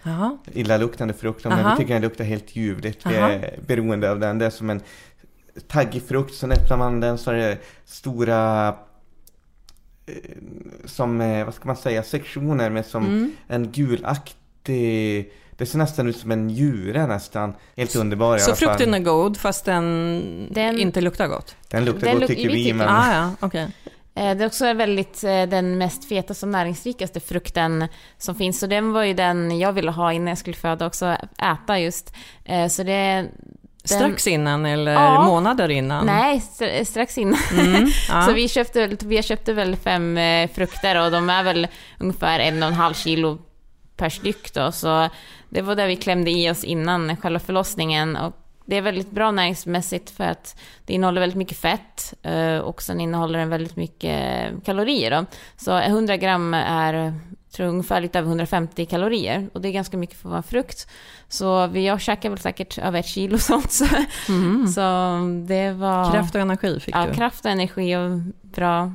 Ja, 0.04 0.38
illaluktande 0.52 1.14
frukt. 1.14 1.46
Men 1.46 1.72
vi 1.72 1.78
tycker 1.78 1.94
den 1.94 2.02
luktar 2.02 2.24
helt 2.24 2.56
ljuvligt. 2.56 3.06
Vi 3.06 3.16
är 3.16 3.60
beroende 3.68 4.12
av 4.12 4.20
den. 4.20 4.38
Det 4.38 4.46
är 4.46 4.50
som 4.50 4.70
en 4.70 4.82
taggig 5.68 6.04
frukt. 6.08 6.34
Så 6.34 6.48
öppnar 6.48 6.78
man 6.78 7.00
den 7.00 7.18
så 7.18 7.32
är 7.32 7.36
det 7.36 7.58
stora 7.86 8.76
som, 10.86 11.22
eh, 11.22 11.46
vad 11.46 11.54
ska 11.54 11.66
man 11.68 11.76
säga, 11.76 12.04
sektioner 12.04 12.70
med 12.70 12.86
som 12.86 13.06
Mm. 13.06 13.32
en 13.48 13.72
gulaktig 13.72 15.32
det 15.58 15.66
ser 15.66 15.78
nästan 15.78 16.08
ut 16.08 16.18
som 16.18 16.32
en 16.32 16.48
njure 16.48 17.08
nästan. 17.08 17.54
Helt 17.78 17.96
underbar 17.96 18.38
Så 18.38 18.56
frukten 18.56 18.94
är 18.94 19.00
god 19.00 19.38
fast 19.38 19.66
den, 19.66 20.48
Den- 20.52 20.80
inte 20.80 21.02
luktar 21.02 21.28
gott? 21.28 21.56
Den 21.70 21.86
luktar 21.86 22.08
Den 22.08 22.14
gott 22.20 22.22
luk- 22.24 22.28
tycker 22.28 22.50
vi 22.50 22.56
vi, 22.56 22.64
tycker- 22.64 22.78
men... 22.78 22.88
Ah, 22.90 23.14
ja, 23.14 23.32
okej. 23.40 23.68
Eh, 24.16 24.36
Det 24.38 24.44
är 24.44 24.46
också 24.46 24.74
väldigt 24.74 25.24
eh, 25.24 25.44
den 25.44 25.78
mest 25.78 26.06
fetaste 26.10 26.46
och 26.46 26.52
näringsrikaste 26.52 27.20
frukten 27.20 27.88
som 28.18 28.36
finns. 28.36 28.60
Så 28.60 28.68
den 28.68 28.92
var 28.92 29.04
ju 29.04 29.14
den 29.14 29.60
jag 29.60 29.74
ville 29.74 29.92
ha 29.92 30.14
innan 30.14 30.28
jag 30.28 30.38
skulle 30.38 30.56
föda 30.56 30.86
också, 30.86 31.16
äta 31.38 31.80
just. 31.80 32.14
Så 32.70 32.84
det... 32.84 33.26
Strax 33.96 34.28
innan 34.28 34.66
eller 34.66 34.94
Ja. 34.94 35.24
månader 35.26 35.70
innan? 35.70 36.06
Nej, 36.06 36.40
stra- 36.40 36.84
strax 36.84 37.18
innan. 37.18 37.40
Mm, 37.60 37.88
ja. 38.10 38.22
Så 38.22 38.34
vi 38.34 38.48
köpte, 38.50 38.88
vi 39.06 39.24
köpte 39.24 39.54
väl 39.54 39.76
fem 39.76 40.18
eh, 40.18 40.50
frukter 40.54 41.06
och 41.06 41.12
de 41.12 41.30
är 41.30 41.44
väl 41.44 41.68
ungefär 42.00 42.40
en 42.40 42.64
och 42.64 42.68
en 42.70 42.76
halv 42.76 42.94
kilo 42.94 43.38
per 43.98 44.10
styck 44.10 44.54
då, 44.54 44.72
så 44.72 45.10
det 45.50 45.62
var 45.62 45.76
där 45.76 45.88
vi 45.88 45.96
klämde 45.96 46.32
i 46.32 46.50
oss 46.52 46.64
innan 46.64 47.18
själva 47.18 47.40
förlossningen. 47.40 48.16
Och 48.16 48.36
det 48.66 48.78
är 48.78 48.82
väldigt 48.82 49.12
bra 49.12 49.32
näringsmässigt 49.32 50.10
för 50.10 50.24
att 50.24 50.60
det 50.86 50.94
innehåller 50.94 51.22
väldigt 51.22 51.38
mycket 51.38 51.58
fett 51.58 52.14
eh, 52.24 52.58
och 52.58 52.82
sen 52.82 53.00
innehåller 53.00 53.40
den 53.40 53.50
väldigt 53.50 53.76
mycket 53.76 54.50
kalorier. 54.66 55.12
Då. 55.12 55.26
Så 55.58 55.78
100 55.80 56.18
gram 56.18 56.54
är 56.54 57.14
tror 57.52 57.66
jag, 57.66 57.72
ungefär 57.74 58.02
lite 58.02 58.20
över 58.20 58.28
150 58.30 58.86
kalorier 58.86 59.50
och 59.54 59.62
det 59.62 59.68
är 59.68 59.72
ganska 59.72 59.98
mycket 59.98 60.18
för 60.18 60.30
att 60.30 60.32
vara 60.32 60.42
frukt. 60.42 60.88
Så 61.28 61.68
vi, 61.68 61.86
jag 61.88 62.02
käkade 62.02 62.30
väl 62.30 62.40
säkert 62.40 62.78
över 62.78 63.00
ett 63.00 63.06
kilo 63.06 63.38
sånt. 63.38 63.72
Så, 63.72 63.86
Mm. 64.30 64.68
så 64.68 64.82
det 65.48 65.72
var... 65.72 66.12
Kraft 66.12 66.36
och 66.36 66.42
energi 66.42 66.80
fick 66.80 66.96
ja, 66.96 67.06
du. 67.08 67.14
kraft 67.14 67.46
och 67.46 67.52
energi 67.52 67.96
och 67.96 68.10
bra, 68.42 68.94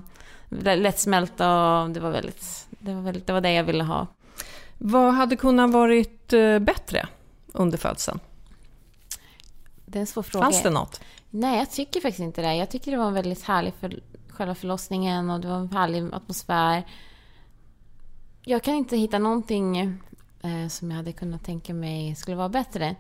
lättsmälta 0.77 1.81
och 1.83 1.91
det 1.91 2.01
var 2.01 2.11
väldigt, 2.11 2.67
det 2.71 2.95
var 2.95 3.03
väldigt, 3.03 3.27
det 3.27 3.33
var 3.33 3.41
det 3.41 3.53
jag 3.53 3.65
ville 3.65 3.85
ha. 3.85 4.07
Vad 4.79 5.15
hade 5.15 5.37
kunnat 5.37 5.71
varit 5.71 6.33
eh, 6.33 6.59
bättre 6.59 7.07
under 7.53 7.79
födseln? 7.79 8.21
Det 9.87 9.99
är 9.99 10.01
en 10.01 10.07
svår 10.07 10.23
fråga. 10.23 10.45
Fanns 10.45 10.63
det 10.63 10.71
något? 10.71 11.01
Nej, 11.31 11.59
jag 11.59 11.71
tycker 11.71 12.01
faktiskt 12.01 12.21
inte 12.21 12.43
det. 12.43 12.55
Jag 12.55 12.71
tycker 12.71 12.91
det 12.91 12.97
var 12.97 13.07
en 13.07 13.15
väldigt 13.15 13.43
härlig 13.43 13.73
för 13.81 14.01
själva 14.29 14.55
förlossningen 14.55 15.31
och 15.31 15.41
det 15.41 15.49
var 15.49 15.57
en 15.57 15.73
härlig 15.73 16.15
atmosfär. 16.15 16.83
Jag 18.45 18.62
kan 18.62 18.74
inte 18.74 18.97
hitta 18.97 19.18
någonting 19.18 19.78
eh, 20.42 20.68
som 20.68 20.90
jag 20.90 20.97
hade 20.97 21.12
kunnat 21.12 21.45
tänka 21.45 21.74
mig 21.74 22.14
skulle 22.14 22.36
vara 22.36 22.49
bättre. 22.49 22.95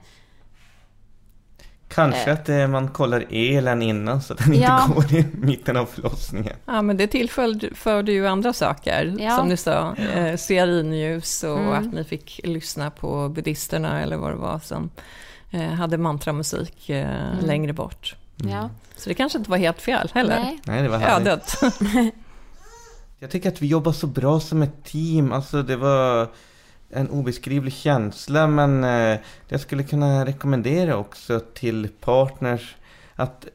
Kanske 1.88 2.30
Eh. 2.30 2.32
att 2.34 2.48
eh, 2.48 2.66
man 2.68 2.88
kollar 2.88 3.24
elen 3.30 3.82
innan 3.82 4.22
så 4.22 4.32
att 4.32 4.38
den 4.38 4.52
inte 4.54 4.66
Ja. 4.66 4.88
går 4.94 5.12
i 5.14 5.26
mitten 5.32 5.76
av 5.76 5.86
förlossningen. 5.86 6.56
Ja, 6.66 6.82
men 6.82 6.96
det 6.96 7.06
tillförde 7.06 8.12
ju 8.12 8.26
andra 8.26 8.52
saker, 8.52 9.16
Ja. 9.18 9.36
som 9.36 9.48
du 9.48 9.56
sa. 9.56 9.94
Eh, 9.96 10.36
stearinljus 10.36 11.42
och 11.44 11.58
Mm. 11.58 11.72
att 11.72 11.94
ni 11.94 12.04
fick 12.04 12.40
lyssna 12.44 12.90
på 12.90 13.28
buddhisterna 13.28 14.00
eller 14.02 14.16
vad 14.16 14.30
det 14.30 14.36
var 14.36 14.58
som 14.58 14.90
eh, 15.50 15.60
hade 15.72 15.98
mantramusik 15.98 16.88
eh, 16.90 17.30
Mm. 17.32 17.44
längre 17.46 17.72
bort. 17.72 18.16
Ja. 18.36 18.70
Så 18.96 19.08
det 19.08 19.14
kanske 19.14 19.38
inte 19.38 19.50
var 19.50 19.58
helt 19.58 19.82
fel 19.82 20.10
heller. 20.14 20.40
Nej. 20.40 20.60
Nej, 20.64 20.82
det 20.82 20.88
var 20.88 20.98
härligt. 20.98 21.28
Ödet. 21.28 22.14
Jag 23.18 23.30
tycker 23.30 23.48
att 23.48 23.62
vi 23.62 23.66
jobbar 23.66 23.92
så 23.92 24.06
bra 24.06 24.40
som 24.40 24.62
ett 24.62 24.84
team. 24.84 25.32
Alltså 25.32 25.62
det 25.62 25.76
var 25.76 26.28
en 26.90 27.10
obeskrivlig 27.10 27.72
känsla 27.72 28.46
men 28.46 28.84
eh, 28.84 29.18
jag 29.48 29.60
skulle 29.60 29.82
kunna 29.82 30.26
rekommendera 30.26 30.96
också 30.96 31.40
till 31.54 31.88
partners 32.00 32.76
att 33.14 33.46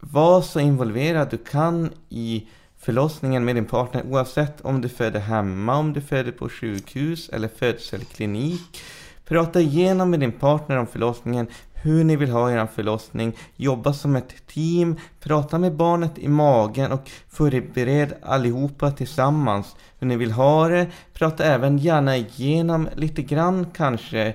vara 0.00 0.42
så 0.42 0.60
involverad 0.60 1.30
du 1.30 1.38
kan 1.38 1.90
i 2.08 2.48
förlossningen 2.78 3.44
med 3.44 3.54
din 3.56 3.64
partner 3.64 4.06
oavsett 4.06 4.60
om 4.60 4.80
du 4.80 4.88
föder 4.88 5.20
hemma, 5.20 5.76
om 5.76 5.92
du 5.92 6.00
föder 6.00 6.32
på 6.32 6.48
sjukhus 6.48 7.28
eller 7.28 7.48
födselklinik. 7.48 8.82
Prata 9.24 9.60
igenom 9.60 10.10
med 10.10 10.20
din 10.20 10.32
partner 10.32 10.76
om 10.76 10.86
förlossningen, 10.86 11.46
hur 11.86 12.04
ni 12.04 12.16
vill 12.16 12.30
ha 12.30 12.50
er 12.50 12.66
förlossning, 12.66 13.36
jobba 13.56 13.92
som 13.92 14.16
ett 14.16 14.46
team, 14.46 14.96
prata 15.20 15.58
med 15.58 15.76
barnet 15.76 16.18
i 16.18 16.28
magen 16.28 16.92
och 16.92 17.10
förbered 17.28 18.14
allihopa 18.22 18.90
tillsammans 18.90 19.76
hur 19.98 20.06
ni 20.06 20.16
vill 20.16 20.32
ha 20.32 20.68
det. 20.68 20.86
Prata 21.12 21.44
även 21.44 21.78
gärna 21.78 22.16
igenom 22.16 22.88
lite 22.96 23.22
grann 23.22 23.66
kanske 23.74 24.34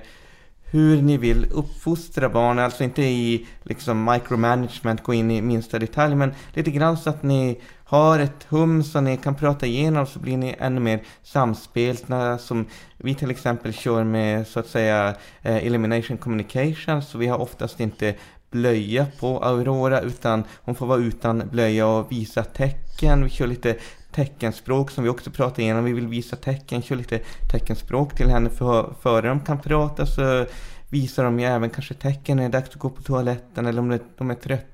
hur 0.64 1.02
ni 1.02 1.16
vill 1.16 1.46
uppfostra 1.50 2.28
barnet, 2.28 2.64
alltså 2.64 2.84
inte 2.84 3.02
i 3.02 3.46
liksom 3.62 4.04
micromanagement, 4.04 5.02
gå 5.02 5.14
in 5.14 5.30
i 5.30 5.42
minsta 5.42 5.78
detalj, 5.78 6.14
men 6.14 6.34
lite 6.54 6.70
grann 6.70 6.96
så 6.96 7.10
att 7.10 7.22
ni 7.22 7.60
har 7.92 8.18
ett 8.18 8.46
hum 8.48 8.82
som 8.82 9.04
ni 9.04 9.16
kan 9.16 9.34
prata 9.34 9.66
igenom 9.66 10.06
så 10.06 10.18
blir 10.18 10.36
ni 10.36 10.56
ännu 10.58 10.80
mer 10.80 11.02
samspelta 11.22 12.38
som 12.38 12.66
vi 12.96 13.14
till 13.14 13.30
exempel 13.30 13.72
kör 13.72 14.04
med 14.04 14.46
så 14.46 14.60
att 14.60 14.66
säga 14.66 15.08
eh, 15.42 15.56
elimination 15.56 16.16
communication 16.16 17.02
så 17.02 17.18
vi 17.18 17.26
har 17.26 17.38
oftast 17.38 17.80
inte 17.80 18.14
blöja 18.50 19.06
på 19.20 19.44
Aurora 19.44 20.00
utan 20.00 20.44
hon 20.62 20.74
får 20.74 20.86
vara 20.86 20.98
utan 20.98 21.42
blöja 21.50 21.86
och 21.86 22.12
visa 22.12 22.44
tecken. 22.44 23.24
Vi 23.24 23.30
kör 23.30 23.46
lite 23.46 23.76
teckenspråk 24.12 24.90
som 24.90 25.04
vi 25.04 25.10
också 25.10 25.30
pratar 25.30 25.62
igenom. 25.62 25.84
Vi 25.84 25.92
vill 25.92 26.06
visa 26.06 26.36
tecken, 26.36 26.82
kör 26.82 26.96
lite 26.96 27.20
teckenspråk 27.50 28.14
till 28.14 28.28
henne 28.28 28.50
för, 28.50 28.94
före 29.02 29.28
de 29.28 29.40
kan 29.40 29.60
prata 29.60 30.06
så 30.06 30.46
visar 30.88 31.24
de 31.24 31.40
ju 31.40 31.46
även 31.46 31.70
kanske 31.70 31.94
tecken 31.94 32.36
när 32.36 32.44
det 32.44 32.48
är 32.48 32.60
dags 32.60 32.68
att 32.68 32.74
gå 32.74 32.90
på 32.90 33.02
toaletten 33.02 33.66
eller 33.66 33.80
om 33.80 33.88
de, 33.88 33.98
de 34.18 34.30
är 34.30 34.34
trötta, 34.34 34.71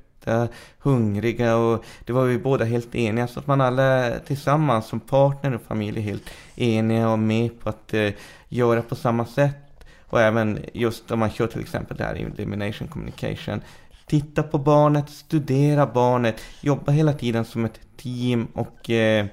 hungriga 0.79 1.57
och 1.57 1.85
det 2.05 2.13
var 2.13 2.25
vi 2.25 2.39
båda 2.39 2.65
helt 2.65 2.95
eniga 2.95 3.27
så 3.27 3.41
att 3.41 3.47
man 3.47 3.61
alla 3.61 4.19
tillsammans 4.27 4.87
som 4.87 5.01
partner 5.01 5.55
och 5.55 5.63
familj 5.63 5.99
är 5.99 6.03
helt 6.03 6.31
eniga 6.57 7.09
och 7.09 7.19
med 7.19 7.61
på 7.61 7.69
att 7.69 7.95
eh, 7.95 8.11
göra 8.49 8.83
på 8.83 8.95
samma 8.95 9.27
sätt. 9.27 9.85
Och 10.11 10.21
även 10.21 10.59
just 10.73 11.11
om 11.11 11.19
man 11.19 11.31
kör 11.31 11.47
till 11.47 11.61
exempel 11.61 11.97
det 11.97 12.05
här 12.05 12.15
elimination 12.15 12.89
communication. 12.89 13.61
Titta 14.07 14.43
på 14.43 14.59
barnet, 14.59 15.11
studera 15.11 15.87
barnet, 15.87 16.41
jobba 16.61 16.93
hela 16.93 17.13
tiden 17.13 17.45
som 17.45 17.65
ett 17.65 17.81
team 17.97 18.47
och 18.55 18.91
eh, 18.91 19.27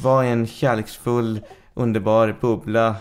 vara 0.00 0.24
en 0.24 0.46
kärleksfull, 0.46 1.40
underbar 1.74 2.36
bubbla 2.40 2.96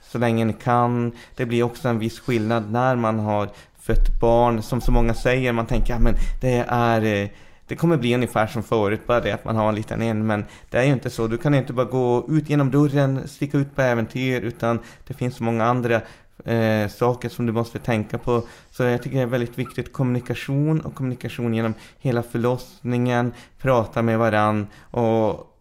så 0.00 0.18
länge 0.18 0.44
ni 0.44 0.52
kan. 0.52 1.12
Det 1.36 1.46
blir 1.46 1.62
också 1.62 1.88
en 1.88 1.98
viss 1.98 2.20
skillnad 2.20 2.72
när 2.72 2.96
man 2.96 3.18
har 3.18 3.48
fött 3.86 4.20
barn. 4.20 4.62
Som 4.62 4.80
så 4.80 4.92
många 4.92 5.14
säger, 5.14 5.52
man 5.52 5.66
tänker 5.66 5.94
att 5.94 6.02
ja, 6.02 6.12
det 6.40 6.64
är 6.68 7.22
eh, 7.22 7.28
det 7.68 7.76
kommer 7.76 7.96
bli 7.96 8.14
ungefär 8.14 8.46
som 8.46 8.62
förut, 8.62 9.06
bara 9.06 9.20
det 9.20 9.32
att 9.32 9.44
man 9.44 9.56
har 9.56 9.68
en 9.68 9.74
liten 9.74 10.02
en. 10.02 10.26
Men 10.26 10.44
det 10.70 10.78
är 10.78 10.84
ju 10.84 10.92
inte 10.92 11.10
så. 11.10 11.26
Du 11.26 11.38
kan 11.38 11.54
inte 11.54 11.72
bara 11.72 11.86
gå 11.86 12.26
ut 12.28 12.50
genom 12.50 12.70
dörren, 12.70 13.28
sticka 13.28 13.58
ut 13.58 13.76
på 13.76 13.82
äventyr, 13.82 14.40
utan 14.40 14.78
det 15.06 15.14
finns 15.14 15.36
så 15.36 15.44
många 15.44 15.64
andra 15.64 16.00
eh, 16.44 16.88
saker 16.88 17.28
som 17.28 17.46
du 17.46 17.52
måste 17.52 17.78
tänka 17.78 18.18
på. 18.18 18.42
Så 18.70 18.82
jag 18.82 19.02
tycker 19.02 19.16
det 19.16 19.22
är 19.22 19.26
väldigt 19.26 19.58
viktigt 19.58 19.92
kommunikation 19.92 20.80
och 20.80 20.94
kommunikation 20.94 21.54
genom 21.54 21.74
hela 21.98 22.22
förlossningen, 22.22 23.32
prata 23.58 24.02
med 24.02 24.18
varann 24.18 24.66
och 24.90 25.52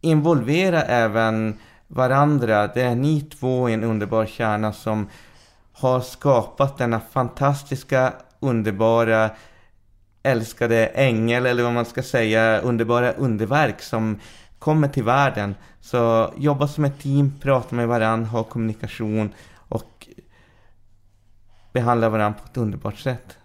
involvera 0.00 0.82
även 0.82 1.58
varandra. 1.86 2.66
Det 2.66 2.82
är 2.82 2.94
ni 2.94 3.20
två 3.20 3.68
i 3.68 3.72
en 3.72 3.84
underbar 3.84 4.26
kärna 4.26 4.72
som 4.72 5.06
har 5.78 6.00
skapat 6.00 6.78
denna 6.78 7.00
fantastiska, 7.00 8.12
underbara, 8.40 9.30
älskade 10.22 10.86
ängel 10.86 11.46
eller 11.46 11.62
vad 11.62 11.72
man 11.72 11.84
ska 11.84 12.02
säga, 12.02 12.60
underbara 12.60 13.12
underverk 13.12 13.82
som 13.82 14.20
kommer 14.58 14.88
till 14.88 15.04
världen. 15.04 15.54
Så 15.80 16.32
jobba 16.36 16.68
som 16.68 16.84
ett 16.84 17.00
team, 17.00 17.32
prata 17.40 17.74
med 17.74 17.88
varandra, 17.88 18.28
ha 18.28 18.44
kommunikation 18.44 19.30
och 19.68 20.08
behandla 21.72 22.08
varandra 22.08 22.40
på 22.40 22.48
ett 22.50 22.56
underbart 22.56 22.98
sätt. 22.98 23.38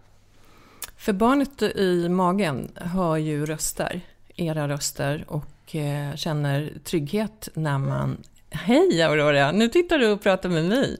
För 0.97 1.13
barnet 1.13 1.61
i 1.61 2.09
magen 2.09 2.71
hör 2.75 3.17
ju 3.17 3.45
röster, 3.45 4.01
era 4.35 4.67
röster 4.67 5.25
och 5.27 5.75
eh, 5.75 6.15
känner 6.15 6.73
trygghet 6.83 7.49
när 7.53 7.77
man... 7.77 8.17
Hej 8.49 9.01
Aurora, 9.01 9.51
nu 9.51 9.67
tittar 9.67 9.99
du 9.99 10.11
och 10.11 10.21
pratar 10.21 10.49
med 10.49 10.65
mig. 10.65 10.97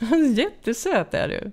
Jättesöt 0.34 1.14
är 1.14 1.28
du. 1.28 1.52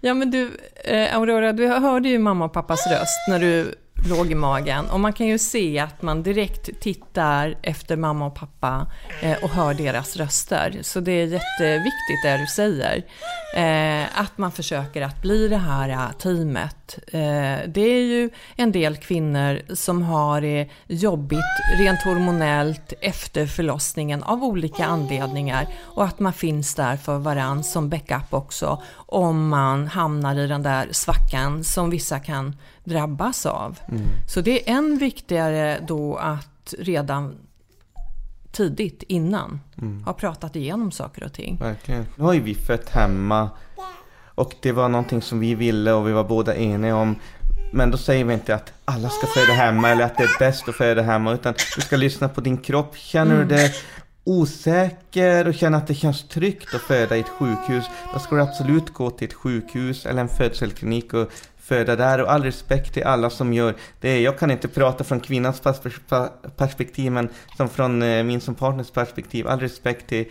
Ja 0.00 0.14
men 0.14 0.30
du, 0.30 0.50
eh, 0.84 1.16
Aurora, 1.16 1.52
du 1.52 1.66
hörde 1.66 2.08
ju 2.08 2.18
mamma 2.18 2.44
och 2.44 2.52
pappas 2.52 2.86
röst 2.86 3.28
när 3.28 3.38
du 3.38 3.74
låg 4.06 4.30
i 4.32 4.34
magen. 4.34 4.90
Och 4.90 5.00
man 5.00 5.12
kan 5.12 5.26
ju 5.26 5.38
se 5.38 5.78
att 5.78 6.02
man 6.02 6.22
direkt 6.22 6.80
tittar 6.80 7.56
efter 7.62 7.96
mamma 7.96 8.26
och 8.26 8.34
pappa 8.34 8.86
eh, 9.22 9.44
och 9.44 9.50
hör 9.50 9.74
deras 9.74 10.16
röster. 10.16 10.78
Så 10.82 11.00
det 11.00 11.12
är 11.12 11.26
jätteviktigt 11.26 12.22
det 12.24 12.36
du 12.36 12.46
säger. 12.46 13.04
Eh, 13.56 14.20
att 14.20 14.38
man 14.38 14.52
försöker 14.52 15.02
att 15.02 15.22
bli 15.22 15.48
det 15.48 15.56
här 15.56 15.88
eh, 15.88 16.12
teamet. 16.18 16.98
Eh, 17.06 17.68
det 17.68 17.80
är 17.80 18.04
ju 18.04 18.30
en 18.56 18.72
del 18.72 18.96
kvinnor 18.96 19.74
som 19.74 20.02
har 20.02 20.40
det 20.40 20.68
jobbigt 20.86 21.40
rent 21.78 22.02
hormonellt 22.02 22.92
efter 23.00 23.46
förlossningen 23.46 24.22
av 24.22 24.44
olika 24.44 24.86
anledningar. 24.86 25.66
Och 25.82 26.04
att 26.04 26.18
man 26.18 26.32
finns 26.32 26.74
där 26.74 26.96
för 26.96 27.18
varann 27.18 27.64
som 27.64 27.88
backup 27.88 28.34
också 28.34 28.82
om 29.06 29.48
man 29.48 29.86
hamnar 29.86 30.38
i 30.38 30.46
den 30.46 30.62
där 30.62 30.88
svackan 30.90 31.64
som 31.64 31.90
vissa 31.90 32.18
kan 32.18 32.56
drabbas 32.86 33.46
av. 33.46 33.78
Så 34.28 34.40
det 34.40 34.70
är 34.70 34.76
än 34.76 34.98
viktigare 34.98 35.80
då 35.86 36.16
att 36.16 36.74
redan 36.78 37.36
tidigt 38.52 39.02
innan 39.02 39.60
ha 40.04 40.12
pratat 40.12 40.56
igenom 40.56 40.90
saker 40.90 41.24
och 41.24 41.32
ting. 41.32 41.56
Verkligen. 41.60 42.06
Nu 42.16 42.24
har 42.24 42.32
ju 42.32 42.40
vi 42.40 42.54
fött 42.54 42.88
hemma 42.88 43.50
och 44.34 44.54
det 44.62 44.72
var 44.72 44.88
någonting 44.88 45.22
som 45.22 45.40
vi 45.40 45.54
ville 45.54 45.92
och 45.92 46.08
vi 46.08 46.12
var 46.12 46.24
båda 46.24 46.56
eniga 46.56 46.96
om. 46.96 47.16
Men 47.72 47.90
då 47.90 47.96
säger 47.96 48.24
vi 48.24 48.34
inte 48.34 48.54
att 48.54 48.72
alla 48.84 49.08
ska 49.08 49.26
föda 49.26 49.52
hemma 49.52 49.90
eller 49.90 50.04
att 50.04 50.16
det 50.16 50.24
är 50.24 50.38
bäst 50.38 50.68
att 50.68 50.74
föda 50.74 51.02
hemma 51.02 51.32
utan 51.32 51.54
du 51.76 51.82
ska 51.82 51.96
lyssna 51.96 52.28
på 52.28 52.40
din 52.40 52.58
kropp. 52.58 52.96
Känner 52.96 53.38
du 53.38 53.44
dig 53.44 53.74
osäker 54.24 55.48
och 55.48 55.54
känner 55.54 55.78
att 55.78 55.86
det 55.86 55.94
känns 55.94 56.28
tryggt 56.28 56.74
att 56.74 56.80
föda 56.80 57.16
i 57.16 57.20
ett 57.20 57.28
sjukhus 57.28 57.84
då 58.12 58.18
ska 58.18 58.36
du 58.36 58.42
absolut 58.42 58.92
gå 58.92 59.10
till 59.10 59.28
ett 59.28 59.34
sjukhus 59.34 60.06
eller 60.06 60.20
en 60.20 60.28
födselklinik 60.28 61.14
och 61.14 61.30
föda 61.66 61.96
där 61.96 62.22
och 62.22 62.32
all 62.32 62.42
respekt 62.42 62.94
till 62.94 63.04
alla 63.04 63.30
som 63.30 63.52
gör 63.52 63.74
det. 64.00 64.20
Jag 64.20 64.38
kan 64.38 64.50
inte 64.50 64.68
prata 64.68 65.04
från 65.04 65.20
kvinnans 65.20 65.62
perspektiv 66.56 67.12
men 67.12 67.28
som 67.56 67.68
från 67.68 68.02
eh, 68.02 68.24
min 68.24 68.40
som 68.40 68.54
partners 68.54 68.90
perspektiv. 68.90 69.48
All 69.48 69.60
respekt 69.60 70.06
till 70.06 70.26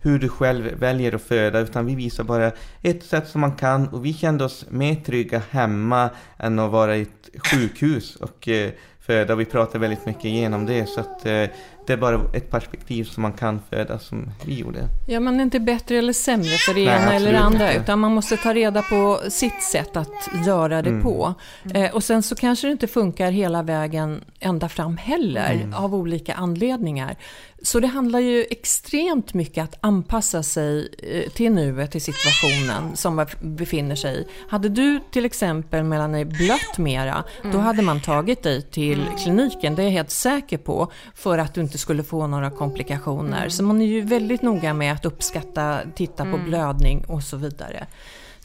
hur 0.00 0.18
du 0.18 0.28
själv 0.28 0.74
väljer 0.78 1.14
att 1.14 1.22
föda 1.22 1.58
utan 1.58 1.86
vi 1.86 1.94
visar 1.94 2.24
bara 2.24 2.52
ett 2.82 3.04
sätt 3.04 3.28
som 3.28 3.40
man 3.40 3.52
kan 3.52 3.88
och 3.88 4.04
vi 4.04 4.14
kände 4.14 4.44
oss 4.44 4.66
mer 4.70 4.94
trygga 4.94 5.42
hemma 5.50 6.10
än 6.38 6.58
att 6.58 6.70
vara 6.70 6.96
i 6.96 7.02
ett 7.02 7.46
sjukhus 7.46 8.16
och 8.16 8.48
eh, 8.48 8.70
föda. 9.00 9.34
Vi 9.34 9.44
pratade 9.44 9.78
väldigt 9.78 10.06
mycket 10.06 10.24
igenom 10.24 10.66
det 10.66 10.86
så 10.86 11.00
att 11.00 11.26
eh, 11.26 11.44
det 11.90 11.94
är 11.94 11.98
bara 11.98 12.20
ett 12.34 12.50
perspektiv 12.50 13.04
som 13.04 13.22
man 13.22 13.32
kan 13.32 13.60
föda 13.70 13.98
som 13.98 14.30
vi 14.44 14.54
gjorde. 14.58 14.78
Ja, 15.08 15.20
man 15.20 15.40
är 15.40 15.44
inte 15.44 15.60
bättre 15.60 15.96
eller 15.98 16.12
sämre 16.12 16.48
för 16.48 16.74
det 16.74 16.80
ena 16.80 17.14
eller 17.14 17.32
det 17.32 17.38
andra, 17.38 17.68
inte. 17.72 17.82
utan 17.82 17.98
man 17.98 18.14
måste 18.14 18.36
ta 18.36 18.54
reda 18.54 18.82
på 18.82 19.20
sitt 19.28 19.62
sätt 19.62 19.96
att 19.96 20.28
göra 20.46 20.82
det 20.82 20.90
Mm. 20.90 21.02
på. 21.02 21.34
Eh, 21.74 21.94
och 21.94 22.04
sen 22.04 22.22
så 22.22 22.34
kanske 22.36 22.66
det 22.66 22.72
inte 22.72 22.86
funkar 22.86 23.30
hela 23.30 23.62
vägen 23.62 24.24
ända 24.40 24.68
fram 24.68 24.96
heller, 24.96 25.52
Mm. 25.54 25.74
av 25.74 25.94
olika 25.94 26.34
anledningar. 26.34 27.16
Så 27.62 27.80
det 27.80 27.86
handlar 27.86 28.18
ju 28.18 28.46
extremt 28.50 29.34
mycket 29.34 29.64
att 29.64 29.78
anpassa 29.80 30.42
sig 30.42 30.88
eh, 30.98 31.30
till 31.32 31.52
nuet, 31.52 31.90
till 31.90 32.02
situationen 32.02 32.96
som 32.96 33.16
man 33.16 33.26
befinner 33.40 33.94
sig 33.94 34.20
i. 34.20 34.26
Hade 34.48 34.68
du 34.68 35.00
till 35.10 35.24
exempel 35.24 35.84
Melanie 35.84 36.24
blött 36.24 36.78
mera, 36.78 37.24
då 37.52 37.58
hade 37.58 37.82
man 37.82 38.00
tagit 38.00 38.42
dig 38.42 38.62
till 38.62 39.06
kliniken, 39.18 39.74
det 39.74 39.82
är 39.82 39.84
jag 39.84 39.92
helt 39.92 40.10
säker 40.10 40.58
på, 40.58 40.92
för 41.14 41.38
att 41.38 41.54
du 41.54 41.60
inte 41.60 41.78
skulle 41.78 42.02
få 42.02 42.26
några 42.26 42.50
komplikationer. 42.50 43.48
Så 43.48 43.62
man 43.62 43.80
är 43.80 43.86
ju 43.86 44.00
väldigt 44.00 44.42
noga 44.42 44.74
med 44.74 44.92
att 44.92 45.04
uppskatta, 45.04 45.78
titta 45.94 46.24
på 46.24 46.38
blödning 46.38 47.04
och 47.04 47.22
så 47.22 47.36
vidare. 47.36 47.86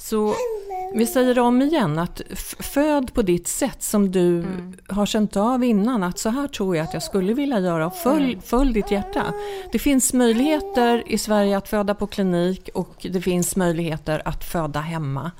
Så 0.09 0.35
vi 0.93 1.05
säger 1.05 1.39
om 1.39 1.61
igen 1.61 1.99
att 1.99 2.21
föd 2.59 3.13
på 3.13 3.21
ditt 3.21 3.47
sätt 3.47 3.83
som 3.83 4.11
du 4.11 4.45
har 4.89 5.05
känt 5.05 5.37
av 5.37 5.63
innan 5.63 6.03
att 6.03 6.19
så 6.19 6.29
här 6.29 6.47
tror 6.47 6.75
jag 6.75 6.83
att 6.83 6.93
jag 6.93 7.03
skulle 7.03 7.33
vilja 7.33 7.59
göra 7.59 7.89
följ, 7.89 8.37
följ 8.45 8.73
ditt 8.73 8.91
hjärta. 8.91 9.23
Det 9.71 9.79
finns 9.79 10.13
möjligheter 10.13 11.03
i 11.11 11.17
Sverige 11.17 11.57
att 11.57 11.67
föda 11.67 11.95
på 11.95 12.07
klinik 12.07 12.69
och 12.73 13.07
det 13.11 13.21
finns 13.21 13.55
möjligheter 13.55 14.21
att 14.25 14.43
föda 14.43 14.79
hemma. 14.79 15.31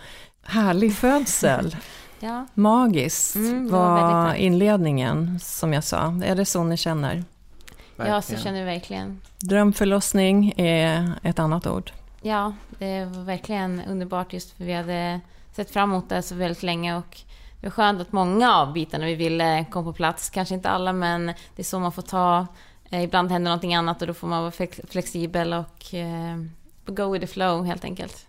Härlig 0.44 0.96
födsel, 0.96 1.76
Ja. 2.20 2.46
magiskt 2.54 3.36
Mm, 3.36 3.70
var 3.72 4.02
var 4.02 4.34
inledningen 4.34 5.40
som 5.40 5.74
jag 5.74 5.84
sa. 5.84 6.22
Är 6.26 6.36
det 6.36 6.46
så 6.46 6.64
ni 6.64 6.78
känner? 6.78 7.16
ja, 7.16 8.04
så 8.06 8.12
Verkligen. 8.12 8.42
känner 8.44 8.60
vi 8.60 8.66
verkligen. 8.66 9.22
Drömförlossning 9.40 10.54
är 10.58 11.12
ett 11.24 11.40
annat 11.40 11.68
ord. 11.68 11.92
Ja, 12.26 12.54
det 12.80 13.06
var 13.06 13.24
verkligen 13.24 13.82
underbart 13.88 14.34
just 14.34 14.58
för 14.58 14.64
vi 14.64 14.74
hade 14.74 15.20
sett 15.52 15.72
fram 15.72 15.90
emot 15.92 16.10
det 16.10 16.22
så 16.22 16.36
väldigt 16.36 16.64
länge 16.64 16.96
och 16.96 17.22
det 17.62 17.68
var 17.68 17.72
skönt 17.72 18.02
att 18.02 18.12
många 18.12 18.56
av 18.56 18.74
bitarna 18.74 19.06
vi 19.06 19.16
ville 19.16 19.66
kom 19.72 19.84
på 19.84 19.94
plats. 19.94 20.30
Kanske 20.30 20.56
inte 20.56 20.70
alla, 20.70 20.94
men 20.94 21.26
det 21.26 21.62
är 21.62 21.64
så 21.64 21.80
man 21.80 21.92
får 21.92 22.02
ta. 22.02 22.48
Eh, 22.90 23.04
ibland 23.04 23.32
händer 23.32 23.50
någonting 23.50 23.76
annat 23.76 24.02
och 24.02 24.08
då 24.08 24.14
får 24.14 24.28
man 24.28 24.42
vara 24.42 24.52
flex- 24.52 24.82
flexibel 24.90 25.54
och 25.54 25.94
eh, 25.94 26.38
go 26.86 27.12
with 27.14 27.26
the 27.26 27.34
flow 27.34 27.66
helt 27.66 27.84
enkelt. 27.84 28.26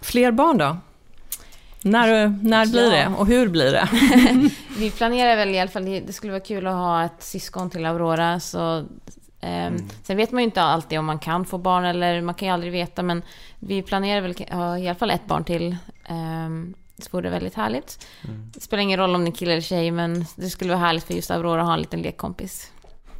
Fler 0.00 0.32
barn 0.32 0.58
då? 0.58 0.76
När, 1.82 2.28
när 2.42 2.66
blir 2.66 2.92
Ja. 2.92 3.08
det 3.08 3.14
och 3.18 3.26
hur 3.26 3.48
blir 3.48 3.72
det? 3.72 3.88
Vi 4.78 4.90
planerar 4.90 5.36
väl 5.36 5.48
i 5.54 5.60
alla 5.60 5.70
fall, 5.70 5.84
det 5.84 6.12
skulle 6.12 6.32
vara 6.32 6.42
kul 6.44 6.66
att 6.66 6.74
ha 6.74 7.04
ett 7.04 7.22
syskon 7.22 7.70
till 7.70 7.86
Aurora. 7.86 8.40
Så, 8.40 8.84
ehm, 9.42 9.76
Sen 10.02 10.16
vet 10.16 10.32
man 10.32 10.42
ju 10.42 10.44
inte 10.44 10.62
alltid 10.62 10.98
om 10.98 11.04
man 11.06 11.18
kan 11.18 11.44
få 11.44 11.58
barn 11.58 11.84
eller 11.84 12.20
man 12.20 12.34
kan 12.34 12.48
ju 12.48 12.54
aldrig 12.54 12.72
veta. 12.72 13.02
Men 13.02 13.22
vi 13.58 13.82
planerar 13.82 14.20
väl 14.20 14.34
ha 14.50 14.78
i 14.78 14.88
alla 14.88 14.94
fall 14.98 15.10
ett 15.10 15.26
barn 15.26 15.44
till. 15.44 15.76
Um, 16.10 16.74
det 16.96 17.12
vore 17.12 17.30
väldigt 17.30 17.54
härligt. 17.54 18.06
Det 18.54 18.60
spelar 18.60 18.82
ingen 18.82 18.98
roll 18.98 19.14
om 19.14 19.24
det 19.24 19.30
är 19.30 19.32
kille 19.32 19.52
eller 19.52 19.62
tjej 19.62 19.90
men 19.90 20.24
det 20.36 20.50
skulle 20.50 20.70
vara 20.70 20.80
härligt 20.80 21.04
för 21.04 21.14
just 21.14 21.30
Aurora 21.30 21.60
att 21.60 21.66
ha 21.66 21.74
en 21.74 21.80
liten 21.80 22.02
lekkompis. 22.02 22.72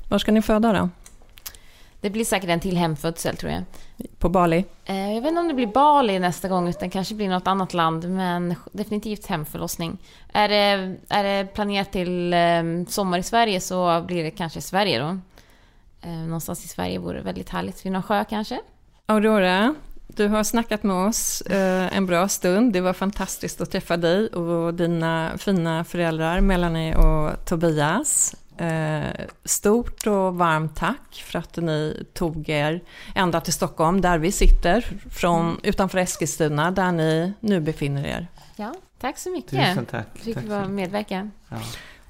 Var 0.09 0.18
ska 0.18 0.33
ni 0.33 0.43
föda 0.43 0.73
då? 0.73 0.89
Det 2.01 2.11
blir 2.11 2.25
säkert 2.25 2.51
en 2.51 2.61
till 2.61 2.77
hemfödsel 2.77 3.37
tror 3.37 3.53
jag. 3.53 3.62
På 4.18 4.29
Bali? 4.29 4.64
Eh, 4.85 5.12
Jag 5.14 5.20
vet 5.20 5.29
inte 5.29 5.41
om 5.41 5.49
det 5.49 5.55
blir 5.55 5.66
Bali 5.66 6.18
nästa 6.18 6.49
gång 6.49 6.68
utan 6.68 6.91
kanske 6.91 7.14
blir 7.14 7.29
något 7.29 7.47
annat 7.47 7.75
land 7.75 8.09
men 8.11 8.55
definitivt 8.73 9.27
hemförlossning. 9.27 9.99
Är 10.33 10.49
det, 10.49 10.97
är 11.09 11.25
det 11.25 11.55
planerat 11.55 11.93
till 11.93 12.35
sommar 12.89 13.18
i 13.18 13.23
Sverige 13.23 13.61
så 13.61 14.03
blir 14.07 14.25
det 14.25 14.31
kanske 14.31 14.61
Sverige 14.61 14.99
då. 14.99 15.18
Eh, 16.03 16.11
Någonstans 16.11 16.64
i 16.64 16.68
Sverige 16.68 16.98
vore 16.98 17.20
väldigt 17.22 17.48
härligt. 17.48 17.86
Vid 17.86 17.92
någon 17.92 18.03
sjö 18.03 18.24
kanske? 18.24 18.61
Aurora, 19.07 19.74
du 20.07 20.28
har 20.28 20.44
snackat 20.44 20.82
med 20.82 20.96
oss 20.96 21.40
eh, 21.40 21.96
en 21.96 22.07
bra 22.07 22.28
stund. 22.28 22.72
Det 22.72 22.80
var 22.80 22.92
fantastiskt 22.92 23.61
att 23.61 23.70
träffa 23.70 23.96
dig 23.96 24.26
och 24.28 24.74
dina 24.74 25.32
fina 25.38 25.84
föräldrar 25.84 26.40
Melanie 26.40 26.94
och 26.96 27.44
Tobias. 27.46 28.34
Eh, 28.57 29.03
stort 29.44 30.07
och 30.07 30.34
varmt 30.34 30.76
tack 30.76 31.22
för 31.26 31.38
att 31.38 31.57
ni 31.57 32.07
tog 32.14 32.48
er 32.48 32.80
ända 33.14 33.40
till 33.40 33.53
Stockholm 33.53 34.00
där 34.00 34.18
vi 34.18 34.32
sitter, 34.32 34.80
från, 35.11 35.61
utanför 35.62 35.98
Eskilstuna 35.98 36.70
där 36.70 36.92
ni 36.92 37.32
nu 37.40 37.61
befinner 37.61 38.05
er. 38.07 38.26
Ja, 38.57 38.74
tack 39.00 39.18
så 39.18 39.30
mycket. 39.30 39.50
Tusen 39.50 39.86
tack. 39.86 40.07
Fick 40.14 40.34
tack 40.34 40.44
vara 40.44 40.68
medverka. 40.68 41.30
Ja. 41.48 41.57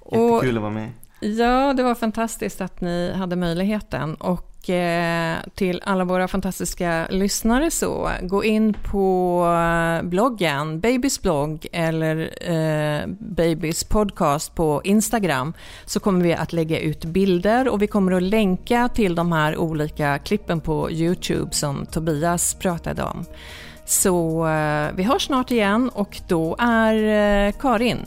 Och- 0.01 0.17
Jättekul 0.35 0.57
att 0.57 0.63
vara 0.63 0.73
med. 0.73 0.91
Ja, 1.25 1.73
det 1.73 1.83
var 1.83 1.95
fantastiskt 1.95 2.61
att 2.61 2.81
ni 2.81 3.13
hade 3.13 3.37
möjligheten. 3.37 4.15
Och 4.15 4.71
eh, 4.71 5.37
till 5.55 5.83
alla 5.85 6.05
våra 6.05 6.29
fantastiska 6.29 7.07
lyssnare 7.11 7.71
så, 7.71 8.11
gå 8.23 8.45
in 8.45 8.75
på 8.91 9.45
eh, 9.47 10.09
bloggen, 10.09 10.81
Babys 10.81 11.23
blogg 11.23 11.67
eller 11.73 12.31
eh, 12.51 13.07
Babys 13.19 13.85
podcast 13.85 14.55
på 14.55 14.81
Instagram 14.85 15.53
så 15.87 16.01
kommer 16.01 16.25
vi 16.25 16.35
att 16.35 16.53
lägga 16.53 16.81
ut 16.81 17.05
bilder 17.05 17.69
och 17.69 17.83
vi 17.83 17.87
kommer 17.87 18.13
att 18.13 18.23
länka 18.23 18.89
till 18.89 19.15
de 19.15 19.33
här 19.33 19.57
olika 19.57 20.19
klippen 20.19 20.61
på 20.61 20.91
Youtube 20.91 21.53
som 21.53 21.87
Tobias 21.87 22.55
pratade 22.55 23.03
om. 23.03 23.25
Så 23.85 24.47
eh, 24.47 24.89
vi 24.95 25.03
hörs 25.03 25.27
snart 25.27 25.51
igen 25.51 25.89
och 25.89 26.21
då 26.29 26.57
är 26.59 26.95
eh, 26.95 27.53
Karin, 27.53 27.99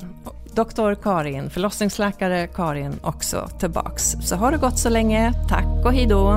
doktor 0.56 0.96
Karin, 0.96 1.50
förlossningsläkare 1.50 2.48
Karin 2.48 3.00
också 3.04 3.50
tillbaks. 3.60 4.04
Så 4.22 4.36
har 4.36 4.52
det 4.52 4.58
gått 4.58 4.80
så 4.80 4.90
länge. 4.90 5.34
Tack 5.50 5.86
och 5.86 5.94
hej 5.94 6.06
då! 6.06 6.32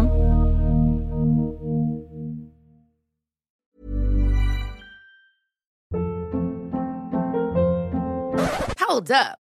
Hold 8.89 9.11
up. 9.11 9.48